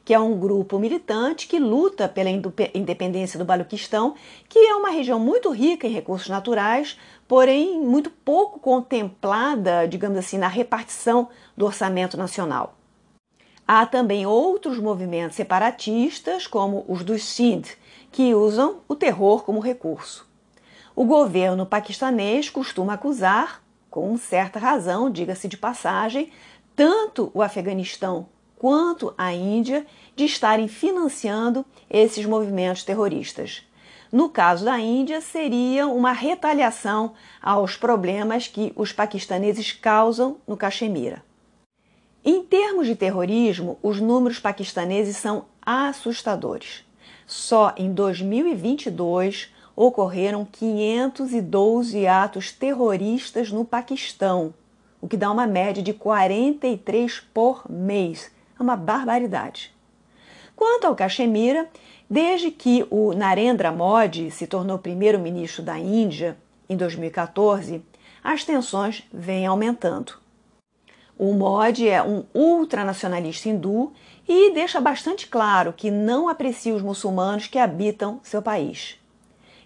que 0.03 0.13
é 0.13 0.19
um 0.19 0.37
grupo 0.37 0.79
militante 0.79 1.47
que 1.47 1.59
luta 1.59 2.09
pela 2.09 2.29
independência 2.29 3.37
do 3.37 3.45
Baluquistão, 3.45 4.15
que 4.49 4.59
é 4.59 4.75
uma 4.75 4.89
região 4.89 5.19
muito 5.19 5.51
rica 5.51 5.87
em 5.87 5.91
recursos 5.91 6.27
naturais, 6.27 6.97
porém 7.27 7.79
muito 7.79 8.09
pouco 8.09 8.59
contemplada, 8.59 9.87
digamos 9.87 10.17
assim, 10.17 10.37
na 10.37 10.47
repartição 10.47 11.29
do 11.55 11.65
orçamento 11.65 12.17
nacional. 12.17 12.75
Há 13.67 13.85
também 13.85 14.25
outros 14.25 14.79
movimentos 14.79 15.37
separatistas, 15.37 16.45
como 16.45 16.83
os 16.87 17.03
dos 17.03 17.23
Sindh, 17.23 17.69
que 18.11 18.33
usam 18.35 18.81
o 18.87 18.95
terror 18.95 19.43
como 19.43 19.59
recurso. 19.59 20.29
O 20.93 21.05
governo 21.05 21.65
paquistanês 21.65 22.49
costuma 22.49 22.95
acusar 22.95 23.63
com 23.91 24.17
certa 24.17 24.57
razão, 24.57 25.11
diga-se 25.11 25.49
de 25.49 25.57
passagem, 25.57 26.31
tanto 26.73 27.29
o 27.33 27.41
Afeganistão 27.41 28.25
quanto 28.57 29.13
a 29.17 29.33
Índia 29.33 29.85
de 30.15 30.23
estarem 30.23 30.69
financiando 30.69 31.65
esses 31.89 32.25
movimentos 32.25 32.83
terroristas. 32.83 33.67
No 34.09 34.29
caso 34.29 34.63
da 34.63 34.79
Índia, 34.79 35.19
seria 35.19 35.87
uma 35.87 36.13
retaliação 36.13 37.13
aos 37.41 37.75
problemas 37.75 38.47
que 38.47 38.71
os 38.77 38.93
paquistaneses 38.93 39.73
causam 39.73 40.37
no 40.47 40.55
Caxemira. 40.55 41.21
Em 42.23 42.43
termos 42.43 42.87
de 42.87 42.95
terrorismo, 42.95 43.77
os 43.83 43.99
números 43.99 44.39
paquistaneses 44.39 45.17
são 45.17 45.45
assustadores. 45.61 46.85
Só 47.27 47.73
em 47.75 47.91
2022 47.91 49.51
ocorreram 49.75 50.45
512 50.45 52.05
atos 52.05 52.51
terroristas 52.51 53.51
no 53.51 53.65
Paquistão, 53.65 54.53
o 54.99 55.07
que 55.07 55.17
dá 55.17 55.31
uma 55.31 55.47
média 55.47 55.81
de 55.81 55.93
43 55.93 57.19
por 57.33 57.63
mês. 57.69 58.31
É 58.59 58.61
uma 58.61 58.75
barbaridade. 58.75 59.73
Quanto 60.55 60.85
ao 60.85 60.95
Caxemira, 60.95 61.67
desde 62.09 62.51
que 62.51 62.85
o 62.91 63.13
Narendra 63.13 63.71
Modi 63.71 64.29
se 64.29 64.45
tornou 64.45 64.77
primeiro-ministro 64.77 65.63
da 65.63 65.79
Índia 65.79 66.37
em 66.69 66.77
2014, 66.77 67.81
as 68.23 68.43
tensões 68.43 69.03
vêm 69.11 69.47
aumentando. 69.47 70.13
O 71.17 71.33
Modi 71.33 71.87
é 71.87 72.03
um 72.03 72.23
ultranacionalista 72.33 73.49
hindu 73.49 73.91
e 74.27 74.53
deixa 74.53 74.79
bastante 74.79 75.27
claro 75.27 75.73
que 75.73 75.89
não 75.89 76.29
aprecia 76.29 76.75
os 76.75 76.81
muçulmanos 76.81 77.47
que 77.47 77.57
habitam 77.57 78.19
seu 78.23 78.41
país. 78.41 79.00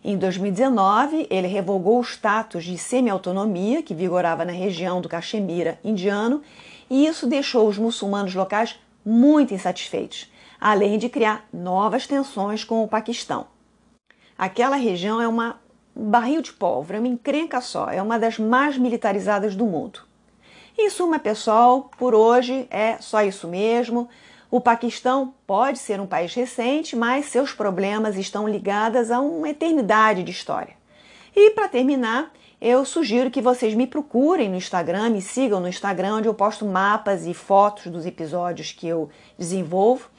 Em 0.08 0.20
2019, 0.20 1.26
ele 1.32 1.47
revogou 1.47 1.97
o 1.97 2.03
status 2.03 2.64
de 2.64 2.78
semi-autonomia 2.78 3.82
que 3.82 3.95
vigorava 3.95 4.45
na 4.45 4.51
região 4.51 5.01
do 5.01 5.10
Caxemira 5.10 5.80
indiano, 5.84 6.43
e 6.88 7.08
isso 7.08 7.26
deixou 7.26 7.68
os 7.68 7.80
muçulmanos 7.80 8.36
locais 8.36 8.80
muito 9.03 9.51
insatisfeitos. 9.51 10.32
além 10.62 10.99
de 10.99 11.10
criar 11.10 11.47
novas 11.51 12.06
tensões 12.06 12.64
com 12.64 12.84
o 12.84 12.88
Paquistão. 12.88 13.47
Aquela 14.38 14.76
região 14.76 15.20
é 15.20 15.28
uma 15.28 15.60
um 15.95 16.10
barril 16.10 16.41
de 16.41 16.53
pólvora, 16.53 16.97
é 16.97 16.99
uma 16.99 17.08
encrenca 17.08 17.60
só, 17.60 17.89
é 17.89 18.01
uma 18.01 18.20
das 18.20 18.38
mais 18.38 18.78
militarizadas 18.78 19.56
do 19.56 19.66
mundo. 19.66 20.01
Em 20.78 20.89
suma, 20.89 21.18
pessoal, 21.18 21.89
por 21.97 22.14
hoje 22.14 22.68
é 22.70 22.97
só 22.99 23.24
isso 23.24 23.47
mesmo. 23.47 24.08
O 24.49 24.61
Paquistão 24.61 25.33
pode 25.47 25.79
ser 25.79 25.99
um 25.99 26.05
país 26.05 26.33
recente, 26.33 26.95
mas 26.95 27.25
seus 27.25 27.51
problemas 27.51 28.15
estão 28.15 28.47
ligados 28.47 29.11
a 29.11 29.19
uma 29.19 29.49
eternidade 29.49 30.23
de 30.23 30.31
história. 30.31 30.75
E 31.35 31.51
para 31.51 31.67
terminar, 31.67 32.31
eu 32.61 32.85
sugiro 32.85 33.29
que 33.29 33.41
vocês 33.41 33.73
me 33.73 33.85
procurem 33.85 34.49
no 34.49 34.55
Instagram, 34.55 35.09
me 35.09 35.21
sigam 35.21 35.59
no 35.59 35.67
Instagram, 35.67 36.15
onde 36.15 36.27
eu 36.27 36.33
posto 36.33 36.65
mapas 36.65 37.25
e 37.25 37.33
fotos 37.33 37.87
dos 37.87 38.05
episódios 38.05 38.71
que 38.71 38.87
eu 38.87 39.09
desenvolvo. 39.37 40.09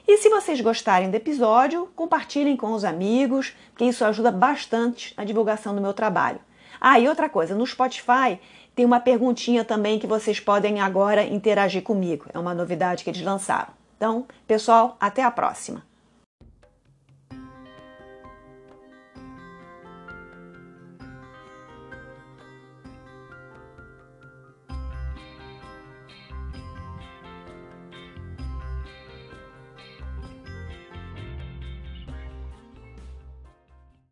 E 0.09 0.16
se 0.16 0.30
vocês 0.30 0.61
gostarem 0.61 1.11
do 1.11 1.14
episódio, 1.14 1.88
compartilhem 1.95 2.57
com 2.57 2.72
os 2.72 2.84
amigos, 2.84 3.55
porque 3.70 3.84
isso 3.84 4.05
ajuda 4.05 4.32
bastante 4.32 5.14
na 5.16 5.24
divulgação 5.24 5.74
do 5.74 5.80
meu 5.80 5.93
trabalho. 5.93 6.40
Ah, 6.80 6.99
e 6.99 7.09
outra 7.09 7.28
coisa, 7.28 7.55
no 7.55 7.66
Spotify 7.66 8.40
tem 8.74 8.86
uma 8.86 8.99
perguntinha 8.99 9.64
também 9.64 9.99
que 9.99 10.07
vocês 10.07 10.40
podem 10.40 10.80
agora 10.80 11.22
interagir 11.22 11.82
comigo. 11.82 12.24
É 12.32 12.38
uma 12.38 12.55
novidade 12.55 13.05
que 13.05 13.11
eles 13.11 13.22
lançaram. 13.22 13.82
Então, 14.03 14.26
pessoal, 14.48 14.96
até 14.98 15.22
a 15.22 15.30
próxima. 15.30 15.80